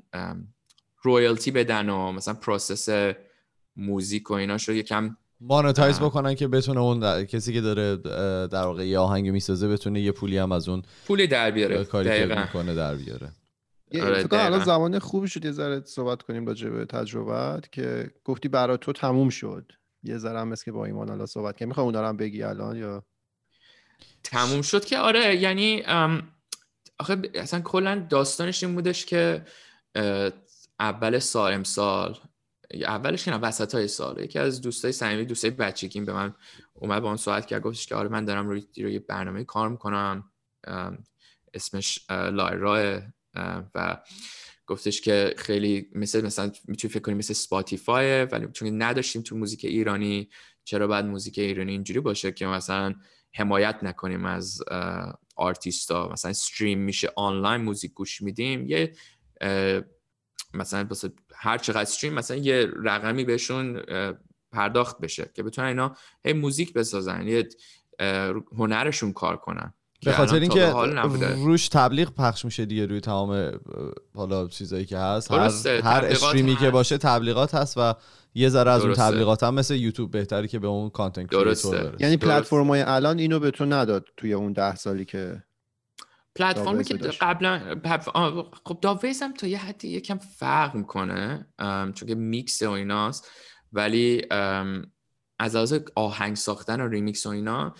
royalty 1.03 1.51
بدن 1.51 1.89
و 1.89 2.11
مثلا 2.11 2.33
process 2.33 3.13
موزیک 3.75 4.31
و 4.31 4.33
ایناش 4.33 4.69
رو 4.69 4.75
یکم 4.75 5.17
monetize. 5.39 5.99
بکنن 5.99 6.35
که 6.35 6.47
بتونه 6.47 6.79
اون 6.79 6.99
در- 6.99 7.25
کسی 7.25 7.53
که 7.53 7.61
داره 7.61 7.95
در 8.47 8.63
واقع 8.63 8.87
یه 8.87 8.99
آهنگ 8.99 9.29
می‌سازه 9.29 9.67
بتونه 9.67 10.01
یه 10.01 10.11
پولی 10.11 10.37
هم 10.37 10.51
از 10.51 10.69
اون 10.69 10.81
پولی 11.07 11.27
در 11.27 11.51
بیاره 11.51 11.85
کاری 11.85 12.09
که. 12.09 12.35
می‌کنه 12.41 12.73
در 12.75 12.95
بیاره 12.95 13.29
یه 13.91 14.03
آره، 14.03 14.23
فکر 14.23 14.35
الان. 14.35 14.63
زمان 14.63 14.99
خوبی 14.99 15.27
شد 15.27 15.45
یه 15.45 15.51
ذره 15.51 15.81
صحبت 15.85 16.21
کنیم 16.21 16.45
راجع 16.45 16.69
به 16.69 16.85
تجربت 16.85 17.71
که 17.71 18.11
گفتی 18.23 18.47
برای 18.47 18.77
تو 18.81 18.93
تموم 18.93 19.29
شد 19.29 19.71
یه 20.03 20.17
ذره 20.17 20.39
هم 20.39 20.47
مثل 20.47 20.65
که 20.65 20.71
با 20.71 20.85
ایمان 20.85 21.09
الان 21.09 21.25
صحبت 21.25 21.57
کنیم 21.57 21.67
می‌خوای 21.67 21.85
اونا 21.85 22.01
رو 22.01 22.07
هم 22.07 22.17
بگی 22.17 22.43
الان 22.43 22.75
یا 22.75 23.03
تموم 24.23 24.61
شد 24.61 24.85
که 24.85 24.97
آره 24.97 25.35
یعنی 25.35 25.83
ام، 25.85 26.23
آخه 27.01 27.21
اصلا 27.33 27.59
کلا 27.59 28.07
داستانش 28.09 28.63
این 28.63 28.75
بودش 28.75 29.05
که 29.05 29.45
اول 30.79 31.19
سال 31.19 31.53
امسال 31.53 32.17
اولش 32.73 33.25
که 33.25 33.31
نه 33.31 33.37
وسط 33.37 33.75
های 33.75 33.87
سال. 33.87 34.19
یکی 34.19 34.39
از 34.39 34.61
دوستای 34.61 34.91
صمیمی 34.91 35.25
دوستای 35.25 35.51
بچگیم 35.51 36.05
به 36.05 36.13
من 36.13 36.33
اومد 36.73 37.01
با 37.01 37.07
اون 37.07 37.17
صحبت 37.17 37.45
کرد 37.45 37.61
گفتش 37.61 37.85
که 37.85 37.95
آره 37.95 38.09
من 38.09 38.25
دارم 38.25 38.49
روی, 38.49 38.67
روی 38.77 38.99
برنامه 38.99 39.43
کار 39.43 39.69
می‌کنم. 39.69 40.31
اسمش 41.53 42.09
لایرا 42.09 43.01
و 43.75 43.97
گفتش 44.67 45.01
که 45.01 45.33
خیلی 45.37 45.89
مثل 45.95 46.25
مثلا 46.25 46.51
می‌تونی 46.67 46.93
فکر 46.93 47.01
کنی 47.01 47.15
مثل 47.15 47.33
Spotify 47.33 48.23
ولی 48.23 48.47
چون 48.53 48.81
نداشتیم 48.81 49.21
تو 49.21 49.37
موزیک 49.37 49.65
ایرانی 49.65 50.29
چرا 50.63 50.87
باید 50.87 51.05
موزیک 51.05 51.39
ایرانی 51.39 51.71
اینجوری 51.71 51.99
باشه 51.99 52.31
که 52.31 52.45
مثلا 52.45 52.95
حمایت 53.33 53.79
نکنیم 53.83 54.25
از 54.25 54.61
آرتیستا. 55.41 56.09
مثلا 56.09 56.31
stream 56.31 56.79
میشه 56.79 57.13
آنلاین 57.15 57.61
موزیک 57.61 57.93
گوش 57.93 58.21
میدیم 58.21 58.65
یه 58.67 58.93
مثلا 60.53 60.89
هر 61.35 61.57
چقدر 61.57 61.81
stream 61.81 62.13
مثلا 62.13 62.37
یه 62.37 62.67
رقمی 62.83 63.23
بهشون 63.23 63.81
پرداخت 64.51 64.99
بشه 64.99 65.31
که 65.33 65.43
بتونن 65.43 65.67
اینا 65.67 65.95
هی 66.25 66.33
موزیک 66.33 66.73
بسازن 66.73 67.27
یه 67.27 67.49
هنرشون 68.57 69.13
کار 69.13 69.37
کنن. 69.37 69.73
به 70.05 70.11
خاطر 70.11 70.35
اینکه. 70.35 70.71
روش 71.35 71.67
تبلیغ 71.67 72.09
پخش 72.09 72.45
میشه 72.45 72.65
دیگه 72.65 72.85
روی 72.85 72.99
تمام 72.99 73.51
حالا 74.15 74.47
چیزایی 74.47 74.85
که 74.85 74.97
هست 74.97 75.31
هر, 75.31 75.37
درسته، 75.37 75.81
هر 75.83 76.01
تبلیغات 76.01 76.23
استریمی 76.23 76.55
که. 76.55 76.69
باشه 76.69 76.97
تبلیغات 76.97 77.55
هست 77.55 77.77
و 77.77 77.93
یه 78.33 78.49
ذره 78.49 78.71
از 78.71 78.81
اون. 78.81 78.93
تبلیغات 78.93 79.43
هم 79.43 79.53
مثل 79.53 79.75
یوتیوب 79.75 80.11
بهتری 80.11 80.47
که 80.47 80.59
به 80.59 80.67
اون 80.67 80.89
کانتنت 80.89 81.29
درسته. 81.29 81.69
برسه 81.69 81.95
یعنی 81.99 82.17
درست. 82.17 82.33
پلتفرم 82.33 82.67
های 82.67 82.81
الان 82.81 83.19
اینو 83.19 83.39
به 83.39 83.51
تو 83.51 83.65
نداد 83.65 84.05
توی 84.17 84.33
اون 84.33 84.53
ده 84.53 84.75
سالی 84.75 85.05
که 85.05 85.43
پلتفرمی 86.35 86.83
که. 86.83 86.97
قبلا 86.97 87.75
خب 88.65 88.77
داویز 88.81 89.21
هم 89.21 89.33
تا 89.33 89.47
یه 89.47 89.57
حدی 89.57 89.87
یکم 89.87 90.17
فرق 90.17 90.75
می‌کنه 90.75 91.47
چون 91.93 92.07
که 92.07 92.15
میکس 92.15 92.61
و 92.61 92.69
ایناست 92.69 93.31
ولی 93.73 94.25
از 95.39 95.55
لحاظ 95.55 95.73
آهنگ 95.95 96.35
ساختن 96.35 96.81
و 96.81 96.87
ریمیکس 96.87 97.25
و 97.25 97.29
اینا 97.29 97.75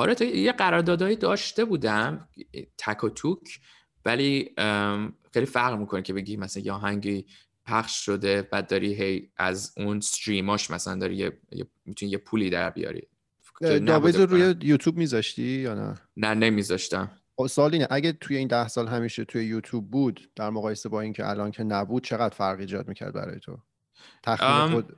آره 0.00 0.14
تا 0.14 0.24
یه 0.24 0.52
قراردادهایی 0.52 1.16
داشته 1.16 1.64
بودم 1.64 2.28
تک 2.78 3.04
و 3.04 3.08
توک 3.08 3.60
ولی 4.04 4.54
خیلی 5.32 5.46
فرق 5.46 5.78
می‌کنه 5.78 6.02
که 6.02 6.12
بگی 6.12 6.36
مثلا 6.36 6.62
یه 6.62 6.72
آهنگی 6.72 7.26
پخش 7.66 8.04
شده 8.04 8.42
بعد 8.42 8.66
داری 8.66 8.94
هی 8.94 9.30
از 9.36 9.72
اون 9.76 9.96
stream 9.96 10.52
اش 10.52 10.70
مثلا 10.70 10.96
داری 10.96 11.16
یه, 11.16 11.38
یه 11.52 11.66
می‌تونی 11.84 12.12
یه 12.12 12.18
پولی 12.18 12.50
در 12.50 12.70
بیاری. 12.70 13.08
دابویز 13.60 14.16
رو 14.16 14.26
روی 14.26 14.54
یوتیوب 14.60 14.96
میذاشتی 14.96 15.42
یا 15.42 15.74
نه؟ 15.74 15.94
نه 16.16 16.34
نمیذاشتم. 16.34 17.10
خب 17.36 17.46
سوال 17.46 17.72
اینه 17.72 17.86
اگه 17.90 18.12
توی 18.12 18.36
این 18.36 18.48
ده 18.48 18.68
سال 18.68 18.88
همیشه 18.88 19.24
توی 19.24 19.44
یوتیوب 19.44 19.90
بود 19.90 20.30
در 20.36 20.50
مقایسه 20.50 20.88
با 20.88 21.00
اینکه 21.00 21.28
الان 21.28 21.50
که 21.50 21.64
نبود 21.64 22.04
چقدر 22.04 22.34
فرق 22.34 22.60
ایجاد 22.60 22.88
می‌کرد 22.88 23.14
برای 23.14 23.40
تو؟ 23.40 23.58
تخمین 24.22 24.50
ام، 24.50 24.72
خود 24.72 24.96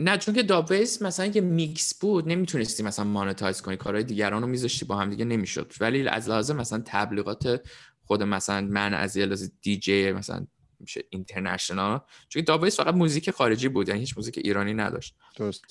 نه 0.00 0.18
چون 0.18 0.34
که 0.34 0.42
دابویز 0.42 1.02
مثلا 1.02 1.26
یه 1.26 1.40
میکس 1.40 1.94
بود 1.98 2.28
نمی‌تونستی 2.28 2.82
مثلا 2.82 3.04
monetize 3.04 3.62
کنی 3.62 3.76
کارهای 3.76 4.04
دیگران 4.04 4.42
رو 4.42 4.48
میذاشتی 4.48 4.84
با 4.84 4.96
هم 4.96 5.10
دیگه 5.10 5.24
نمی‌شد. 5.24 5.72
ولی 5.80 6.08
از 6.08 6.28
لحاظ 6.28 6.50
مثلا 6.50 6.82
تبلیغات 6.84 7.68
خود 8.04 8.22
مثلا 8.22 8.60
من 8.60 8.94
از 8.94 9.16
یه 9.16 9.26
لحاظ 9.26 9.48
دی 9.62 9.76
جی 9.78 10.12
مثلا 10.12 10.46
میشه 10.80 11.04
international 11.10 12.00
چون 12.28 12.42
که 12.42 12.46
دابویز 12.46 12.76
فقط 12.76 12.94
موزیک 12.94 13.30
خارجی 13.30 13.68
بود 13.68 13.88
یعنی 13.88 14.00
هیچ 14.00 14.16
موزیک 14.16 14.38
ایرانی 14.38 14.74
نداشت. 14.74 15.16
درست. 15.36 15.64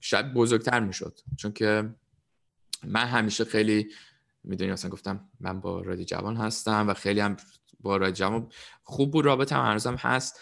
شاید 0.00 0.34
بزرگتر 0.34 0.80
می‌شد. 0.80 1.18
چون 1.36 1.52
که 1.52 1.94
من 2.84 3.06
همیشه 3.06 3.44
خیلی 3.44 3.88
می‌دونی 4.44 4.72
مثلا 4.72 4.90
گفتم 4.90 5.28
من 5.40 5.60
با 5.60 5.80
رادیو 5.80 6.04
جوان 6.04 6.36
هستم 6.36 6.88
و 6.88 6.94
خیلی 6.94 7.20
هم 7.20 7.36
با 7.80 7.96
رادی 7.96 8.12
جوان 8.12 8.48
خوب 8.82 9.10
بود. 9.10 9.24
رابطه 9.24 9.56
هم 9.56 9.70
هنوزم 9.70 9.94
هست. 9.94 10.40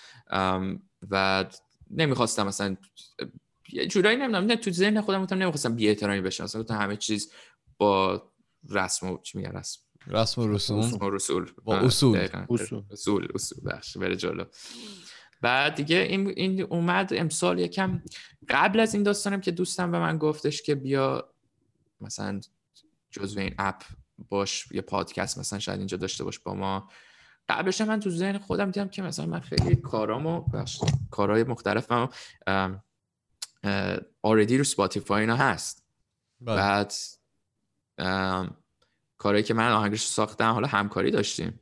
و 1.11 1.45
نمی‌خواستم 1.91 2.47
مثلا 2.47 2.77
یه 3.73 3.87
جورایی 3.87 4.17
نمی‌دونم 4.17 4.45
نه 4.45 4.57
تو 4.57 4.71
ذهن 4.71 5.01
خودم 5.01 5.23
گفتم 5.23 5.37
نمی‌خواستم 5.37 5.75
بی 5.75 5.89
احترامی 5.89 6.21
بشه 6.21 6.45
مثلا 6.45 6.63
گفتم 6.63 6.75
همه 6.75 6.97
چیز 6.97 7.33
با 7.79 8.23
رسم 8.71 9.11
و 9.11 9.19
چی 9.23 9.39
میگن 9.39 9.51
رسم 9.51 9.81
رسم 10.07 10.43
و 10.43 10.49
رسوم 10.49 10.79
رسم 10.79 11.05
و 11.05 11.11
رسول 11.11 11.51
با 11.65 11.77
اصول. 11.77 12.19
دقیقاً. 12.19 12.47
اصول. 12.51 12.83
اصول 12.91 13.29
اصول 13.35 13.59
بخش 13.65 13.97
بره 13.97 14.17
جلو 14.17 14.45
بعد 15.41 15.75
دیگه 15.75 15.97
این, 15.97 16.29
این 16.29 16.61
اومد 16.61 17.13
امسال 17.15 17.59
یکم 17.59 18.03
قبل 18.49 18.81
از 18.81 18.95
این 18.95 19.03
داستانم 19.03 19.41
که 19.41 19.51
دوستم 19.51 19.91
به 19.91 19.99
من 19.99 20.19
گفتش 20.19 20.63
که 20.63 20.75
بیا 20.75 21.29
مثلا 22.01 22.41
جزو 23.11 23.41
این 23.41 23.55
app 23.59 23.83
باش 24.29 24.73
یه 24.73 24.81
پادکست 24.81 25.39
مثلا 25.39 25.59
شاید 25.59 25.79
اینجا 25.79 25.97
داشته 25.97 26.25
باش 26.25 26.39
با 26.39 26.55
ما 26.55 26.91
قبلش 27.49 27.81
من 27.81 28.01
تو 28.01 28.11
ذهن 28.11 28.39
خودم 28.39 28.71
دیدم 28.71 28.89
که 28.89 29.03
مثلا 29.03 29.27
من 29.27 29.41
خیلی 29.41 29.77
کارامو 29.77 30.41
پخش 30.41 30.81
کارهای 31.11 31.45
مختلفم 31.45 32.09
already 34.23 34.59
رو 34.59 34.65
Spotify 34.65 35.21
اینا 35.21 35.37
هست. 35.37 35.85
بله. 36.41 36.57
بعد 36.57 36.95
کارهایی 39.19 39.45
که 39.45 39.55
من 39.55 39.73
آهنگش 39.73 40.07
ساختم 40.07 40.51
حالا 40.51 40.69
همکاری 40.69 41.11
داشتیم. 41.11 41.61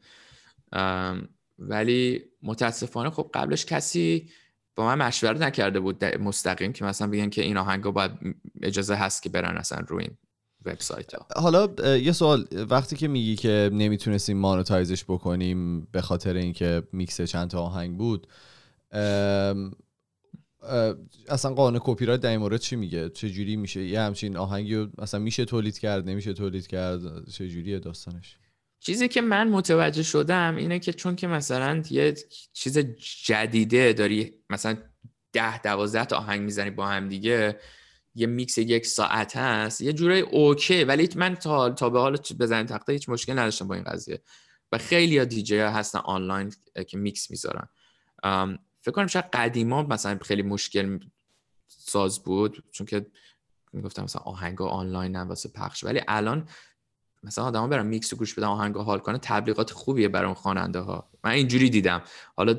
ولی 1.59 2.25
متاسفانه 2.43 3.11
خب 3.11 3.31
قبلش 3.35 3.67
کسی 3.67 4.31
با 4.77 4.87
من 4.87 5.07
مشورت 5.07 5.41
نکرده 5.41 5.81
بود 5.81 6.05
مستقیم 6.05 6.73
که 6.73 6.85
مثلا 6.85 7.09
بگن 7.09 7.31
که 7.31 7.43
این 7.43 7.57
آهنگا 7.57 7.91
باید 7.91 8.11
اجازه 8.63 8.95
هست 8.95 9.23
که 9.23 9.29
برن 9.29 9.57
اصلا 9.57 9.85
روی 9.89 10.05
این. 10.05 10.17
وبسایت 10.67 11.15
ها 11.15 11.27
حالا 11.37 11.97
یه 11.97 12.13
سوال 12.13 12.47
وقتی 12.71 12.97
که 12.97 13.09
میگی 13.09 13.37
که 13.37 13.71
نمی‌تونستیم 13.73 14.39
monetize 14.39 14.91
ش 14.91 15.05
بکنیم 15.05 15.81
به 15.93 16.01
خاطر 16.01 16.35
اینکه 16.35 16.83
میکس 16.93 17.21
چند 17.21 17.51
تا 17.51 17.61
آهنگ 17.61 17.97
بود 17.97 18.27
اصلا 21.29 21.55
قانون 21.55 21.81
کپی 21.85 22.07
رایت 22.07 22.21
در 22.21 22.31
این 22.31 22.41
مورد 22.41 22.61
چی 22.61 22.77
میگه؟ 22.77 23.09
چه 23.09 23.31
جوری 23.31 23.57
میشه؟ 23.57 23.85
یه 23.85 24.01
همچین 24.01 24.37
آهنگی 24.37 24.75
رو 24.75 24.89
مثلا 24.99 25.21
میشه 25.21 25.45
تولید 25.45 25.79
کرد 25.79 26.09
نمیشه 26.09 26.33
تولید 26.33 26.67
کرد؟ 26.67 27.29
چه 27.31 27.49
جوریه 27.49 27.79
داستانش؟ 27.79 28.39
چیزی 28.81 29.09
که 29.09 29.21
من 29.21 29.49
متوجه 29.49 30.03
شدم 30.03 30.57
اینه 30.57 30.79
که 30.79 30.93
چون 30.93 31.17
که 31.17 31.27
مثلا 31.27 31.83
یه 31.91 32.15
چیز 32.53 32.79
جدیده 33.25 33.93
داری 33.93 34.33
مثلا 34.51 34.77
ده 35.33 35.63
دوازده 35.63 36.05
تا 36.05 36.17
آهنگ 36.17 36.41
می‌زنی 36.41 36.71
با 36.71 36.87
هم 36.87 37.09
دیگه 37.09 37.59
یه 38.15 38.27
میکس 38.27 38.59
یک 38.59 38.87
ساعت 38.87 39.37
هست 39.37 39.81
یه 39.81 39.93
جورای 39.93 40.21
okay 40.21 40.85
ولی 40.85 41.09
من 41.17 41.35
تا 41.35 41.71
تا 41.71 41.91
به 41.91 42.01
حال 42.01 42.17
بزنیم 42.41 42.67
تخته 42.67 42.93
هیچ 42.93 43.09
مشکل 43.09 43.39
نداشتم 43.39 43.69
با 43.69 43.75
این 43.75 43.85
قضیه. 43.85 44.23
و 44.73 44.79
خیلی 44.79 45.19
ها 45.19 45.25
دیجی 45.25 45.59
ها 45.59 45.71
هستن 45.71 45.99
آنلاین 45.99 46.53
که 46.89 46.99
میکس 46.99 47.31
می‌ذارن. 47.31 47.69
فکر 48.83 48.95
کنم 48.95 49.07
شاید 49.07 49.25
قدیما 49.33 49.83
مثلا 49.83 50.19
خیلی 50.23 50.43
مشکل 50.43 50.99
ساز 51.69 52.23
بود 52.23 52.65
چون 52.71 52.87
که 52.87 53.07
می‌گفتم 53.73 54.03
مثلا 54.03 54.23
آهنگا 54.23 54.69
آنلاین 54.69 55.17
هم 55.17 55.29
واسه 55.29 55.49
پخش. 55.49 55.85
ولی 55.85 56.01
الان 56.09 56.49
مثلا 57.23 57.45
آدما 57.45 57.69
برن 57.69 57.87
میکس 57.87 58.13
رو 58.13 58.19
گوش 58.19 58.35
بدن 58.35 58.47
آهنگ 58.47 58.77
حال 58.77 58.99
کنه 58.99 59.19
تبلیغات 59.19 59.71
خوبیه 59.71 60.09
برای 60.09 60.27
اون 60.27 60.35
خواننده 60.35 60.79
ها 60.79 61.11
من 61.25 61.31
اینجوری 61.31 61.71
دیدم. 61.71 62.03
حالا 62.37 62.57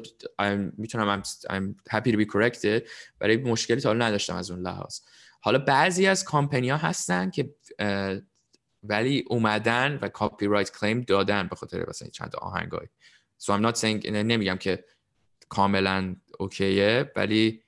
نمی‌دونم 0.77 1.21
I'm, 1.21 1.25
I'm 1.25 1.91
happy 1.91 2.11
to 2.11 2.17
be 2.17 2.25
corrected 2.25 2.89
ولی 3.19 3.37
مشکلی 3.37 3.81
تا 3.81 3.89
حالا 3.89 4.05
نداشتم 4.05 4.35
از 4.35 4.51
اون 4.51 4.59
لحاظ. 4.59 4.99
حالا 5.45 5.59
بعضی 5.59 6.07
از 6.07 6.23
کامپنی 6.23 6.69
ها 6.69 6.77
هستن 6.77 7.29
که 7.29 7.55
ولی 8.83 9.23
اومدن 9.27 9.99
و 10.01 10.09
copyright 10.09 10.77
claim 10.77 11.01
دادن 11.01 11.47
به 11.47 11.55
خاطر 11.55 11.85
مثلا 11.89 12.07
چند 12.09 12.35
آهنگای. 12.35 12.87
So 13.41 13.45
I'm 13.45 13.71
not 13.71 13.77
saying 13.77 14.05
نمیگم 14.05 14.57
که 14.57 14.85
کاملا 15.49 16.15
okay 16.39 16.97
ه 16.97 17.11
ولی 17.15 17.63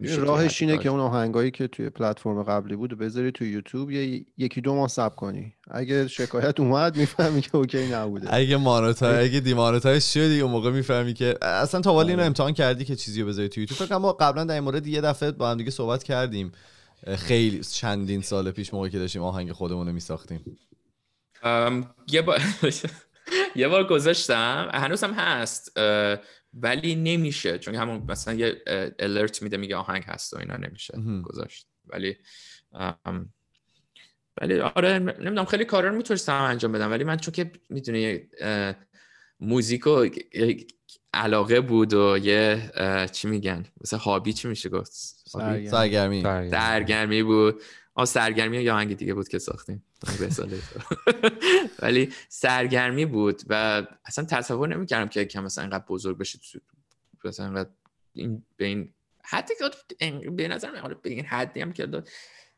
راهش 0.00 0.62
اینه. 0.62 0.78
که 0.78 0.88
اون 0.88 1.00
آهنگایی 1.00 1.50
که 1.50 1.66
توی 1.66 1.90
پلتفرم 1.90 2.42
قبلی 2.42 2.76
بود 2.76 2.98
بذاری 2.98 3.32
تو 3.32 3.44
یوتیوب 3.44 3.90
یه 3.90 4.24
یکی 4.38 4.60
دو 4.60 4.74
ماه 4.74 4.88
صبر 4.88 5.14
کنی. 5.14 5.54
اگه 5.70 6.08
شکایت 6.08 6.60
اومد 6.60 6.96
می‌فهمی 6.96 7.40
که 7.40 7.56
okay 7.56 7.86
نبوده. 7.86 8.34
اگه 8.34 8.56
مانوتای 8.56 9.24
اگه 9.24 9.40
دیمانوتایز 9.40 10.04
شدی 10.04 10.40
اون 10.40 10.52
موقع 10.52 10.70
می‌فهمی 10.70 11.14
که 11.14 11.34
اصلا 11.42 11.80
تا 11.80 11.94
والی 11.94 12.10
اینو 12.10 12.22
امتحان 12.22 12.52
کردی 12.52 12.84
که 12.84 12.96
چیزی 12.96 13.22
رو 13.22 13.28
بذاری 13.28 13.48
تو 13.48 13.60
یوتیوب. 13.60 13.78
فکر 13.78 13.88
کنم 13.88 13.98
ما 13.98 14.12
قبلا 14.12 14.44
در 14.44 14.54
این 14.54 14.64
مورد 14.64 14.86
یه 14.86 15.00
دفعه 15.00 15.30
با 15.30 15.50
هم 15.50 15.56
دیگه 15.56 15.70
صحبت 15.70 16.02
کردیم. 16.02 16.52
خیلی 17.16 17.60
چندین 17.60 18.22
سال 18.22 18.50
پیش 18.50 18.74
موقعی 18.74 18.90
که 18.90 18.98
داشتیم 18.98 19.22
آهنگ 19.22 19.52
خودمون 19.52 19.86
رو 19.86 19.92
میساختیم 19.92 20.58
یه 22.12 22.22
بار 22.22 22.40
یه 23.56 23.68
بار 23.68 23.86
گذاشتم. 23.86 24.68
هنوزم 24.74 25.12
هست. 25.12 25.78
ولی 26.62 26.94
نمیشه 26.94 27.58
چون 27.58 27.74
همون 27.74 28.02
مثلا 28.08 28.34
یه 28.34 28.62
الرت 28.98 29.42
میده 29.42 29.56
میگه 29.56 29.76
آهنگ 29.76 30.02
هست 30.02 30.34
و 30.34 30.38
اینا 30.38 30.56
نمیشه. 30.56 30.94
گذاشت 31.22 31.66
ولی 31.86 32.16
ولی 34.40 34.60
آره 34.60 34.98
نمی‌دونم 34.98 35.44
خیلی 35.44 35.64
کارا 35.64 35.88
رو 35.88 35.96
می‌تونستم 35.96 36.42
انجام 36.42 36.72
بدم 36.72 36.90
ولی 36.90 37.04
من 37.04 37.16
چون 37.16 37.34
که 37.34 37.52
می‌دونی 37.68 38.20
موزیک 39.40 39.86
و 39.86 40.08
علاقه 41.14 41.60
بود 41.60 41.94
و 41.94 42.18
یه 42.18 42.70
چی 43.12 43.28
میگن 43.28 43.64
مثلا 43.80 43.98
هابی 43.98 44.32
چی 44.32 44.48
میشه 44.48 44.68
گفت؟ 44.68 44.92
سرگرمی. 44.92 45.68
سرگرمی 45.68 46.50
سرگرمی 46.50 47.22
بود 47.22 47.62
آ 47.98 48.04
سرگرمی 48.04 48.58
یا 48.62 48.74
آهنگ 48.74 48.96
دیگه 48.96 49.14
بود 49.14 49.28
که 49.28 49.38
ساختیم. 49.38 49.84
ولی 51.82 52.12
سرگرمی 52.28 53.06
بود 53.06 53.42
و 53.48 53.82
اصلا 54.04 54.24
تصور 54.24 54.68
نمی‌کردم 54.68 55.08
که 55.08 55.24
که 55.24 55.40
مثلا 55.40 55.64
اینقدر 55.64 55.84
بزرگ 55.88 56.18
بشه 56.18 56.38
تو- 56.52 56.58
مثلا 57.28 57.66
این 58.12 58.42
به 58.56 58.64
این 58.64 58.94
حتی 59.24 59.54
که 59.58 60.30
به 60.30 60.48
نظر 60.48 60.70
من 60.70 60.94
به 61.02 61.10
این 61.10 61.24
حدی 61.24 61.60
هم 61.60 61.72
که 61.72 61.86
داد 61.86 62.08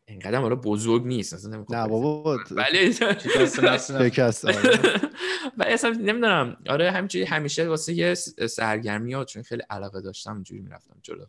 اینقدر 0.04 0.36
حالا 0.38 0.54
بزرگ 0.54 1.06
نیست. 1.06 1.34
اصلا 1.34 1.64
نه 1.70 1.88
بابا 1.88 2.38
ولی 2.50 2.92
شکست 2.92 4.44
آره. 4.44 4.78
ولی 5.58 5.72
اصلا 5.72 5.90
نمی‌دونم. 5.90 6.56
آره 6.68 6.90
همینجوری 6.90 7.24
همیشه 7.24 7.68
واسه 7.68 7.92
یه 7.92 8.14
سرگرمی 8.14 9.12
ها 9.12 9.24
چون 9.24 9.42
خیلی 9.42 9.62
علاقه 9.70 10.00
داشتم 10.00 10.34
اینجوری 10.34 10.60
می‌رفتم 10.60 10.96
جلو. 11.02 11.24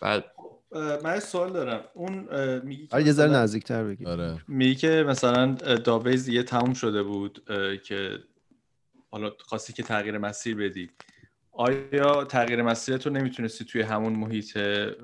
بعد 0.00 0.24
اه، 0.24 0.59
من 0.72 1.14
یه 1.14 1.20
سوال 1.20 1.52
دارم 1.52 1.84
اون 1.94 2.28
میگی 2.64 2.86
که 2.86 2.96
آره 2.96 3.06
یه 3.06 3.12
ذره 3.12 3.28
مثلا- 3.28 3.42
نزدیکتر 3.42 3.84
بگی 3.84 4.06
آره 4.06 4.40
میگی 4.48 4.74
که 4.74 5.04
مثلا 5.08 5.54
دابیز 5.84 6.24
دیگه 6.24 6.42
تموم 6.42 6.74
شده 6.74 7.02
بود 7.02 7.44
که 7.84 8.18
حالا 9.10 9.30
خواستی 9.40 9.72
که 9.72 9.82
تغییر 9.82 10.18
مسیر 10.18 10.56
بدی 10.56 10.90
آیا 11.52 12.24
تغییر 12.24 12.62
مسیر 12.62 12.96
تو 12.96 13.10
نمی‌تونستی 13.10 13.64
توی 13.64 13.82
همون 13.82 14.12
محیط 14.12 14.56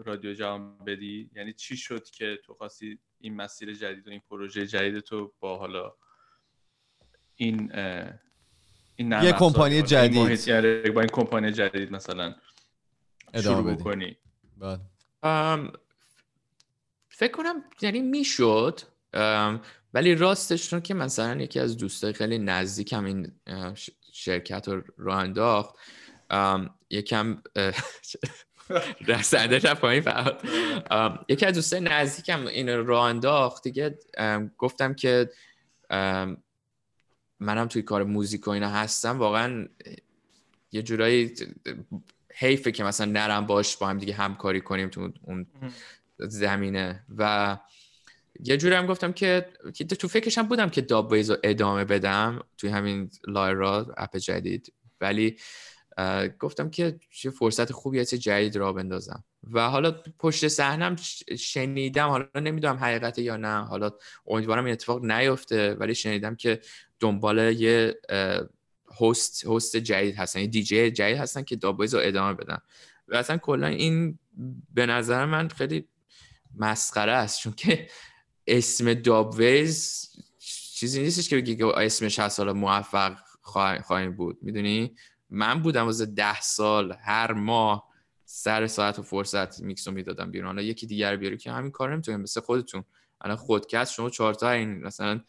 رادیو 0.05 0.35
جوان 0.35 0.79
بدی 0.79 1.31
یعنی 1.37 1.53
چی 1.53 1.77
شد 1.77 2.05
که 2.11 2.39
تو 2.45 2.55
خواستی 2.55 2.99
این 3.21 3.37
مسیر 3.37 3.75
جدید 3.75 4.09
و 4.09 4.11
این 4.11 4.21
پروژه 4.31 4.67
جدید 4.67 5.01
تو 5.01 5.33
با 5.41 5.59
حالا 5.59 5.95
این 7.37 7.73
این 8.97 9.13
یه 9.23 9.33
کمپانی 9.33 9.75
یا 9.75 9.77
این 9.81 9.87
جدید. 9.87 10.19
محیط- 10.37 10.49
آره، 10.49 10.91
با 10.91 11.01
این 11.01 11.11
کمپانی 11.11 11.53
جدید 11.53 11.93
مثلا 11.93 12.35
ادامه 13.35 13.57
شروع 13.61 13.73
بدی. 13.73 13.83
بکنی 13.83 14.17
بله. 14.57 14.79
فکر 17.09 17.33
کنم 17.33 17.65
یعنی 17.83 18.01
می‌شد. 18.01 18.81
ولی 19.95 20.15
راستش 20.15 20.73
رو 20.73 20.81
که 20.81 20.95
مثلا 20.95 21.43
یکی 21.43 21.61
از 21.61 21.77
دوستای 21.77 22.13
خیلی 22.13 22.39
نزدیکم 22.39 23.05
این 23.05 23.33
شرکت 24.13 24.69
رو 24.69 24.83
راه 24.97 25.19
انداخت 25.19 25.75
یکم 26.91 27.43
رسنده 29.09 29.59
رفت 29.59 29.81
پایین 29.81 30.03
فقط. 30.03 30.41
یکی 31.29 31.47
از 31.47 31.55
دوستای 31.55 31.81
نزدیکم 31.81 32.47
این 32.47 32.87
راه 32.87 33.05
انداخت. 33.05 33.63
دیگه 33.63 33.99
گفتم 34.59 34.95
که 34.95 35.31
منم 37.41 37.67
توی 37.69 37.83
کار 37.83 38.05
موزیک 38.05 38.49
و 38.49 38.51
اینا 38.51 38.69
هستم. 38.69 39.19
واقعا 39.19 39.69
یه 40.73 40.83
جورایی 40.83 41.35
حیفه 42.39 42.73
که 42.73 42.85
مثلا 42.85 43.13
نرم 43.13 43.47
باش 43.47 43.77
با 43.77 43.87
هم 43.87 43.99
دیگه 43.99 44.15
همکاری 44.15 44.61
کنیم 44.61 44.89
تو 44.89 45.13
اون 45.23 45.47
زمینه. 46.19 47.05
و 47.19 47.59
یه 48.41 48.57
جوری 48.57 48.75
هم 48.75 48.87
گفتم 48.87 49.13
که 49.13 49.49
تو 49.99 50.09
فکرشم 50.09 50.43
بودم 50.43 50.71
که 50.71 50.81
داب 50.81 51.13
ویز 51.13 51.31
رو 51.31 51.37
ادامه 51.45 51.85
بدم 51.85 52.41
توی 52.59 52.71
همین 52.71 53.11
لایرا 53.29 53.95
اپ 53.97 54.17
جدید. 54.17 54.73
ولی 55.01 55.37
گفتم 56.39 56.71
که 56.71 57.01
چه 57.11 57.31
فرصت 57.31 57.73
خوبی 57.73 58.01
هست 58.01 58.15
جدید 58.15 58.57
را 58.57 58.73
بندازم. 58.73 59.25
و 59.53 59.69
حالا 59.69 59.91
پشت 60.19 60.49
صحنم 60.49 60.97
شنیدم 61.39 62.09
حالا 62.09 62.27
نمی‌دونم 62.35 62.77
حقیقت 62.77 63.19
یا 63.19 63.37
نه. 63.37 63.65
حالا 63.65 63.91
امیدوارم 64.27 64.65
این 64.65 64.73
اتفاق 64.73 65.05
نیفته 65.05 65.75
ولی 65.75 65.95
شنیدم 65.95 66.35
که 66.35 66.61
دنبال 67.01 67.39
یه 67.39 68.01
هست 69.01 69.47
هست 69.47 69.77
جدید 69.77 70.17
هستن 70.17 70.41
یه 70.41 70.47
دیجی 70.47 70.91
جدید 70.91 71.17
هستن 71.17 71.43
که 71.43 71.57
دابویز 71.57 71.95
رو 71.95 72.01
ادامه 72.03 72.35
بدن. 72.35 72.59
و 73.09 73.17
اصلا 73.17 73.37
کلا 73.37 73.67
این 73.67 74.19
به 74.75 74.87
نظر 74.87 75.25
من 75.25 75.49
خیلی 75.49 75.89
مسخره 76.57 77.13
است 77.13 77.41
چون 77.41 77.53
که 77.53 77.89
اسم 78.47 78.95
دابویز 78.95 80.09
چیزی 80.75 81.03
نیستش 81.03 81.29
که 81.29 81.37
بگی 81.37 81.57
که 81.57 81.67
اسمش 81.67 82.19
هست 82.19 82.41
حالا 82.41 82.53
موفق 82.53 83.17
خواهی- 83.43 83.81
خواهیم 83.81 84.17
بود. 84.17 84.39
می‌دونی؟ 84.43 84.95
من 85.31 85.63
بودم 85.63 85.85
واسه 85.85 86.07
ده 86.07 86.41
سال 86.41 86.97
هر 87.01 87.33
ماه 87.33 87.89
سر 88.25 88.67
ساعت 88.67 88.99
و 88.99 89.03
فرصت 89.03 89.61
میکس 89.61 89.89
رو 89.89 89.95
می‌دادم 89.95 90.31
بیرون. 90.31 90.47
حالا 90.47 90.63
یکی 90.63 90.87
دیگر 90.87 91.17
بیاری 91.17 91.37
که 91.37 91.53
همین 91.53 91.71
کار 91.71 91.93
نمی‌تونیم 91.93 92.21
مثل 92.21 92.41
خودتون. 92.41 92.85
الان 93.21 93.37
خودکست 93.37 93.93
شما 93.93 94.11
چهار 94.11 94.35
تا 94.35 94.51
این 94.51 94.85
مثلا 94.85 95.21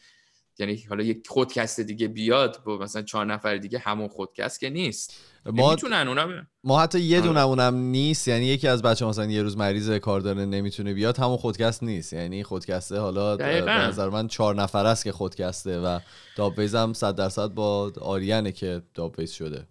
یعنی 0.59 0.85
حالا 0.89 1.03
یک 1.03 1.27
خودکست 1.27 1.79
دیگه 1.79 2.07
بیاد 2.07 2.63
با 2.65 2.77
مثلا 2.77 3.01
چهار 3.01 3.25
نفر 3.25 3.57
دیگه 3.57 3.79
همون 3.79 4.07
خودکست 4.07 4.59
که 4.59 4.69
نیست 4.69 5.13
ما 5.45 5.71
می‌تونن 5.71 6.07
اونا 6.07 6.27
ما 6.63 6.81
حتی 6.81 6.99
یه 6.99 7.17
آره. 7.17 7.27
دونه 7.27 7.41
اونم 7.41 7.75
نیست 7.75 8.27
یعنی 8.27 8.45
یکی 8.45 8.67
از 8.67 8.81
بچه 8.81 9.05
مثلا 9.05 9.25
یه 9.25 9.41
روز 9.41 9.57
مریض 9.57 9.89
کار 9.89 10.21
داره 10.21 10.45
نمی‌تونه 10.45 10.93
بیاد 10.93 11.17
همون 11.17 11.37
خودکست 11.37 11.83
نیست 11.83 12.13
یعنی 12.13 12.43
خودکسته 12.43 12.99
حالا. 12.99 13.37
به 13.37 13.61
نظر 13.61 14.09
من 14.09 14.27
چهار 14.27 14.55
نفر 14.55 14.85
است 14.85 15.03
که 15.03 15.11
خودکسته 15.11 15.79
و 15.79 15.99
دابویز 16.35 16.75
هم 16.75 16.93
صد 16.93 17.15
درصد 17.15 17.47
با 17.47 17.91
آریانه 18.01 18.51
که 18.51 18.81
دابویز 18.93 19.31
شده 19.31 19.67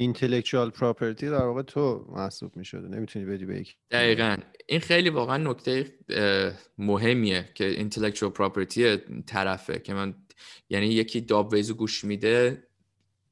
اینتלקچوال 0.00 0.70
پراپرتی 0.70 1.26
در 1.26 1.44
واقع 1.44 1.62
تو 1.62 2.06
محسوب 2.08 2.56
می‌شده. 2.56 2.88
نمی‌تونی 2.88 3.24
بدی 3.24 3.46
به 3.46 3.60
یکی. 3.60 3.74
دقیقا. 3.90 4.36
این 4.66 4.80
خیلی 4.80 5.08
واقعا 5.08 5.36
نکته 5.36 5.98
مهمیه 6.78 7.48
که 7.54 7.88
intellectual 7.90 8.32
property 8.38 8.98
طرفه 9.26 9.78
که 9.78 9.94
من 9.94 10.14
یعنی 10.70 10.86
یکی 10.86 11.20
دابویز 11.20 11.68
رو 11.70 11.76
گوش 11.76 12.04
میده 12.04 12.68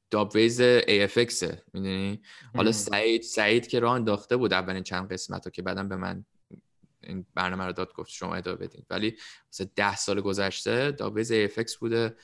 دابویز 0.09 0.61
AFX 0.61 1.45
می‌دونی؟ 1.73 2.21
حالا. 2.55 2.71
سعید 2.71 3.21
سعید 3.21 3.67
که 3.67 3.79
راه 3.79 3.93
انداخته 3.93 4.37
بود 4.37 4.53
اولین 4.53 4.83
چند 4.83 5.13
قسمت 5.13 5.45
رو 5.45 5.51
که 5.51 5.61
بعدم 5.61 5.89
به 5.89 5.95
من 5.95 6.25
این 7.03 7.25
برنامه 7.35 7.65
رو 7.65 7.71
داد 7.71 7.93
گفت 7.93 8.09
شما 8.11 8.35
ادامه 8.35 8.57
بدین. 8.57 8.85
ولی 8.89 9.17
مثلا 9.51 9.67
ده 9.75 9.95
سال 9.95 10.21
گذشته 10.21 10.91
دابیز 10.91 11.31
افکس 11.31 11.77
بوده 11.77 12.15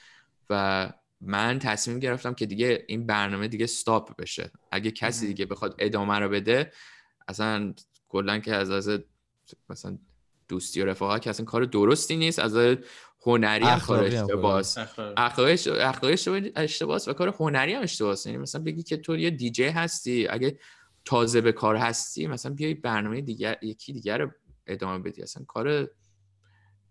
و 0.50 0.94
من 1.26 1.60
تصمیم 1.60 2.00
گرفتم 2.00 2.34
که 2.34 2.46
دیگه 2.46 2.86
این 2.88 3.06
برنامه 3.08 3.48
دیگه 3.48 3.64
استاپ 3.64 4.16
بشه. 4.16 4.52
اگه 4.72 4.92
کسی 4.92 5.28
دیگه 5.28 5.46
بخواد 5.46 5.76
ادامه 5.80 6.20
رو 6.20 6.30
بده 6.30 6.72
اصلا 7.28 7.74
کلا 8.10 8.40
که 8.40 8.56
از 8.56 8.70
از 8.70 9.00
مثلا 9.70 9.98
دوستی 10.48 10.82
و 10.82 10.86
رفاقت 10.86 11.22
که 11.22 11.30
اصلا 11.30 11.46
کار 11.46 11.66
درستی 11.66 12.16
نیست 12.16 12.40
از 12.40 12.78
هنری 13.26 13.66
هم 13.66 13.80
کار 13.80 14.04
اشتباس. 14.04 14.78
اخلاقی. 15.18 16.52
اشتباس 16.56 17.08
و 17.08 17.14
کار 17.14 17.36
هنری 17.40 17.74
هم 17.74 17.84
اشتباس. 17.84 18.26
یعنی 18.26 18.38
مثلا 18.38 18.64
بگی 18.64 18.84
که 18.84 18.98
تو 18.98 19.18
یه 19.18 19.30
دیجی 19.30 19.64
هستی 19.64 20.28
اگه 20.28 20.60
تازه 21.06 21.42
به 21.42 21.52
کار 21.52 21.76
هستی 21.76 22.28
مثلا 22.28 22.54
بیای 22.54 22.74
برنامه 22.74 23.22
دیگر 23.22 23.58
یکی 23.62 23.94
دیگر 23.94 24.18
رو 24.18 24.32
ادامه 24.68 25.04
بدی. 25.04 25.22
اصلا 25.22 25.44
کار 25.44 25.90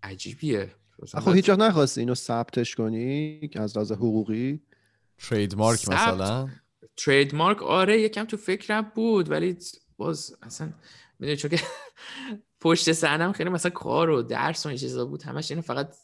عجیبیه. 0.03 0.75
خب 1.07 1.35
هیچ 1.35 1.51
نخواستی 1.51 2.01
اینو 2.01 2.15
ثبتش 2.15 2.75
کنی 2.75 3.51
از 3.55 3.77
لحاظ 3.77 3.93
حقوقی؟ 3.93 4.63
ترید 5.19 5.55
مارک 5.55 5.89
مثلا؟ 5.89 6.49
ترید 6.97 7.35
مارک 7.35 7.63
آره 7.63 8.01
یکم 8.01 8.25
تو 8.25 8.37
فکرم 8.37 8.93
بود 8.95 9.31
ولی 9.31 9.57
باز 9.97 10.37
اصلا 10.43 10.73
می‌دونی 11.19 11.37
چون 11.37 11.51
که 11.51 11.61
پشت 12.61 12.93
سرم 12.93 13.33
خیلی 13.33 13.51
مثلا 13.51 13.71
کار 13.71 14.11
و 14.11 14.23
درس 14.23 14.67
و 14.67 14.69
این 14.69 14.79
چیزا 14.79 15.05
بود 15.07 15.23
همش 15.23 15.51
اینو 15.51 15.63
فقط 15.63 15.95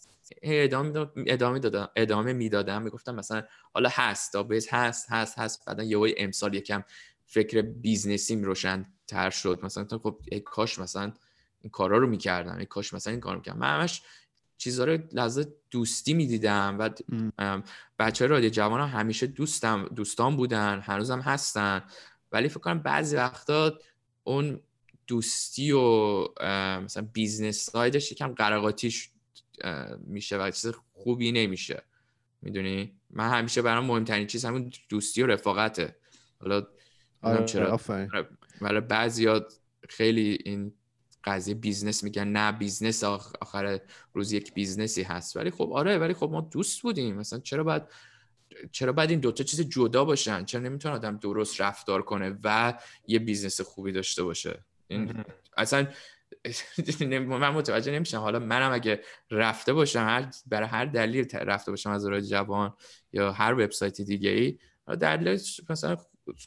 ادامه 0.43 1.07
ادامه 1.27 1.59
دادم 1.59 1.89
ادامه 1.97 2.33
می‌دادم. 2.33 2.83
می‌گفتم 2.83 3.15
مثلا 3.15 3.43
حالا 3.73 3.89
هست 3.93 4.33
دابیز 4.33 4.69
هست 4.71 5.11
هست 5.11 5.39
هست. 5.39 5.65
بعدا 5.67 5.83
یه 5.83 6.15
امسال 6.17 6.55
یکم 6.55 6.85
فکر 7.27 7.63
business 7.63 8.28
ایم 8.28 8.45
روشن 8.45 8.87
تر 9.07 9.31
شد. 9.31 9.61
مثلا 9.63 9.87
خب 10.03 10.21
ای 10.33 10.41
کاش 10.41 10.79
مثلا 10.79 11.13
این 11.61 11.71
کارا 11.71 11.99
رو 11.99 12.07
می‌کردم 12.07 12.59
ای 12.59 12.67
کاش 12.67 12.95
مثلا 12.95 13.11
این 13.11 13.21
کار 13.21 13.37
می‌کردم. 13.37 13.59
من 13.59 13.81
همش 13.81 14.03
چیزها 14.59 14.85
رو 14.85 14.99
لحاظ 15.13 15.55
دوستی 15.71 16.15
می‌دیدم 16.15 16.77
و 16.79 16.91
بچه 17.99 18.27
رادیو 18.27 18.51
جوان 18.51 18.81
ها 18.81 18.87
همیشه 18.87 19.27
دوستم 19.27 19.85
دوستان 19.85 20.37
بودن 20.37 20.81
هنوزم 20.81 21.21
هستن. 21.21 21.85
ولی 22.33 22.49
فکر 22.49 22.61
کنم 22.61 22.79
بعضی 22.79 23.17
وقتا 23.17 23.79
اون 24.25 24.61
دوستی 25.07 25.73
و 25.73 26.25
مثلا 26.81 27.09
business 27.13 27.71
side 27.71 27.99
ش 27.99 28.13
یکم 28.13 28.35
قروقاطیش 28.35 29.11
میشه 30.01 30.39
و 30.39 30.51
چیز 30.51 30.73
خوبی 30.93 31.33
نمیشه. 31.33 31.83
می‌دونی؟ 32.43 32.93
من 33.11 33.31
همیشه 33.31 33.63
برام 33.63 33.85
مهمترین 33.85 34.27
چیز 34.27 34.45
همون 34.45 34.71
دوستی 34.89 35.23
و 35.23 35.27
رفاقته. 35.27 35.97
حالا 36.41 36.67
آره 37.23 37.45
چرا. 37.45 37.81
ولی 38.61 38.81
بعضی 38.81 39.29
خیلی 39.89 40.39
این 40.45 40.73
قضیه 41.25 41.55
business 41.55 42.05
میگن. 42.05 42.29
نه 42.29 42.53
business 42.53 43.05
آخر 43.05 43.81
روز 44.15 44.33
یک 44.33 44.55
business 44.55 44.98
ی 44.98 45.03
هست. 45.03 45.37
ولی 45.37 45.51
خب 45.51 45.73
آره 45.73 45.99
ولی 45.99 46.15
خب 46.15 46.31
ما 46.33 46.41
دوست 46.41 46.83
بودیم. 46.83 47.17
مثلا 47.17 47.39
چرا 47.39 47.65
باید 47.65 47.83
چرا 48.73 48.93
باید 48.93 49.11
این 49.11 49.21
دوتا 49.21 49.45
چیز 49.45 49.61
جدا 49.61 50.05
باشن؟ 50.05 50.45
چرا 50.45 50.61
نمی‌تونه 50.61 50.95
آدم 50.95 51.17
درست 51.17 51.61
رفتار 51.61 52.03
کنه 52.03 52.39
و 52.45 52.75
یه 53.07 53.19
business 53.19 53.61
خوبی 53.61 53.93
داشته 53.93 54.23
باشه؟ 54.23 54.65
این 54.89 55.25
اصلا 55.57 55.87
من 57.11 57.49
متوجه 57.49 57.93
نمیشم. 57.93 58.19
حالا 58.19 58.39
منم 58.39 58.73
اگه 58.73 59.03
رفته 59.31 59.73
باشم 59.73 59.99
هر 59.99 60.31
برای 60.47 60.69
هر 60.69 60.85
دلیل 60.85 61.29
رفته 61.35 61.71
باشم 61.71 61.91
از 61.91 62.07
راه 62.07 62.21
جوان 62.21 62.75
یا 63.13 63.33
هر 63.33 63.55
وبسایت 63.55 64.01
دیگه 64.01 64.31
ای 64.31 64.59
دلیل 64.97 65.41
مثلا 65.71 65.97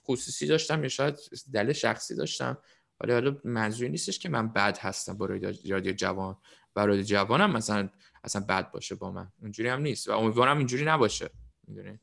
خصوصی 0.08 0.48
داشتم 0.48 0.84
یا 0.84 0.90
شاید 0.90 1.16
دلیل 1.54 1.74
شخصی 1.74 2.16
داشتم. 2.16 2.58
ولی 3.04 3.14
حالا 3.14 3.38
منظوری 3.44 3.90
نیستش 3.90 4.20
که 4.20 4.30
من 4.30 4.48
بد 4.48 4.78
هستم 4.78 5.18
با 5.18 5.26
رادیو 5.26 5.94
جوان. 5.94 6.38
و 6.76 6.86
رادیو 6.86 7.04
جوانم 7.04 7.52
مثلا 7.52 7.90
اصلا 8.24 8.46
بد 8.50 8.72
باشه 8.72 8.96
با 8.96 9.12
من. 9.12 9.32
اونجوری 9.42 9.70
هم 9.70 9.82
نیست. 9.82 10.08
و 10.08 10.12
امیدوارم 10.12 10.58
اینجوری 10.58 10.86
نباشه. 10.86 11.30
می‌دونی؟ 11.68 12.00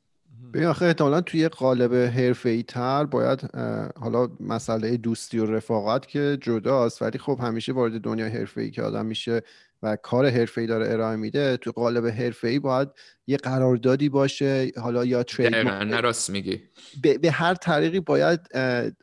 ببین 0.55 0.67
آخه 0.67 0.85
احتمالا 0.85 1.21
توی 1.21 1.49
قالب 1.49 1.95
حرفه 1.95 2.63
تر 2.63 3.05
باید 3.05 3.51
حالا 3.97 4.29
مسئله 4.41 4.97
دوستی 4.97 5.39
و 5.39 5.47
رفاقت 5.47 6.07
که 6.07 6.39
جداست 6.41 7.03
ولی 7.03 7.19
خب 7.19 7.39
همیشه 7.43 7.73
وارد 7.73 8.01
دنیا 8.01 8.29
حرفه 8.29 8.61
ای 8.61 8.71
که 8.71 8.83
آدم 8.83 9.07
میشه 9.07 9.43
و 9.83 9.97
کار 9.97 10.29
حرفه 10.29 10.61
ای 10.61 10.67
داره 10.67 10.93
ارائه 10.93 11.17
میده 11.17 11.57
تو 11.57 11.71
قالب 11.71 12.07
حرفه 12.07 12.49
ای 12.49 12.59
باید 12.59 12.89
یه 13.27 13.37
قراردادی 13.37 14.09
باشه 14.09 14.73
حالا 14.77 15.05
یا 15.05 15.23
ترید 15.23 15.55
نراست 15.55 16.31
میگی. 16.31 16.61
به،, 17.03 17.19
به 17.19 17.31
هر 17.31 17.55
طریقی 17.55 18.01
باید 18.01 18.41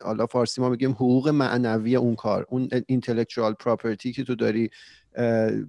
حالا 0.02 0.26
فارسی 0.26 0.62
ما 0.62 0.70
میگیم 0.70 0.92
حقوق 0.92 1.30
معنوی 1.30 1.96
اون 1.96 2.16
کار 2.16 2.46
اون 2.50 2.70
اینتלקچوال 2.88 3.54
پراپرتی 3.54 4.14
که 4.14 4.24
تو 4.24 4.36
داری 4.36 4.70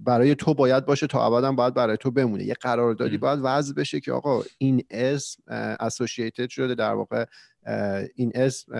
برای 0.03 0.35
تو 0.35 0.53
باید 0.53 0.85
باشه 0.85 1.07
تا 1.07 1.25
ابدا 1.25 1.51
باید 1.51 1.73
برای 1.73 1.97
تو 1.97 2.11
بمونه. 2.11 2.43
یه 2.43 2.53
قراردادی 2.53 3.17
باید 3.17 3.39
وضع 3.43 3.73
بشه 3.73 3.99
که 3.99 4.11
آقا 4.11 4.43
این 4.57 4.83
اسم 4.91 5.43
اسوسییتد 5.79 6.49
شده 6.49 6.75
در 6.75 6.93
واقع 6.93 7.25
این 8.15 8.31
اسم 8.35 8.71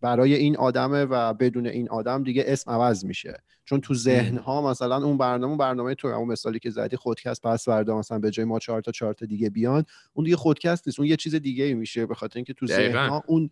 برای 0.00 0.34
این 0.34 0.56
آدمه 0.56 1.04
و 1.04 1.34
بدون 1.34 1.66
این 1.66 1.88
آدم 1.88 2.22
دیگه 2.22 2.44
اسم 2.46 2.70
عوض 2.70 3.04
میشه. 3.04 3.42
چون 3.64 3.80
تو 3.80 3.94
ذهن 3.94 4.38
ها 4.38 4.70
مثلا 4.70 4.96
اون 4.96 5.18
برنامه 5.18 5.56
برنامه 5.56 5.94
تو 5.94 6.08
اون 6.08 6.28
مثالی 6.28 6.58
که 6.58 6.70
زدی 6.70 6.96
خودکست 6.96 7.42
پس 7.42 7.64
فردا 7.64 7.98
مثلا 7.98 8.18
به 8.18 8.30
جای 8.30 8.44
ما 8.44 8.58
چهار 8.58 8.80
تا 8.80 8.92
چهار 8.92 9.14
تا 9.14 9.26
دیگه 9.26 9.50
بیان 9.50 9.84
اون 10.12 10.24
دیگه 10.24 10.36
خودکست 10.36 10.88
نیست 10.88 11.00
اون 11.00 11.08
یه 11.08 11.16
چیز 11.16 11.34
دیگه 11.34 11.74
میشه 11.74 12.06
به 12.06 12.14
خاطر 12.14 12.38
اینکه 12.38 12.52
تو 12.52 12.66
ذهن 12.66 13.08
ها 13.08 13.22
اون 13.26 13.50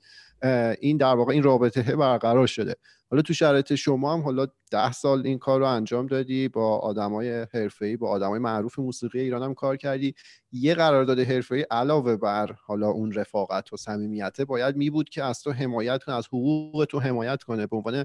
این 0.80 0.96
در 0.96 1.14
واقع 1.14 1.32
این 1.32 1.42
رابطه 1.42 1.82
برقرار 1.96 2.46
شده. 2.46 2.76
حالا 3.10 3.22
تو 3.22 3.34
شرایط 3.34 3.74
شما 3.74 4.12
هم 4.14 4.20
حالا 4.20 4.46
ده 4.70 4.92
سال 4.92 5.26
این 5.26 5.38
کار 5.38 5.60
رو 5.60 5.66
انجام 5.66 6.06
دادی 6.06 6.48
با 6.48 6.78
آدمای 6.78 7.46
حرفه‌ای 7.54 7.96
با 7.96 8.08
آدمای 8.10 8.38
معروف 8.38 8.78
موسیقی 8.78 9.20
ایران 9.20 9.42
هم 9.42 9.54
کار 9.54 9.76
کردی. 9.76 10.14
یه 10.52 10.74
قرارداد 10.74 11.18
حرفه‌ای 11.20 11.66
علاوه 11.70 12.16
بر 12.16 12.52
حالا 12.66 12.88
اون 12.88 13.12
رفاقت 13.12 13.72
و 13.72 13.76
صمیمیت 13.76 14.40
باید 14.40 14.76
می 14.76 14.90
بود 14.90 15.08
که 15.08 15.24
از 15.24 15.42
تو 15.42 15.52
حمایت 15.52 16.02
کنه 16.04 16.14
از 16.14 16.26
حقوق 16.26 16.86
تو 16.90 17.00
حمایت 17.00 17.42
کنه. 17.42 17.66
به 17.66 17.76
عنوان 17.76 18.04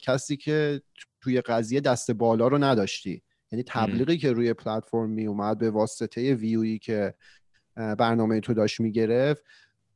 کسی 0.00 0.36
که 0.36 0.82
توی 1.20 1.40
قضیه 1.40 1.80
دست 1.80 2.10
بالا 2.10 2.48
رو 2.48 2.58
نداشتی. 2.58 3.22
یعنی 3.52 3.64
تبلیغی 3.66 4.18
که 4.18 4.32
روی 4.32 4.52
پلتفرم 4.52 5.10
می 5.10 5.26
اومد 5.26 5.58
به 5.58 5.70
واسطه 5.70 6.34
ویویی 6.34 6.78
که 6.78 7.14
برنامه 7.74 8.40
تو 8.40 8.54
داشت 8.54 8.80
می‌گرفت 8.80 9.44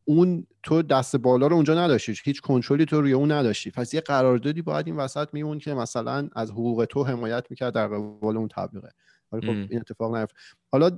اون 0.05 0.47
تو 0.63 0.83
دست 0.83 1.17
بالا 1.17 1.47
رو 1.47 1.55
اونجا 1.55 1.85
نداشتی 1.85 2.15
هیچ 2.25 2.41
کنترلی 2.41 2.85
تو 2.85 3.01
روی 3.01 3.13
اون 3.13 3.33
نداشتی. 3.33 3.71
پس 3.71 3.95
یه 3.95 4.01
قراردادی 4.01 4.63
باید 4.63 4.87
این 4.87 4.97
وسط 4.97 5.29
میمون 5.33 5.59
که 5.59 5.75
مثلا 5.75 6.29
از 6.37 6.51
حقوق 6.51 6.87
تو 6.91 7.05
حمایت 7.05 7.47
می‌کرد 7.51 7.75
در 7.75 7.87
قبال 7.87 8.37
اون 8.37 8.49
تبلیغه. 8.49 8.91
ولی 9.33 9.47
خب 9.47 9.71
این 9.71 9.81
اتفاق 9.81 10.17
نیفت 10.17 10.35
حالا 10.73 10.91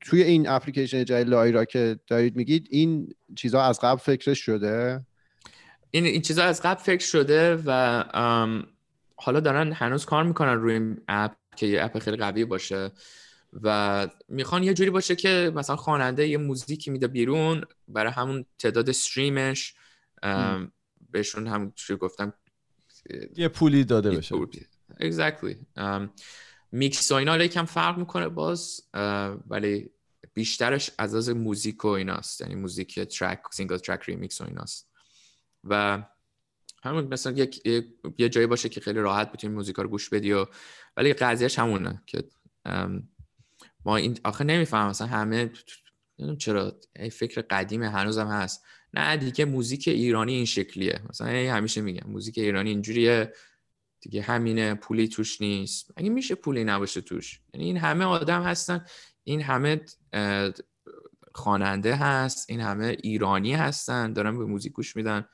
توی 0.00 0.22
این 0.22 0.48
اپلیکیشن 0.48 1.04
جای 1.04 1.24
لایرا 1.24 1.64
که 1.64 1.98
دارید 2.06 2.36
میگید 2.36 2.68
این 2.70 3.14
چیزها 3.36 3.62
از 3.62 3.80
قبل 3.80 3.98
فکرش 3.98 4.38
شده؟ 4.38 5.06
این 5.94 6.06
این 6.06 6.22
چیزها 6.22 6.44
از 6.44 6.62
قبل 6.62 6.82
فکر 6.82 7.04
شده 7.04 7.62
و 7.66 8.04
حالا 9.16 9.40
دارن 9.40 9.72
هنوز 9.72 10.04
کار 10.04 10.24
می‌کنن 10.24 10.52
روی 10.52 10.72
این 10.72 11.00
اپ 11.08 11.32
که 11.56 11.66
یه 11.66 11.84
اپ 11.84 11.98
خیلی 11.98 12.16
قوی 12.16 12.44
باشه 12.44 12.92
و 13.62 14.08
می‌خوان 14.28 14.62
یه 14.62 14.74
جوری 14.74 14.90
باشه 14.90 15.16
که 15.16 15.52
مثلا 15.54 15.76
خواننده 15.76 16.28
یه 16.28 16.38
موزیکی 16.38 16.90
میده 16.90 17.06
بیرون 17.06 17.64
برای 17.88 18.12
همون 18.12 18.44
تعداد 18.58 18.88
stream 18.88 19.53
ش 19.53 19.74
بهشون 21.10 21.46
هم 21.46 21.72
چی 21.76 21.96
گفتم؟ 21.96 22.32
یه 23.36 23.48
پولی 23.48 23.84
داده 23.84 24.10
بشه. 24.10 24.34
exactly. 25.00 25.56
میکس 26.72 27.12
و 27.12 27.14
اینا 27.14 27.36
یکم 27.36 27.64
فرق 27.64 27.98
می‌کنه 27.98 28.28
باز 28.28 28.82
ولی 29.46 29.90
بیشترش 30.34 30.90
از 30.98 31.14
از 31.14 31.30
موزیک 31.30 31.84
و 31.84 31.88
ایناست. 31.88 32.40
یعنی 32.40 32.54
موزیک 32.54 33.00
track 33.00 33.40
single 33.52 33.76
track 33.76 34.02
remix 34.04 34.40
و 34.40 34.44
ایناست. 34.44 34.93
و 35.64 36.02
همون 36.82 37.04
مثلا 37.04 37.32
یک 37.32 37.66
یه 38.18 38.28
جایی 38.28 38.46
باشه 38.46 38.68
که 38.68 38.80
خیلی 38.80 39.00
راحت 39.00 39.32
بتونی 39.32 39.54
موزیکا 39.54 39.82
رو 39.82 39.88
گوش 39.88 40.08
بدی 40.08 40.32
و 40.32 40.46
ولی 40.96 41.12
قضیهش 41.12 41.58
همونه 41.58 42.02
که 42.06 42.24
ما 43.84 43.96
این 43.96 44.18
آخه 44.24 44.44
نمیفهم 44.44 44.88
مثلا 44.88 45.06
همه 45.06 45.52
نمی‌دونم 46.18 46.38
چرا 46.38 46.80
فکر 47.12 47.40
قدیم 47.50 47.82
هنوزم 47.82 48.26
هست. 48.26 48.64
نه 48.94 49.16
دیگه 49.16 49.44
موزیک 49.44 49.88
ایرانی 49.88 50.34
این 50.34 50.44
شکلیه. 50.44 51.00
مثلا 51.10 51.28
همیشه 51.28 51.80
میگم 51.80 52.10
موزیک 52.10 52.38
ایرانی 52.38 52.70
اینجوریه 52.70 53.32
دیگه 54.00 54.22
همینه 54.22 54.74
پولی 54.74 55.08
توش 55.08 55.40
نیست. 55.40 55.92
اگه 55.96 56.10
میشه 56.10 56.34
پولی 56.34 56.64
نباشه 56.64 57.00
توش؟ 57.00 57.40
یعنی 57.54 57.66
این 57.66 57.76
همه 57.76 58.04
آدم 58.04 58.42
هستن 58.42 58.84
این 59.24 59.42
همه 59.42 59.80
خواننده 61.34 61.94
هست 61.94 62.50
این 62.50 62.60
همه 62.60 62.96
ایرانی 63.02 63.54
هستن 63.54 64.12
دارن 64.12 64.38
به 64.38 64.44
موزیک 64.44 64.72
گوش 64.72 64.96
میدن. 64.96 65.28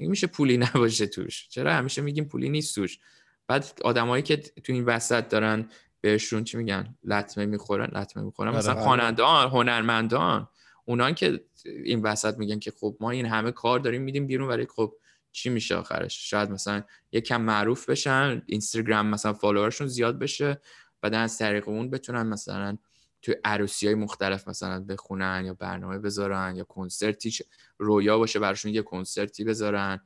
اگه 0.00 0.08
میشه 0.08 0.26
پولی 0.26 0.58
نباشه 0.58 1.06
توش؟ 1.06 1.48
چرا 1.48 1.74
همیشه 1.74 2.02
میگیم 2.02 2.24
پولی 2.24 2.48
نیست 2.48 2.74
توش؟ 2.74 2.98
بعد 3.46 3.80
آدمایی 3.84 4.22
که 4.22 4.36
تو 4.36 4.72
این 4.72 4.84
وسط 4.84 5.28
دارن 5.28 5.68
بهشون 6.00 6.44
چی 6.44 6.56
میگن؟ 6.56 6.94
لطمه 7.04 7.46
می‌خورن 7.46 7.98
لطمه 8.00 8.22
می‌خورن. 8.22 8.48
آره، 8.48 8.58
مثلا 8.58 8.74
آره. 8.74 8.82
خوانندان 8.82 9.48
هنرمندان. 9.48 10.48
اونان 10.84 11.14
که 11.14 11.44
این 11.64 12.02
وسط 12.02 12.38
میگن 12.38 12.58
که 12.58 12.70
خب 12.70 12.96
ما 13.00 13.10
این 13.10 13.26
همه 13.26 13.52
کار 13.52 13.78
داریم 13.78 14.02
میدیم 14.02 14.26
بیرون 14.26 14.48
ولی 14.48 14.66
خب 14.66 14.94
چی 15.32 15.48
میشه 15.48 15.76
آخرش؟ 15.76 16.30
شاید 16.30 16.50
مثلا 16.50 16.82
یکم 17.12 17.40
معروف 17.40 17.90
بشن 17.90 18.42
اینستاگرام 18.46 19.06
مثلا 19.06 19.32
فالوورشون 19.32 19.86
زیاد 19.86 20.18
بشه 20.18 20.60
بعد 21.00 21.14
از 21.14 21.38
طریق 21.38 21.68
اون 21.68 21.90
بتونن 21.90 22.22
مثلا 22.22 22.78
تو 23.22 23.32
عروسی 23.44 23.86
های 23.86 23.94
مختلف 23.94 24.48
مثلا 24.48 24.84
بخونن 24.84 25.42
یا 25.46 25.54
برنامه 25.54 25.98
بذارن 25.98 26.56
یا 26.56 26.64
کنسرتی 26.64 27.34
رویا 27.78 28.18
باشه 28.18 28.38
براشون 28.38 28.74
یه 28.74 28.82
کنسرتی 28.82 29.44
بذارن. 29.44 30.00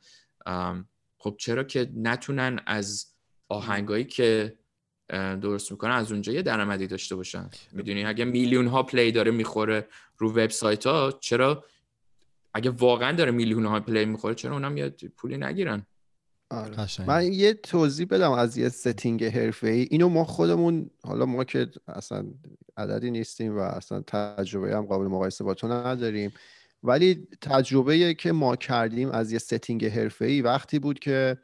خب 1.18 1.36
چرا 1.38 1.64
که 1.64 1.92
نتونن 1.96 2.60
از 2.66 3.06
آهنگایی 3.48 4.04
که 4.04 4.58
درست 5.08 5.72
می‌کنن 5.72 5.92
از 5.92 6.12
اونجا 6.12 6.32
یه 6.32 6.42
درآمدی 6.42 6.86
داشته 6.86 7.16
باشن؟ 7.16 7.50
می‌دونی؟ 7.72 8.04
اگه 8.04 8.24
میلیون 8.24 8.66
ها 8.66 8.82
play 8.82 9.12
داره 9.12 9.30
می‌خوره 9.30 9.88
رو 10.18 10.30
وبسایت 10.30 10.86
ها 10.86 11.18
چرا 11.20 11.64
اگه 12.54 12.70
واقعا 12.70 13.12
داره 13.12 13.30
میلیون 13.30 13.66
ها 13.66 13.80
play 13.80 14.04
می‌خوره 14.04 14.34
چرا 14.34 14.52
اونم 14.52 14.76
یه 14.76 14.88
پولی 15.16 15.36
نگیرن؟ 15.36 15.86
آره. 16.54 17.06
من 17.06 17.32
یه 17.32 17.54
توضیح 17.54 18.06
بدم 18.10 18.32
از 18.32 18.56
یه 18.56 18.68
setting 18.68 19.24
حرفه 19.24 19.68
ای 19.68 19.88
اینو 19.90 20.08
ما 20.08 20.24
خودمون 20.24 20.90
حالا 21.02 21.26
ما 21.26 21.44
که 21.44 21.68
اصلا 21.88 22.26
عددی 22.76 23.10
نیستیم 23.10 23.56
و 23.56 23.60
اصلا 23.60 24.00
تجربه 24.06 24.76
هم 24.76 24.86
قابل 24.86 25.06
مقایسه 25.06 25.44
با 25.44 25.54
تو 25.54 25.68
نداریم 25.68 26.32
ولی 26.82 27.28
تجربه 27.40 28.14
که 28.14 28.32
ما 28.32 28.56
کردیم 28.56 29.10
از 29.10 29.32
یه 29.32 29.38
setting 29.38 29.84
حرفه 29.84 30.24
ای 30.24 30.42
وقتی 30.42 30.78
بود 30.78 30.98
که 30.98 31.38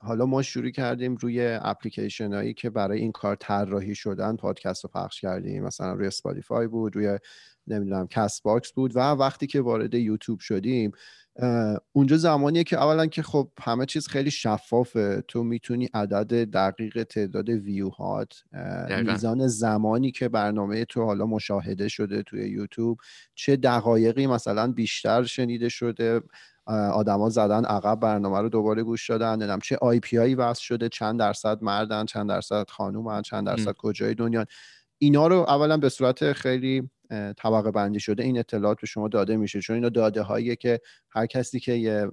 حالا 0.00 0.26
ما 0.26 0.42
شروع 0.42 0.70
کردیم 0.70 1.14
روی 1.14 1.58
اپلیکیشن 1.62 2.32
هایی 2.32 2.54
که 2.54 2.70
برای 2.70 3.00
این 3.00 3.12
کار 3.12 3.36
طراحی 3.36 3.94
شدن 3.94 4.36
پادکست 4.36 4.84
رو 4.84 4.90
پخش 4.94 5.20
کردیم. 5.20 5.64
مثلا 5.64 5.92
روی 5.92 6.06
اسپاتیفای 6.06 6.66
بود 6.66 6.96
روی 6.96 7.18
نمی‌دونم 7.66 8.06
کست 8.06 8.42
باکس 8.42 8.72
بود 8.72 8.96
و 8.96 9.00
وقتی 9.00 9.46
که 9.46 9.60
وارد 9.60 9.94
یوتیوب 9.94 10.40
شدیم 10.40 10.92
اونجا 11.92 12.16
زمانیه 12.16 12.64
که 12.64 12.76
اولا 12.76 13.06
که 13.06 13.22
خب 13.22 13.50
همه 13.60 13.86
چیز 13.86 14.08
خیلی 14.08 14.30
شفافه. 14.30 15.22
تو 15.28 15.44
می‌تونی 15.44 15.88
عدد 15.94 16.50
دقیق 16.50 17.02
تعداد 17.02 17.48
ویو 17.48 17.88
هات 17.88 18.32
میزان 19.02 19.46
زمانی 19.46 20.10
که 20.10 20.28
برنامه 20.28 20.84
تو 20.84 21.04
حالا 21.04 21.26
مشاهده 21.26 21.88
شده 21.88 22.22
توی 22.22 22.48
یوتیوب 22.48 22.98
چه 23.34 23.56
دقایقی 23.56 24.26
مثلا 24.26 24.72
بیشتر 24.72 25.22
شنیده 25.24 25.68
شده. 25.68 26.20
آدما 26.70 27.28
زدن 27.28 27.64
عقب 27.64 28.00
برنامه 28.00 28.40
رو 28.40 28.48
دوباره 28.48 28.82
گوش 28.82 29.10
دادن. 29.10 29.32
نمی‌دونم 29.32 29.58
چه 29.58 29.76
IP 29.76 30.18
ای 30.18 30.34
وصل 30.34 30.62
شده 30.62 30.88
چند 30.88 31.18
درصد 31.18 31.62
مردن 31.62 32.04
چند 32.04 32.28
درصد 32.28 32.70
خانومن 32.70 33.22
چند 33.22 33.46
درصد 33.46 33.72
کجای 33.78 34.14
دنیا. 34.14 34.44
اینا 34.98 35.26
رو 35.26 35.36
اولا 35.36 35.76
به 35.76 35.88
صورت 35.88 36.32
خیلی 36.32 36.90
طبقه 37.36 37.70
بندی 37.70 38.00
شده 38.00 38.22
این 38.22 38.38
اطلاعات 38.38 38.80
به 38.80 38.86
شما 38.86 39.08
داده 39.08 39.36
میشه. 39.36 39.60
چون 39.60 39.74
اینا 39.74 39.88
داده 39.88 40.22
هایی 40.22 40.56
که 40.56 40.80
هر 41.10 41.26
کسی 41.26 41.60
که 41.60 41.72
یه 41.72 42.06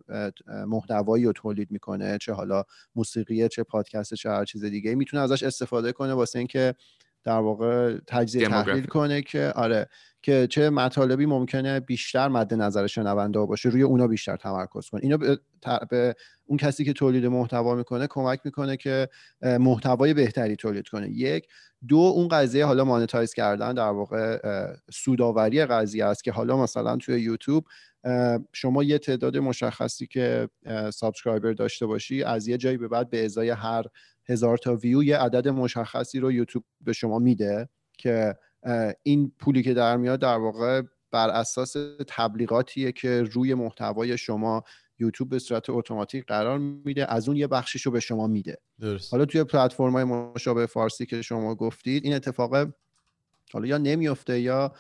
محتوایی 0.67 1.25
رو 1.25 1.33
تولید 1.33 1.71
می‌کنه 1.71 2.17
چه 2.21 2.33
حالا 2.33 2.63
موسیقیه 2.95 3.47
چه 3.47 3.63
پادکست 3.63 4.13
چه 4.13 4.29
هر 4.29 4.45
چیز 4.45 4.65
دیگه 4.65 4.95
می‌تونه 4.95 5.23
ازش 5.23 5.43
استفاده 5.43 5.91
کنه 5.91 6.13
واسه 6.13 6.39
اینکه 6.39 6.75
در 7.27 7.39
واقع 7.39 7.97
تجزیه 8.07 8.47
تحلیل 8.47 8.85
کنه 8.85 9.21
که 9.21 9.51
آره 9.55 9.89
که 10.21 10.47
چه 10.49 10.69
مطالبی 10.69 11.25
ممکنه 11.25 11.79
بیشتر 11.79 12.27
مد 12.27 12.53
نظر 12.53 12.87
شنونده 12.87 13.39
باشه 13.39 13.69
روی 13.69 13.81
اونا 13.81 14.07
بیشتر 14.07 14.35
تمرکز 14.35 14.89
کنه. 14.89 15.01
اینا 15.03 15.17
به, 15.17 15.39
به 15.89 16.15
اون 16.45 16.57
کسی 16.57 16.85
که 16.85 16.93
تولید 16.93 17.25
محتوا 17.25 17.75
می‌کنه 17.75 18.07
کمک 18.09 18.39
می‌کنه 18.43 18.77
که 18.77 19.09
محتوای 19.41 20.13
بهتری 20.13 20.55
تولید 20.55 20.87
کنه. 20.87 21.09
یک. 21.09 21.47
دو 21.87 21.97
اون 21.97 22.27
قضیه 22.27 22.65
حالا 22.65 22.85
monetize 22.85 23.33
کردن 23.33 23.73
در 23.73 23.89
واقع 23.89 24.39
سودآوری 24.91 25.65
قضیه 25.65 26.05
است 26.05 26.23
که 26.23 26.31
حالا 26.31 26.57
مثلا 26.57 26.97
توی 26.97 27.21
یوتیوب 27.21 27.65
شما 28.53 28.83
یه 28.83 28.97
تعداد 28.97 29.37
مشخصی 29.37 30.07
که 30.07 30.49
subscriber 30.93 31.53
داشته 31.53 31.85
باشی 31.85 32.23
از 32.23 32.47
یه 32.47 32.57
جایی 32.57 32.77
به 32.77 32.87
بعد 32.87 33.09
به 33.09 33.25
ازای 33.25 33.49
هر 33.49 33.83
هزار 34.29 34.57
تا 34.57 34.75
ویو 34.75 35.03
یه 35.03 35.17
عدد 35.17 35.47
مشخصی 35.47 36.19
رو 36.19 36.31
یوتیوب 36.31 36.63
به 36.81 36.93
شما 36.93 37.19
میده 37.19 37.69
که 37.97 38.35
این 39.03 39.31
پولی 39.39 39.63
که 39.63 39.73
در 39.73 39.97
میاد 39.97 40.19
در 40.19 40.37
واقع 40.37 40.81
بر 41.11 41.29
اساس 41.29 41.75
تبلیغاتیه 42.07 42.91
که 42.91 43.23
روی 43.23 43.53
محتوای 43.53 44.17
شما 44.17 44.63
یوتیوب 44.99 45.29
به 45.29 45.39
صورت 45.39 45.69
اتوماتیک 45.69 46.25
قرار 46.25 46.57
میده 46.57 47.11
از 47.13 47.27
اون 47.27 47.37
یه 47.37 47.47
بخشیش 47.47 47.81
رو 47.81 47.91
به 47.91 47.99
شما 47.99 48.27
میده 48.27 48.57
درست. 48.79 49.13
حالا 49.13 49.25
توی 49.25 49.43
پلتفرم 49.43 49.91
های 49.91 50.03
مشابه 50.03 50.65
فارسی 50.65 51.05
که 51.05 51.21
شما 51.21 51.55
گفتید 51.55 52.03
این 52.05 52.13
اتفاق 52.13 52.67
حالا 53.53 53.67
یا 53.67 53.77
نمیفته 53.77 54.39
یا 54.39 54.73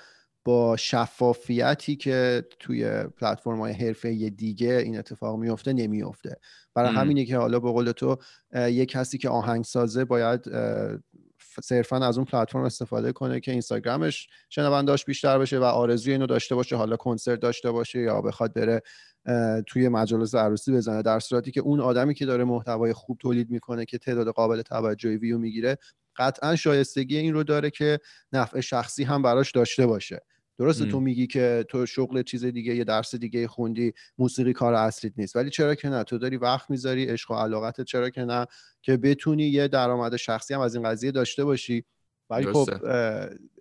با 0.47 0.77
شفافیتی 0.77 1.95
که 1.95 2.45
توی 2.59 3.03
پلتفرم 3.03 3.59
های 3.59 3.73
حرفه 3.73 4.29
دیگه 4.29 4.73
این 4.73 4.97
اتفاق 4.97 5.39
میفته 5.39 5.73
نمیفته 5.73 6.37
برای 6.73 6.95
همینه 6.95 7.25
که 7.25 7.37
حالا 7.37 7.59
به 7.59 7.71
قول 7.71 7.91
تو 7.91 8.17
یه 8.53 8.85
کسی 8.85 9.17
که 9.17 9.29
آهنگسازه 9.29 10.05
باید 10.05 10.45
صرفا 11.63 11.97
از 11.97 12.17
اون 12.17 12.25
پلتفرم 12.25 12.63
استفاده 12.63 13.11
کنه 13.11 13.39
که 13.39 13.51
اینستاگرامش 13.51 14.27
شنونداش 14.49 15.05
بیشتر 15.05 15.39
بشه 15.39 15.59
و 15.59 15.63
آرزوی 15.63 16.11
اینو 16.11 16.25
داشته 16.25 16.55
باشه 16.55 16.75
حالا 16.75 16.95
کنسرت 16.95 17.39
داشته 17.39 17.71
باشه 17.71 17.99
یا 17.99 18.21
بخواد 18.21 18.53
بره 18.53 18.81
توی 19.67 19.89
مجالس 19.89 20.35
عروسی 20.35 20.71
بزنه. 20.71 21.01
در 21.01 21.19
صورتی 21.19 21.51
که 21.51 21.61
اون 21.61 21.79
آدمی 21.79 22.13
که 22.13 22.25
داره 22.25 22.43
محتوای 22.43 22.93
خوب 22.93 23.17
تولید 23.17 23.49
می‌کنه 23.49 23.85
که 23.85 23.97
تعداد 23.97 24.27
قابل 24.27 24.61
توجهی 24.61 25.17
ویو 25.17 25.37
می‌گیره 25.37 25.77
قطعا 26.17 26.55
شایستگی 26.55 27.17
این 27.17 27.33
رو 27.33 27.43
داره 27.43 27.69
که 27.69 27.99
نفع 28.33 28.59
شخصی 28.59 29.03
هم 29.03 29.21
براش 29.21 29.51
داشته 29.51 29.85
باشه. 29.85 30.21
درسته 30.59 30.85
تو 30.85 30.99
میگی 30.99 31.27
که 31.27 31.65
تو 31.69 31.85
شغل 31.85 32.21
چیز 32.21 32.45
دیگه 32.45 32.75
یه 32.75 32.83
درس 32.83 33.15
دیگه 33.15 33.47
خوندی 33.47 33.93
موسیقی 34.17 34.53
کار 34.53 34.73
اصلیت 34.73 35.13
نیست. 35.17 35.35
ولی 35.35 35.49
چرا 35.49 35.75
که 35.75 35.89
نه؟ 35.89 36.03
تو 36.03 36.17
داری 36.17 36.37
وقت 36.37 36.69
می‌ذاری 36.69 37.05
عشق 37.05 37.31
و 37.31 37.35
علاقتت 37.35 37.83
چرا 37.83 38.09
که 38.09 38.21
نه؟ 38.21 38.45
که 38.81 38.97
بتونی 38.97 39.43
یه 39.43 39.67
درآمد 39.67 40.15
شخصی 40.15 40.53
هم 40.53 40.59
از 40.59 40.75
این 40.75 40.89
قضیه 40.89 41.11
داشته 41.11 41.43
باشی. 41.43 41.85
ولی 42.29 42.45
خب 42.53 42.69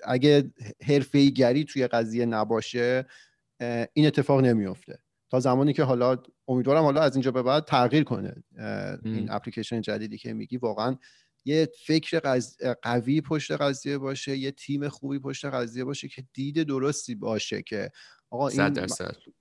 اگه 0.05 0.51
حرفه 0.83 1.31
گری 1.31 1.65
توی 1.65 1.87
قضیه 1.87 2.27
نباشه 2.27 3.07
این 3.93 4.07
اتفاق 4.07 4.41
نمیفته 4.41 4.99
تا 5.31 5.41
زمانی 5.41 5.73
که 5.73 5.83
حالا 5.83 6.17
امیدوارم 6.49 6.83
حالا 6.83 7.01
از 7.01 7.17
اینجا 7.17 7.31
به 7.31 7.43
بعد 7.43 7.65
تغییر 7.65 8.05
کنه. 8.05 8.35
این 9.05 9.31
اپلیکیشن 9.31 9.81
جدیدی 9.81 10.19
که 10.19 10.33
میگی 10.33 10.57
واقعا 10.57 10.97
یه 11.47 11.69
فکر 11.87 12.41
قوی 12.83 13.21
پشت 13.21 13.53
قضیه 13.53 13.99
باشه 13.99 14.37
یه 14.37 14.51
تیم 14.51 14.89
خوبی 14.89 15.19
پشت 15.19 15.45
قضیه 15.45 15.85
باشه 15.85 16.09
که 16.09 16.25
دید 16.33 16.63
درستی 16.63 17.15
باشه 17.15 17.63
که 17.63 17.91
آقا 18.31 18.49
این, 18.49 18.87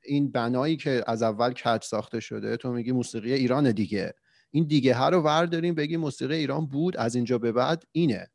این 0.03 0.31
بنایی 0.31 0.77
که 0.77 1.03
از 1.07 1.23
اول 1.23 1.53
کج 1.53 1.83
ساخته 1.83 2.19
شده 2.19 2.57
تو 2.57 2.71
میگی 2.71 2.91
موسیقی 2.91 3.33
ایران 3.33 3.71
دیگه. 3.71 4.13
این 4.51 4.63
دیگه 4.63 4.95
ها 4.95 5.09
رو 5.09 5.21
ورداریم 5.21 5.75
بگی 5.75 5.97
موسیقی 5.97 6.35
ایران 6.35 6.65
بود 6.65 6.97
از 6.97 7.15
اینجا 7.15 7.37
به 7.37 7.51
بعد 7.51 7.83
اینه. 7.91 8.27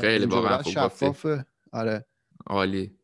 خیلی 0.00 0.26
واقعا 0.26 0.62
شفاف 0.62 1.26
آره. 1.72 2.06
عالی. 2.46 2.98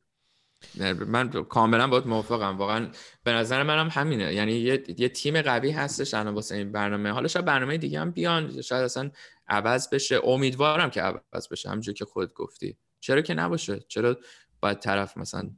من 1.06 1.30
کاملا 1.30 1.88
باید 1.88 2.06
موافقم. 2.06 2.58
واقعا 2.58 2.90
به 3.24 3.32
نظر 3.32 3.62
منم 3.62 3.88
همینه. 3.92 4.34
یعنی 4.34 4.52
یه, 4.52 4.84
یه 4.98 5.08
تیم 5.08 5.42
قوی 5.42 5.70
هستش 5.70 6.14
الان 6.14 6.34
واسه 6.34 6.54
این 6.54 6.72
برنامه. 6.72 7.10
حالا 7.10 7.28
شاید 7.28 7.44
برنامه 7.44 7.78
دیگه 7.78 8.00
هم 8.00 8.10
بیان. 8.10 8.60
شاید 8.62 8.84
اصلا 8.84 9.10
عوض 9.52 9.88
بشه. 9.88 10.20
امیدوارم 10.24 10.90
که 10.90 11.02
عوض 11.02 11.48
بشه 11.50 11.68
همونجوری 11.68 11.94
که 11.94 12.04
خود 12.04 12.34
گفتی. 12.34 12.76
چرا 13.00 13.20
که 13.20 13.34
نباشه؟ 13.34 13.80
چرا 13.88 14.18
باید 14.60 14.78
طرف 14.78 15.16
مثلا 15.16 15.50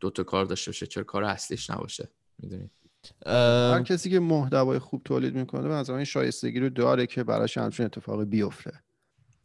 دو 0.00 0.10
تا 0.10 0.22
کار 0.22 0.44
داشته 0.44 0.70
باشه؟ 0.70 0.86
چرا 0.86 1.04
کار 1.04 1.24
اصلیش 1.24 1.70
نباشه؟ 1.70 2.08
می‌دونی؟ 2.38 2.70
هر 3.26 3.82
کسی 3.82 4.10
که 4.10 4.20
محتوای 4.20 4.78
خوب 4.78 5.02
تولید 5.04 5.34
می‌کنه 5.34 5.68
به 5.68 5.90
این 5.90 6.04
شایستگی 6.04 6.60
رو 6.60 6.68
داره 6.68 7.06
که 7.06 7.24
براش 7.24 7.58
همچین 7.58 7.86
اتفاقی 7.86 8.24
بیفته. 8.24 8.72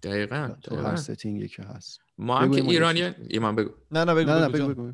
دقیقا 0.03 0.55
تو 0.61 0.75
هر 0.75 0.95
ستینگی 0.95 1.47
که 1.47 1.63
هست. 1.63 1.99
ما 2.17 2.37
هم 2.39 2.51
که 2.51 2.61
ایرانی 2.61 3.13
ایمان 3.29 3.55
بگو. 3.55 3.71
نه 3.91 4.03
نه 4.03 4.13
بگو, 4.13 4.31
نه, 4.31 4.49
بگو, 4.49 4.67
بگو, 4.67 4.93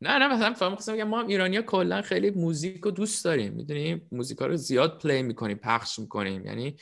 نه 0.00 0.18
نه 0.18 0.34
مثلا 0.34 0.54
فهم 0.54 0.74
خواستم 0.74 1.02
ما 1.02 1.20
هم 1.20 1.26
ایرانی 1.26 1.62
کلا 1.62 2.02
خیلی 2.02 2.30
موزیک 2.30 2.80
رو 2.80 2.90
دوست 2.90 3.24
داریم. 3.24 3.52
می‌دونیم 3.52 4.08
موزیک 4.12 4.38
رو 4.38 4.56
زیاد 4.56 4.98
play 4.98 5.22
می‌کنیم 5.22 5.56
پخش 5.56 5.98
می‌کنیم. 5.98 6.46
یعنی 6.46 6.76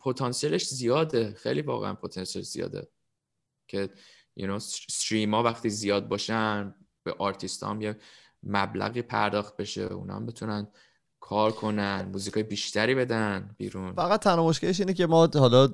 پتانسیلش 0.00 0.68
زیاده 0.68 1.34
خیلی 1.34 1.62
واقعا 1.62 1.94
پتانسیل 1.94 2.42
زیاده. 2.42 2.88
که 3.68 3.90
you 4.40 4.44
know, 4.44 4.50
stream 4.88 5.34
ها 5.34 5.42
وقتی 5.42 5.70
زیاد 5.70 6.08
باشن 6.08 6.74
به 7.04 7.14
آرتیست 7.18 7.62
هم 7.62 7.80
یه 7.80 7.96
مبلغی 8.42 9.02
پرداخت 9.02 9.56
بشه 9.56 9.80
اونا 9.82 10.16
هم 10.16 10.26
بتونن 10.26 10.66
کار 11.20 11.52
کنن 11.52 12.08
موزیکای 12.12 12.42
بیشتری 12.42 12.94
بدن 12.94 13.54
بیرون. 13.58 13.92
فقط 13.92 14.20
تنها 14.20 14.48
مشکلش 14.48 14.80
اینه 14.80 14.94
که 14.94 15.06
ما 15.06 15.28
حالا 15.34 15.68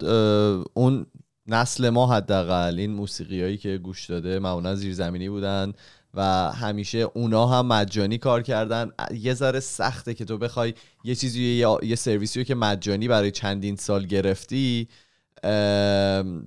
اون 0.75 1.07
نسل 1.47 1.91
ما 1.91 2.07
حداقل 2.07 2.79
این 2.79 2.91
موسیقی 2.91 3.43
هایی 3.43 3.59
که 3.59 3.79
گوش 3.79 4.11
داده 4.11 4.39
معمولا 4.39 4.75
زیرزمینی 4.75 5.29
بودن. 5.29 5.73
و 6.15 6.23
همیشه 6.53 6.99
اونا 6.99 7.47
هم 7.47 7.67
مجانی 7.67 8.19
کار 8.19 8.43
کردن. 8.43 8.91
یه 9.15 9.35
ذره 9.35 9.61
سخته 9.61 10.15
که 10.15 10.25
تو 10.25 10.39
بخوای 10.39 10.75
یه 11.05 11.15
چیزی 11.15 11.43
یه, 11.43 11.77
یه 11.83 11.97
سرویسی 11.97 12.41
رو 12.41 12.45
که 12.45 12.55
مجانی 12.55 13.09
برای 13.09 13.31
چندین 13.31 13.77
سال 13.77 14.07
گرفتی 14.07 14.89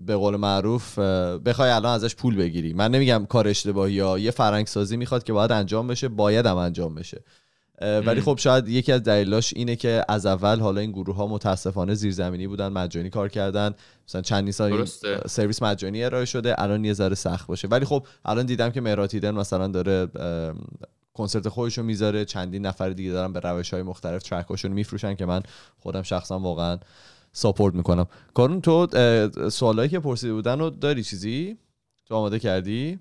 به 0.05 0.15
قول 0.15 0.35
معروف 0.35 0.99
بخوای 0.99 1.69
الان 1.69 1.95
ازش 1.95 2.15
پول 2.15 2.35
بگیری. 2.35 2.73
من 2.73 2.91
نمیگم 2.91 3.25
کار 3.29 3.47
اشتباهی 3.47 3.93
یا 3.93 4.17
یه 4.17 4.31
فرنگ 4.31 4.67
سازی 4.67 4.97
می‌خواد 4.97 5.23
که 5.23 5.33
باید 5.33 5.51
انجام 5.51 5.87
بشه 5.87 6.07
باید 6.07 6.45
هم 6.45 6.57
انجام 6.57 6.95
بشه. 6.95 7.23
ولی 7.81 8.21
خب 8.21 8.37
شاید 8.39 8.67
یکی 8.67 8.91
از 8.91 9.03
دلیلاش 9.03 9.53
اینه 9.55 9.75
که 9.75 10.05
از 10.09 10.25
اول 10.25 10.59
حالا 10.59 10.81
این 10.81 10.91
گروه 10.91 11.15
ها 11.15 11.27
متاسفانه 11.27 11.93
زیرزمینی 11.93 12.47
بودن 12.47 12.67
مجانی 12.67 13.09
کار 13.09 13.29
کردن. 13.29 13.75
مثلا 14.07 14.21
چندین 14.21 14.51
سال. 14.51 14.85
سرویس 15.27 15.63
مجانی 15.63 16.03
ارائه 16.03 16.25
شده 16.25 16.61
الان 16.61 16.85
یه 16.85 16.93
ذره 16.93 17.15
سخت 17.15 17.47
باشه. 17.47 17.67
ولی 17.67 17.85
خب 17.85 18.07
الان 18.25 18.45
دیدم 18.45 18.69
که 18.69 18.81
مهراتیدن 18.81 19.31
مثلا 19.31 19.67
داره 19.67 20.07
کنسرت 21.13 21.49
خودشو 21.49 21.83
می‌ذاره 21.83 22.25
چندین 22.25 22.65
نفر 22.65 22.89
دیگه 22.89 23.11
دارن 23.11 23.33
به 23.33 23.39
روش 23.39 23.73
های 23.73 23.83
مختلف 23.83 24.23
ترکاشون 24.23 24.71
میفروشن 24.71 25.15
که 25.15 25.25
من 25.25 25.43
خودم 25.79 26.01
شخصا 26.01 26.39
واقعا 26.39 26.77
ساپورت 27.31 27.75
می‌کنم. 27.75 28.05
کارون 28.33 28.61
تو 28.61 28.87
سوالایی 29.49 29.89
که 29.89 29.99
پرسیده 29.99 30.33
بودن 30.33 30.59
رو 30.59 30.69
داری 30.69 31.03
چیزی؟ 31.03 31.57
تو 32.05 32.15
آماده 32.15 32.39
کردی؟ 32.39 32.99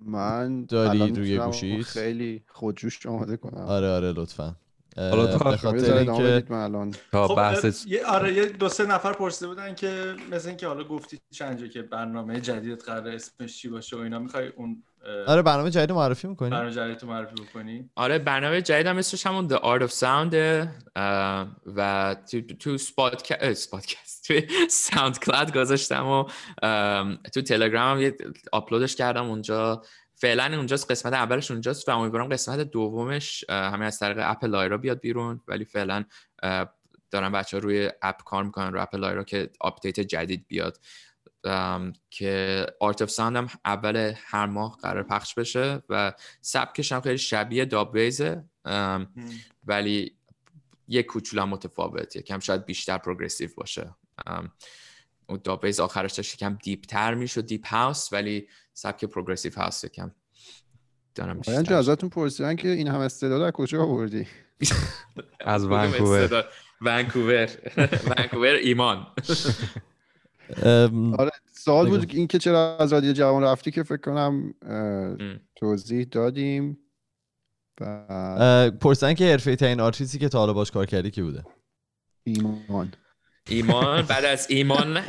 من 0.00 0.64
داری 0.64 1.08
روی 1.08 1.38
گوشیت؟ 1.38 1.82
خیلی 1.82 2.44
خودجوش 2.46 3.06
آماده 3.06 3.36
کنم. 3.36 3.62
آره 3.62 3.88
آره 3.88 4.12
لطفا. 4.12 4.56
حالا 4.96 5.30
یه 5.30 5.56
خاطر 5.56 5.96
اینکه 5.96 6.54
الان. 6.54 6.94
تا 7.12 7.28
خب 7.28 7.34
بحث 7.34 7.86
یه 7.86 8.06
آره 8.06 8.34
یه 8.34 8.46
دو 8.46 8.68
سه 8.68 8.86
نفر 8.86 9.12
پرسیده 9.12 9.46
بودن 9.48 9.74
که 9.74 10.14
مثل 10.30 10.48
اینکه 10.48 10.66
حالا 10.66 10.84
گفتی 10.84 11.20
چند 11.30 11.60
جا 11.60 11.66
که 11.66 11.82
برنامه 11.82 12.40
جدیدت 12.40 12.84
قرار 12.84 13.08
اسمش 13.08 13.56
چی 13.56 13.68
باشه 13.68 13.96
و 13.96 14.00
اینا 14.00 14.18
می‌خوای 14.18 14.48
اون 14.48 14.82
آره 15.26 15.42
برنامه 15.42 15.70
جدید 15.70 15.90
رو 15.90 15.96
معرفی 15.96 16.28
می‌کنی؟ 16.28 16.50
برنامه 16.50 16.72
جدید 16.72 16.96
تو 16.96 17.06
معرفی 17.06 17.34
بکنی؟ 17.34 17.90
آره 17.96 18.18
برنامه 18.18 18.62
جدیدم 18.62 18.96
اسمش 18.98 19.26
همون 19.26 19.48
The 19.48 19.60
Art 19.60 19.88
of 19.88 19.92
Sound 19.92 20.34
و 21.66 22.16
تو 22.30 22.40
تو 22.40 22.78
پادکست 22.78 23.70
توی 24.24 24.48
ساوند 24.70 25.18
کلاد 25.18 25.56
گذاشتم 25.56 26.06
و 26.06 26.24
تو 27.28 27.42
تلگرام 27.42 28.00
یه 28.00 28.16
آپلودش 28.52 28.96
کردم 28.96 29.24
اونجا. 29.24 29.82
فعلا 30.14 30.56
اونجاست 30.56 30.90
قسمت 30.90 31.12
اولش 31.12 31.50
اونجاست 31.50 31.88
و 31.88 31.92
امیدوارم 31.92 32.28
قسمت 32.28 32.60
دومش 32.60 33.44
همین 33.50 33.82
از 33.82 33.98
طریق 33.98 34.18
اپ 34.20 34.44
لایرا 34.44 34.78
بیاد 34.78 35.00
بیرون. 35.00 35.40
ولی 35.48 35.64
فعلا 35.64 36.04
دارن 37.10 37.32
بچه 37.32 37.56
ها 37.56 37.62
روی 37.62 37.90
اپ 38.02 38.22
کار 38.22 38.44
می‌کنن 38.44 38.72
رو 38.72 38.82
اپ 38.82 38.94
لایرا 38.94 39.24
که 39.24 39.50
آپدیت 39.60 40.00
جدید 40.00 40.46
بیاد. 40.48 40.80
ام، 41.44 41.92
که 42.10 42.66
Art 42.80 43.02
of 43.02 43.10
Sound 43.10 43.36
هم 43.36 43.48
اول 43.64 44.12
هر 44.16 44.46
ماه 44.46 44.78
قرار 44.82 45.02
پخش 45.02 45.34
بشه 45.34 45.82
و 45.88 46.12
سبکش 46.40 46.92
هم 46.92 47.00
خیلی 47.00 47.18
شبیه 47.18 47.64
داب 47.64 47.96
ام، 48.64 49.14
ولی 49.64 50.16
یک 50.88 51.06
کوچولو 51.06 51.46
متفاوت 51.46 52.16
یکم 52.16 52.38
شاید 52.38 52.64
بیشتر 52.64 52.98
progressive 52.98 53.50
باشه. 53.56 53.94
اون 55.28 55.40
داب 55.44 55.66
بیز 55.66 55.80
آخرش 55.80 56.12
داشت 56.12 56.34
یکم 56.34 56.58
deep 56.62 56.84
تر 56.84 57.14
می‌شد 57.14 57.46
deep 57.46 57.66
house 57.66 58.12
ولی 58.12 58.48
سبک 58.72 59.04
progressive 59.04 59.52
house 59.56 59.84
یکم 59.84 60.10
دارم 61.14 61.38
بیشتر 61.38 61.74
ازتون 61.74 62.08
پرسیدن 62.08 62.56
که 62.56 62.68
این 62.68 62.88
همه 62.88 63.00
استعداد 63.00 63.42
از 63.42 63.52
کجا 63.52 63.82
آوردی؟ 63.82 64.26
از 65.40 65.64
ونکوور؟ 65.70 66.44
ونکوور. 66.80 67.48
ونکوور 68.18 68.54
ایمان. 68.54 69.06
ام، 70.62 71.14
آره 71.14 71.30
سوال. 71.52 71.88
بود 71.88 72.10
این 72.10 72.26
که 72.26 72.38
چرا 72.38 72.76
از 72.80 72.92
رادیو 72.92 73.12
جوان 73.12 73.42
رفتی 73.42 73.70
که 73.70 73.82
فکر 73.82 74.00
کنم. 74.00 74.54
توضیح 75.56 76.06
دادیم. 76.10 76.78
پرسیدن 78.80 79.14
که 79.14 79.24
حرفه‌ای 79.24 79.56
ترین 79.56 79.80
آرتیستی 79.80 80.18
که 80.18 80.28
تا 80.28 80.38
حالا 80.38 80.52
باش 80.52 80.70
کار 80.70 80.86
کردی 80.86 81.10
کی 81.10 81.22
بوده؟ 81.22 81.44
ایمان. 82.24 82.92
ایمان. 83.48 84.02
بعد 84.12 84.24
از 84.24 84.50
ایمان 84.50 85.02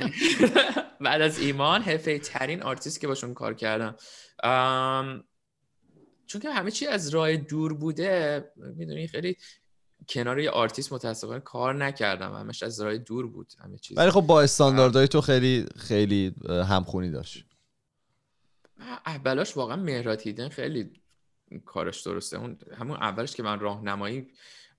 بعد 1.06 1.22
از 1.22 1.40
ایمان 1.40 1.82
حرفه‌ای 1.82 2.20
ترین 2.20 2.64
آرتیست 2.64 3.00
که 3.00 3.08
باشون 3.08 3.34
کار 3.34 3.54
کردم. 3.54 3.96
ام، 4.44 5.24
چون 6.28 6.42
که 6.42 6.50
همه 6.50 6.72
چی 6.72 6.88
از 6.88 7.10
راه 7.10 7.38
دور 7.38 7.74
بوده 7.74 8.44
می‌دونی 8.56 9.08
خیلی 9.08 9.38
کنار 10.10 10.40
یه 10.40 10.50
آرتیست 10.50 10.94
متاسفانه 10.94 11.40
کار 11.40 11.74
نکردم. 11.74 12.34
همش 12.34 12.64
از 12.64 12.82
راه 12.82 12.98
دور 12.98 13.28
بود 13.28 13.54
همه 13.60 13.78
چیز. 13.78 13.98
ولی 13.98 14.12
خب 14.12 14.22
با 14.22 14.42
استانداردهای 14.42 15.08
تو 15.08 15.22
خیلی 15.22 15.66
خیلی 15.78 16.36
همخونی 16.50 17.12
داشت. 17.12 17.46
اولاش 19.06 19.58
واقعا 19.58 19.76
مهرات 19.76 20.28
هیدن 20.28 20.50
خیلی 20.50 20.92
کارش 21.66 22.02
درسته. 22.02 22.38
اون 22.38 22.58
همون 22.78 22.98
اولش 22.98 23.36
که 23.36 23.44
من 23.44 23.60
راهنمایی 23.60 24.28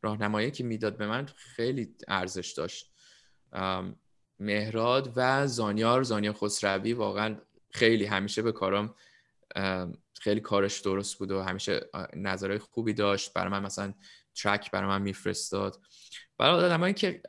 راهنمایی 0.03 0.51
که 0.51 0.65
می‌داد 0.65 0.97
به 0.97 1.07
من 1.07 1.27
خیلی 1.37 1.95
ارزش 2.09 2.53
داشت. 2.53 2.93
مهراد 4.41 5.13
و 5.17 5.47
زانیار 5.47 6.03
زانیار 6.03 6.35
خسروی 6.35 6.93
واقعا 6.93 7.37
خیلی 7.71 8.05
همیشه 8.05 8.43
به 8.43 8.53
کارام 8.53 8.95
ام، 9.57 9.99
خیلی 10.21 10.41
کارش 10.41 10.81
درست 10.81 11.19
بود 11.19 11.31
و 11.31 11.43
همیشه 11.43 11.81
نظرهای 12.17 12.59
خوبی 12.59 12.93
داشت. 12.93 13.33
برای 13.33 13.51
من 13.51 13.63
مثلا 13.63 13.95
ترک 14.35 14.71
برای 14.71 14.89
من 14.89 15.03
میفرستاد. 15.03 15.81
برای 16.39 16.65
آدمایی 16.65 16.95
که 16.95 17.23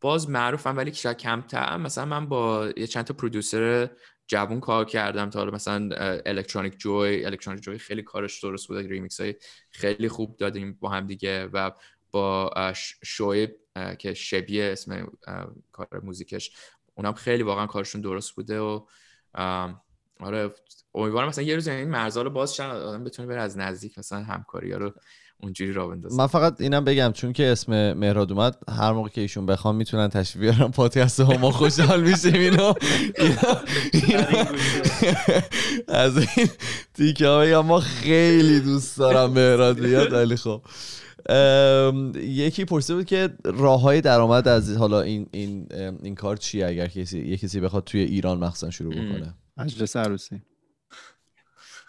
باز 0.00 0.30
معروفم 0.30 0.76
ولی 0.76 0.94
شاید 0.94 1.16
کمتر 1.16 1.76
مثلا 1.76 2.04
من 2.04 2.26
با 2.28 2.72
یه 2.76 2.86
چند 2.86 3.04
تا 3.04 3.14
پرودوسر 3.14 3.90
جوون 4.26 4.60
کار 4.60 4.84
کردم 4.84 5.30
تا 5.30 5.44
مثلا 5.44 5.88
الکترونیک 6.26 6.78
جوی 6.78 7.24
الکترونیک 7.24 7.62
جوی 7.64 7.78
خیلی 7.78 8.02
کارش 8.02 8.44
درست 8.44 8.68
بود. 8.68 8.76
ریمیکس 8.86 9.20
های 9.20 9.34
خیلی 9.70 10.08
خوب 10.08 10.36
دادیم 10.36 10.78
با 10.80 10.88
هم 10.88 11.06
دیگه 11.06 11.46
و 11.46 11.70
با 12.10 12.48
اه، 12.56 12.72
ش- 12.72 12.96
شعیب 13.04 13.50
اه، 13.50 13.63
که 13.98 14.14
شبیه 14.14 14.64
اسم 14.72 15.08
کار 15.72 16.00
موزیکش. 16.02 16.52
اونم 16.94 17.12
خیلی 17.12 17.42
واقعا 17.42 17.66
کارشون 17.66 18.00
درست 18.00 18.32
بوده 18.34 18.60
و 18.60 18.86
آره 20.20 20.54
امیدوارم 20.94 21.28
مثلا 21.28 21.44
یه 21.44 21.54
روز 21.54 21.68
این 21.68 21.90
مرزا 21.90 22.22
رو 22.22 22.30
باز 22.30 22.54
شن 22.54 22.64
آدم 22.64 23.04
بتونه 23.04 23.28
بره 23.28 23.40
از 23.40 23.58
نزدیک 23.58 23.98
مثلا 23.98 24.22
همکاری 24.22 24.72
ها 24.72 24.78
رو 24.78 24.94
اونجوری 25.44 25.72
را 25.72 25.86
بندازه. 25.86 26.16
من 26.16 26.26
فقط 26.26 26.60
اینم 26.60 26.84
بگم 26.84 27.12
چون 27.14 27.32
که 27.32 27.46
اسم 27.46 27.92
مهراد 27.92 28.32
اومد 28.32 28.58
هر 28.68 28.92
موقع 28.92 29.08
که 29.08 29.20
ایشون 29.20 29.46
بخوام 29.46 29.76
می‌تونن 29.76 30.08
تشریف 30.08 30.42
بیارن 30.42 30.70
پادکست 30.70 31.20
ها 31.20 31.38
ما 31.38 31.50
خوشحال 31.50 32.02
میشیم. 32.02 32.34
اینو 32.34 32.72
از 35.88 36.16
این 36.16 36.48
تیکه 36.94 37.26
ها 37.26 37.40
بگم 37.40 37.60
ما 37.60 37.80
خیلی 37.80 38.60
دوست 38.60 38.98
دارم 38.98 39.32
مهراد 39.32 39.80
بیاد 39.80 40.12
ولی 40.12 40.36
خب. 40.36 40.62
ام، 41.28 42.12
یکی 42.16 42.64
پرسیده 42.64 42.96
بود 42.96 43.06
که 43.06 43.28
راه 43.44 43.80
های 43.80 44.00
درآمد 44.00 44.48
از 44.48 44.76
حالا 44.76 45.00
این 45.00 45.26
این 45.32 45.66
این 46.02 46.14
کار 46.14 46.36
چیه؟ 46.36 46.66
اگر 46.66 46.86
کسی 46.86 47.28
یه 47.28 47.36
کسی 47.36 47.60
بخواد 47.60 47.84
توی 47.84 48.00
ایران 48.00 48.38
مخصوصا 48.38 48.70
شروع. 48.70 48.94
بکنه. 48.94 49.34
مجلس 49.56 49.96
عروسی. 49.96 50.42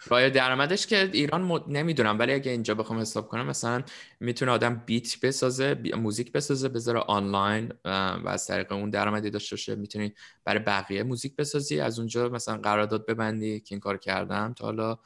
راه 0.08 0.30
درآمدش 0.30 0.86
که 0.86 1.10
ایران 1.12 1.42
مد... 1.42 1.62
نمی‌دونم 1.68 2.18
ولی 2.18 2.32
اگه 2.32 2.50
اینجا 2.50 2.74
بخوام 2.74 2.98
حساب 2.98 3.28
کنم 3.28 3.46
مثلا 3.46 3.82
می‌تونه 4.20 4.52
آدم 4.52 4.82
بیت 4.86 5.20
بسازه 5.20 5.74
بی... 5.74 5.92
موزیک 5.92 6.32
بسازه 6.32 6.68
بذاره 6.68 7.00
آنلاین 7.00 7.72
و 7.84 8.28
از 8.28 8.46
طریق 8.46 8.72
اون 8.72 8.90
درآمدی 8.90 9.30
داشته 9.30 9.56
باشه. 9.56 9.74
می‌تونی 9.74 10.14
برای 10.44 10.58
بقیه 10.58 11.02
موزیک 11.02 11.36
بسازی 11.36 11.80
از 11.80 11.98
اونجا 11.98 12.28
مثلا 12.28 12.56
قرارداد 12.56 13.06
ببندی 13.06 13.60
که 13.60 13.74
این 13.74 13.80
کار 13.80 13.96
کردم 13.96 14.52
تا 14.52 14.64
حالا 14.64 14.98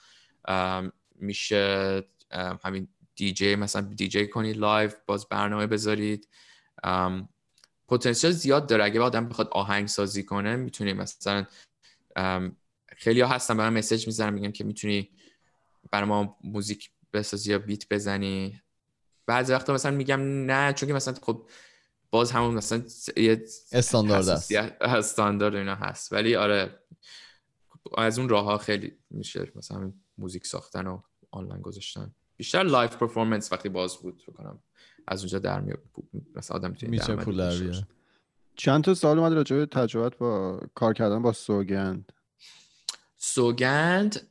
میشه 1.15 2.05
همین 2.65 2.89
دیجی 3.17 3.57
مثلا 3.57 3.83
دیجی 3.83 4.29
کنید 4.29 4.57
live 4.57 4.91
باز 5.07 5.29
برنامه 5.29 5.67
بذارید. 5.67 6.29
پتانسیل 7.89 8.31
زیاد 8.31 8.69
داره. 8.69 8.85
اگه 8.85 9.01
آدم 9.01 9.29
بخواد 9.29 9.49
آهنگ 9.53 9.89
سازی 9.89 10.23
کنه 10.23 10.57
می‌تونی 10.57 10.93
مثلا 10.93 11.47
خیلی 13.01 13.21
ها 13.21 13.29
هستن 13.29 13.57
به 13.57 13.63
من 13.63 13.79
message 13.79 14.07
می‌زنن 14.07 14.35
میگن 14.35 14.51
که 14.51 14.65
می‌تونی 14.65 15.11
برای 15.91 16.09
ما 16.09 16.37
موزیک 16.45 16.91
بسازی 17.13 17.51
یا 17.51 17.59
beat 17.59 17.87
بزنی. 17.91 18.63
بعضی 19.27 19.53
وقتا 19.53 19.75
مثلا 19.75 19.97
میگم 19.97 20.21
نه 20.21 20.73
چون 20.73 20.87
که 20.87 20.95
مثلا 20.95 21.15
خب 21.23 21.49
باز 22.11 22.33
همون 22.33 22.55
مثلا 22.55 22.83
یه 23.17 23.45
استاندارد 23.73 24.29
است. 24.29 24.53
استاندارد 24.81 25.55
اینا 25.55 25.75
هست. 25.75 26.13
ولی 26.13 26.37
آره 26.37 26.79
از 27.99 28.19
اون 28.19 28.29
راه 28.29 28.45
ها 28.45 28.59
خیلی 28.59 28.99
میشه 29.11 29.53
مثلا 29.55 29.93
موزیک 30.19 30.47
ساختن 30.47 30.87
و 30.87 31.01
آنلاین 31.31 31.63
گذاشتن. 31.63 32.15
بیشتر 32.37 32.63
live 32.63 32.97
performance 32.97 33.53
وقتی 33.53 33.69
باز 33.69 33.97
بود 33.97 34.23
فکر 34.23 34.33
کنم 34.33 34.59
از 35.09 35.21
اونجا 35.21 35.39
در 35.39 35.61
می 35.61 35.75
مثلا 36.35 36.57
آدم 36.57 36.71
می‌تونه 36.71 37.17
پول 37.17 37.37
در. 37.37 37.85
چند 38.57 38.85
تا 38.85 38.95
سوال 38.95 39.19
اومد 39.19 39.33
راجع 39.33 39.57
به 39.57 39.67
تجربت 39.67 40.19
با 40.19 40.61
کار 40.75 40.95
کردن 40.95 41.23
با 41.23 41.33
سوگند. 41.33 42.13
سوگند 43.23 44.29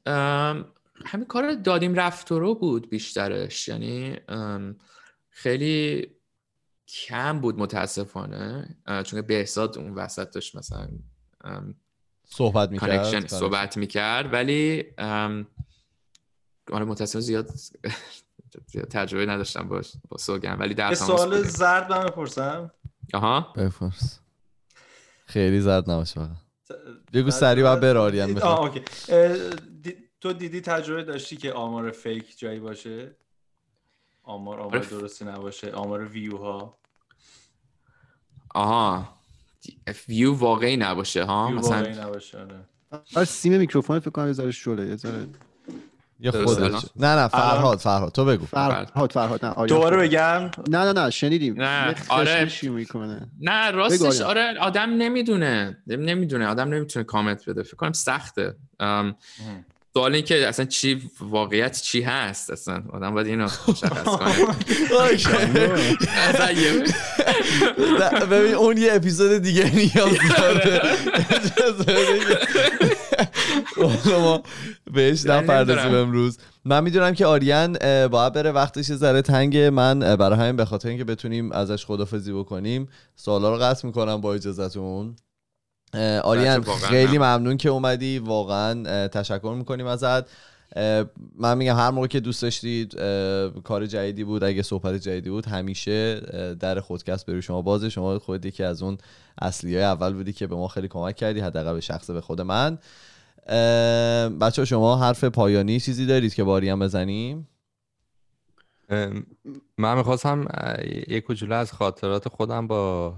همین 1.06 1.26
کار 1.28 1.54
دادیم 1.54 1.94
رفت 1.94 2.32
و 2.32 2.40
رو 2.40 2.56
بود 2.56 2.90
بیشترش. 2.90 3.68
یعنی 3.68 4.18
خیلی 5.30 6.08
کم 6.88 7.40
بود 7.40 7.60
متاسفانه 7.60 8.78
چون 9.06 9.22
بهزاد 9.22 9.78
اون 9.78 9.94
وسط 9.94 10.32
داشت 10.32 10.56
مثلا 10.56 10.88
صحبت 12.26 12.70
می‌کرد 12.70 12.90
connection 12.90 13.28
صحبت 13.28 13.78
می‌کرد. 13.78 14.34
ولی 14.34 14.84
آره 16.72 16.86
متاسفانه 16.86 17.26
زیاد 17.26 17.50
تجربه 18.92 19.26
نداشتم 19.26 19.68
باش 19.68 19.94
با 20.10 20.18
سوگند. 20.18 20.60
ولی 20.60 20.74
در 20.74 20.94
سوال. 20.94 21.44
زرد 21.44 21.92
من 21.92 22.06
بپرسم. 22.06 22.72
آها. 23.14 23.42
بفرس 23.56 24.20
خیلی 25.26 25.60
زرد 25.60 25.90
نباشه 25.92 26.14
فقط 26.14 26.49
بگو 27.14 27.32
سریع. 27.32 27.64
اه، 29.10 29.38
دی- 29.82 29.98
تو 30.22 30.34
دیدی 30.34 30.62
تجربه 30.62 31.04
داشتی 31.04 31.38
که 31.38 31.54
آمار 31.54 31.92
fake 31.92 32.40
جایی 32.40 32.60
باشه؟ 32.60 33.16
آمار 34.24 34.60
آمار 34.60 34.80
درستی 34.80 35.26
نباشه. 35.26 35.72
آمار 35.72 36.06
ویو 36.06 36.38
ها 36.38 36.78
آها. 38.56 39.20
ویو 40.08 40.34
واقعی 40.34 40.78
نباشه 40.78 41.24
ها؟ 41.24 41.48
ویو 41.48 41.58
مثلا 41.60 41.78
واقعی 41.78 41.96
نباشه 41.96 42.40
آره. 42.40 42.60
آره 43.16 43.26
سیم 43.26 43.58
میکروفون 43.58 44.00
فکر 44.00 44.10
کنم 44.10 44.28
یه 44.28 44.34
ذره 44.34 44.52
شله 44.52 44.88
یه 44.88 44.96
ذره 44.96 45.28
یا 46.20 46.32
الان؟ 46.32 46.82
نه 46.96 47.16
نه 47.16 47.28
فرهاد 47.28 47.78
فرهاد. 47.80 48.12
تو 48.12 48.26
بگو. 48.26 48.46
فرهاد. 48.46 49.12
فرهاد. 49.12 49.46
نه 49.46 49.68
دوباره. 49.68 49.98
بگم؟ 49.98 50.52
نه 50.70 50.84
نه 50.84 50.94
نه 50.94 51.10
شنیدیم. 51.10 51.62
نه، 51.62 51.96
آره. 52.10 52.50
می‌کنه. 52.64 53.28
نه 53.42 53.72
راستش. 53.72 54.22
آره 54.22 54.54
آدم 54.60 54.90
نمی‌دونه. 54.90 55.78
نمی‌دونه 55.88 56.48
آدم 56.48 56.74
نمی‌تونه 56.74 57.06
کامنت 57.06 57.50
بده. 57.50 57.64
فکر 57.64 57.76
کنم 57.76 57.94
سخته. 57.94 58.56
سوال 59.94 60.16
این 60.16 60.24
که 60.26 60.48
اصلا 60.48 60.66
چی 60.66 61.02
واقعیت 61.22 61.82
چی 61.82 62.02
هست؟ 62.02 62.52
اصلا 62.52 62.84
آدم 62.94 63.14
باید 63.14 63.28
اینو 63.28 63.44
مشخص 63.44 64.04
کنه. 64.04 64.36
ببین 68.32 68.54
اون 68.56 68.78
یه 68.78 68.94
اپیزود 68.94 69.42
دیگه 69.42 69.76
نیاز 69.76 70.18
داره 70.38 70.82
اجازه 71.36 71.84
بده 71.84 72.20
که- 72.20 72.40
والا 73.20 73.59
ما 73.78 74.44
بهش 74.94 75.26
من 75.26 75.36
نپردازیم. 75.36 75.96
امروز. 75.96 76.38
من 76.66 76.84
می‌دونم 76.84 77.14
که 77.14 77.26
آریان 77.26 77.74
باید 78.08 78.34
بره 78.34 78.52
وقتش 78.52 78.86
ذره 78.86 79.22
تنگه 79.22 79.70
من 79.70 80.00
برای 80.16 80.40
همین 80.40 80.56
به 80.56 80.66
خاطر 80.66 80.90
اینکه 80.90 81.04
بتونیم 81.04 81.52
ازش 81.52 81.86
خدافزی 81.86 82.34
بکنیم 82.34 82.88
سوالا 83.16 83.56
رو 83.56 83.58
قطع 83.58 83.88
می‌کنم 83.88 84.22
با 84.22 84.34
اجازهتون 84.34 85.16
آریان 86.24 86.64
خیلی 86.64 87.18
ممنون. 87.18 87.58
که 87.58 87.70
اومدی. 87.70 88.20
واقعا 88.20 89.08
تشکر 89.08 89.56
می‌کنیم 89.58 89.86
ازت. 89.86 90.26
من 91.36 91.58
میگم 91.58 91.76
هر 91.76 91.90
موقع 91.92 92.08
که 92.08 92.20
دوست 92.20 92.42
داشتید 92.42 92.96
کار 93.64 93.86
جدیدی 93.86 94.24
بود 94.24 94.44
اگه 94.44 94.62
صحبت 94.62 94.96
جدیدی 94.96 95.30
بود 95.30 95.46
همیشه 95.46 96.20
در 96.60 96.80
خودکست 96.80 97.26
برای 97.26 97.42
شما 97.42 97.62
بازه. 97.62 97.90
شما 97.90 98.20
خودت 98.20 98.46
یکی 98.46 98.64
از 98.64 98.84
اون 98.84 98.98
اصلی 99.42 99.76
های 99.76 99.84
اول 99.84 100.14
بودی 100.14 100.34
که 100.34 100.48
به 100.48 100.56
ما 100.56 100.68
خیلی 100.68 100.88
کمک 100.88 101.16
کردی 101.16 101.40
حداقل 101.40 101.74
به 101.74 101.82
شخص 101.82 102.10
به 102.10 102.22
خود 102.22 102.42
من. 102.42 102.78
بچه 104.42 104.66
شما 104.66 104.98
حرف 104.98 105.24
پایانی 105.24 105.80
چیزی 105.80 106.06
دارید 106.06 106.34
که 106.34 106.44
باری 106.44 106.70
هم 106.70 106.80
بزنیم؟ 106.80 107.48
من 109.78 109.98
می‌خواستم 109.98 110.48
یک 111.08 111.24
کوچولو 111.24 111.56
از 111.56 111.72
خاطرات 111.72 112.30
خودم 112.30 112.68
با 112.68 113.16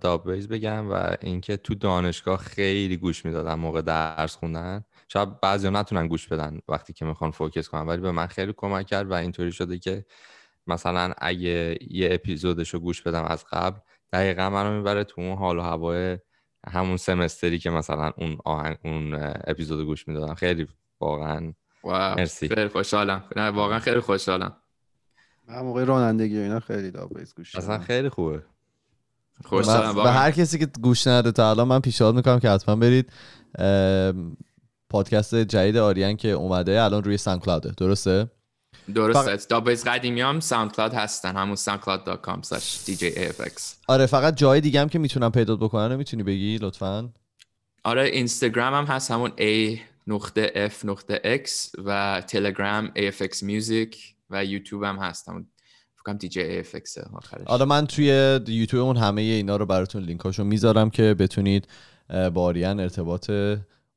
دابیز 0.00 0.48
بگم 0.48 0.90
و 0.90 1.16
اینکه 1.20 1.56
تو 1.56 1.74
دانشگاه 1.74 2.38
خیلی 2.38 2.96
گوش 2.96 3.24
می‌دادم 3.24 3.58
موقع 3.58 3.82
درس 3.82 4.36
خوندن. 4.36 4.84
شاید 5.08 5.40
بعضی 5.40 5.70
نتونن 5.70 6.08
گوش 6.08 6.28
بدن 6.28 6.58
وقتی 6.68 6.92
که 6.92 7.04
می‌خوان 7.04 7.30
فوکس 7.30 7.68
کنن 7.68 7.86
ولی 7.86 8.00
به 8.00 8.12
من 8.12 8.26
خیلی 8.26 8.54
کمک 8.56 8.86
کرد 8.86 9.10
و 9.10 9.14
اینطوری 9.14 9.52
شده 9.52 9.78
که 9.78 10.04
مثلا 10.66 11.12
اگه 11.18 11.78
یه 11.90 12.08
اپیزودش 12.12 12.74
رو 12.74 12.80
گوش 12.80 13.02
بدم 13.02 13.24
از 13.24 13.44
قبل 13.52 13.78
دقیقا 14.12 14.50
منو 14.50 14.76
می‌بره 14.76 15.04
تو 15.04 15.20
اون 15.20 15.36
حال 15.36 15.58
و 15.58 15.62
هوای 15.62 16.18
همون 16.68 16.96
سمستری 16.96 17.58
که 17.58 17.70
مثلا 17.70 18.12
اون 18.16 18.38
آهنگ 18.44 18.76
اون 18.84 19.14
اپیزود 19.44 19.86
گوش 19.86 20.08
می‌دادم. 20.08 20.34
خیلی 20.34 20.66
واقعا 21.00 21.52
واو. 21.84 22.14
مرسی. 22.14 22.48
خیلی 22.48 22.68
خوشحالم. 22.68 23.24
نه 23.36 23.48
واقعا 23.48 23.78
خیلی 23.78 24.00
خوشحالم. 24.00 24.56
من 25.48 25.60
موقع 25.60 25.84
رانندگی 25.84 26.38
اینا 26.38 26.60
خیلی 26.60 26.90
دابیز 26.90 27.34
گوش 27.34 27.56
اصلا. 27.56 27.78
خیلی 27.78 28.08
خوبه. 28.08 28.42
خوشحالم 29.44 29.94
به 29.94 30.10
هر 30.10 30.30
کسی 30.30 30.58
که 30.58 30.66
گوش 30.82 31.06
نده 31.06 31.32
تا 31.32 31.50
الان 31.50 31.68
من 31.68 31.80
پیشنهاد 31.80 32.14
می‌کنم 32.14 32.40
که 32.40 32.50
حتما 32.50 32.76
برید 32.76 33.12
پادکست 34.88 35.34
جدید 35.34 35.76
آریان 35.76 36.16
که 36.16 36.28
اومده 36.28 36.82
الان 36.82 37.04
روی 37.04 37.16
SoundCloud 37.16 37.38
ه 37.38 37.70
درسته؟ 37.76 38.30
درسته. 38.94 39.36
دابیز 39.48 39.84
قدیمی 39.84 40.20
هم 40.20 40.40
SoundCloud 40.40 40.94
هستن. 40.94 41.36
همون 41.36 41.56
soundcloud.com 41.56 42.48
slash 42.48 42.90
djafx 42.90 43.62
آره 43.88 44.06
فقط 44.06 44.36
جای 44.36 44.60
دیگه 44.60 44.80
هم 44.80 44.88
که 44.88 44.98
می‌تونم 44.98 45.32
پیدا 45.32 45.56
بکنن 45.56 45.92
رو 45.92 45.96
می‌تونی 45.96 46.22
بگی 46.22 46.58
لطفا؟ 46.58 47.12
آره 47.84 48.02
اینستاگرام 48.02 48.74
هم 48.74 48.84
هست 48.84 49.10
همون 49.10 49.30
A 49.30 49.78
نقطه 50.06 50.70
F 50.80 50.84
نقطه 50.84 51.42
X 51.44 51.50
و 51.84 52.22
تلگرام 52.26 52.92
AFX 52.96 53.36
Music 53.36 53.96
و 54.30 54.44
یوتیوب 54.44 54.82
هم 54.82 54.96
هست. 54.96 55.28
همون 55.28 55.46
فکر 55.94 56.02
کنم 56.04 56.18
DJ 56.18 56.64
AFX 56.66 57.14
آخرش. 57.14 57.46
حالا 57.46 57.64
من 57.64 57.86
توی 57.86 58.06
یوتیوبمون 58.48 58.96
همه 58.96 59.22
اینا 59.22 59.56
رو 59.56 59.66
براتون 59.66 60.02
لینکاشو 60.02 60.44
می‌ذارم 60.44 60.90
که 60.90 61.14
بتونید 61.14 61.68
با 62.08 62.44
آریان 62.44 62.80
ارتباط 62.80 63.30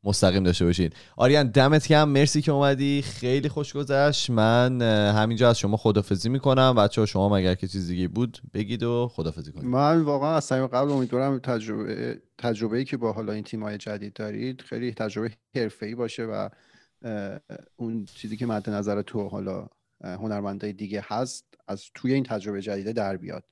مستقیم 0.07 0.43
داشته 0.43 0.65
باشید 0.65 0.95
آریان 1.17 1.47
دمت 1.47 1.87
گرم. 1.87 2.09
مرسی 2.09 2.41
که 2.41 2.51
اومدی. 2.51 3.01
خیلی 3.01 3.49
خوش 3.49 3.73
گذشت. 3.73 4.29
من 4.29 4.81
همینجا 5.11 5.49
از 5.49 5.59
شما 5.59 5.77
خدافزی 5.77 6.29
می‌کنم. 6.29 6.75
بچه 6.75 7.05
شما 7.05 7.29
مگر 7.29 7.55
که 7.55 7.67
چیز 7.67 7.87
دیگه 7.87 8.07
بود 8.07 8.37
بگید 8.53 8.83
و 8.83 9.11
خدافزی 9.13 9.51
کنید. 9.51 9.65
من 9.65 10.01
واقعا 10.01 10.35
از 10.35 10.43
صمیم 10.43 10.67
قبل 10.67 10.91
امیدوارم 10.91 11.39
تجربه 11.39 12.21
تجربه‌ای 12.37 12.85
که 12.85 12.97
با 12.97 13.13
حالا 13.13 13.33
این 13.33 13.43
تیم‌های 13.43 13.77
جدید 13.77 14.13
دارید 14.13 14.61
خیلی 14.61 14.93
تجربه 14.93 15.31
حرفه‌ای 15.55 15.95
باشه 15.95 16.23
و 16.23 16.49
اون 17.75 18.05
چیزی 18.05 18.37
که 18.37 18.45
مد 18.45 18.69
نظر 18.69 19.01
تو 19.01 19.27
حالا 19.27 19.67
هنرمندای 20.03 20.73
دیگه 20.73 21.05
هست 21.07 21.45
از 21.67 21.85
توی 21.95 22.13
این 22.13 22.23
تجربه 22.23 22.61
جدیده 22.61 22.93
در 22.93 23.17
بیاد. 23.17 23.43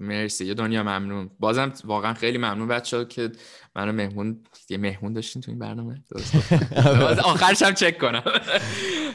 مرسی. 0.00 0.46
یه 0.46 0.54
دنیا 0.54 0.82
ممنون. 0.82 1.30
بازم 1.40 1.72
واقعا 1.84 2.14
خیلی 2.14 2.38
ممنون 2.38 2.68
بچه 2.68 3.04
که 3.04 3.32
منو 3.76 3.92
مهمون 3.92 4.40
یه 4.70 4.78
مهمون 4.78 5.12
داشتین 5.12 5.42
تو 5.42 5.50
این 5.50 5.58
برنامه. 5.58 6.02
درست؟ 6.10 6.36
باز 7.00 7.18
آخرش 7.18 7.62
هم 7.62 7.74
چک 7.74 7.98
کنم. 7.98 8.22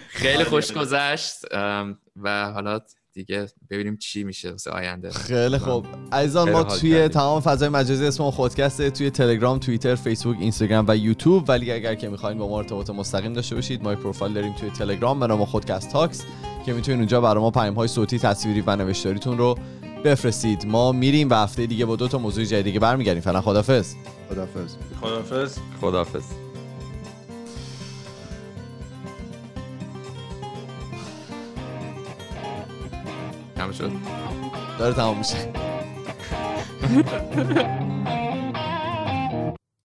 خیلی 0.07 0.43
خوش 0.43 0.71
گذشت. 0.71 1.35
و 2.15 2.51
حالا 2.51 2.79
دیگه 3.13 3.47
ببینیم 3.69 3.97
چی 3.97 4.23
میشه 4.23 4.51
واسه 4.51 4.71
آینده. 4.71 5.11
خیلی 5.11 5.57
خوب. 5.57 5.87
عزیزان 6.11 6.51
ما 6.51 6.63
توی 6.63 6.91
کردیم. 6.91 7.07
تمام 7.07 7.41
فضای 7.41 7.69
مجازی 7.69 8.05
اسم 8.05 8.23
ما 8.23 8.31
خودکسته 8.31 8.89
توی 8.89 9.09
تلگرام 9.09 9.59
توییتر 9.59 9.95
فیسبوک 9.95 10.37
اینستاگرام 10.39 10.85
و 10.87 10.97
یوتیوب. 10.97 11.49
ولی 11.49 11.71
اگر 11.71 11.95
که 11.95 12.09
می‌خواین 12.09 12.37
با 12.37 12.49
ما 12.49 12.57
ارتباط 12.57 12.89
مستقیم 12.89 13.33
داشته 13.33 13.55
باشید 13.55 13.83
ما 13.83 13.95
پروفایل 13.95 14.33
داریم 14.33 14.53
توی 14.53 14.69
تلگرام 14.69 15.19
به 15.19 15.27
نام 15.27 15.45
خودکست 15.45 15.91
تاکس 15.91 16.23
که 16.65 16.73
می‌تونید 16.73 16.99
اونجا 16.99 17.21
برای 17.21 17.41
ما 17.41 17.51
پیام 17.51 17.73
های 17.73 17.87
صوتی 17.87 18.19
تصویری 18.19 18.63
و 18.67 18.75
نوشتاریتون 18.75 19.37
رو 19.37 19.59
بفرستید. 20.05 20.65
ما 20.67 20.91
میریم 20.91 21.29
و 21.29 21.33
هفته 21.33 21.65
دیگه 21.65 21.85
با 21.85 21.95
دو 21.95 22.07
تا 22.07 22.17
موضوع 22.17 22.43
جدید 22.43 22.63
دیگه 22.65 22.79
برمیگردیم. 22.79 23.21
فعلا 23.21 23.41
خدافظ 23.41 23.93
خدافظ 24.29 24.75
خدافظ 25.01 25.57
خداحافظ. 25.81 26.23
تمام 33.55 33.71
شد. 33.71 33.91
داره 34.79 34.93
تمام 34.93 35.17
میشه. 35.17 35.35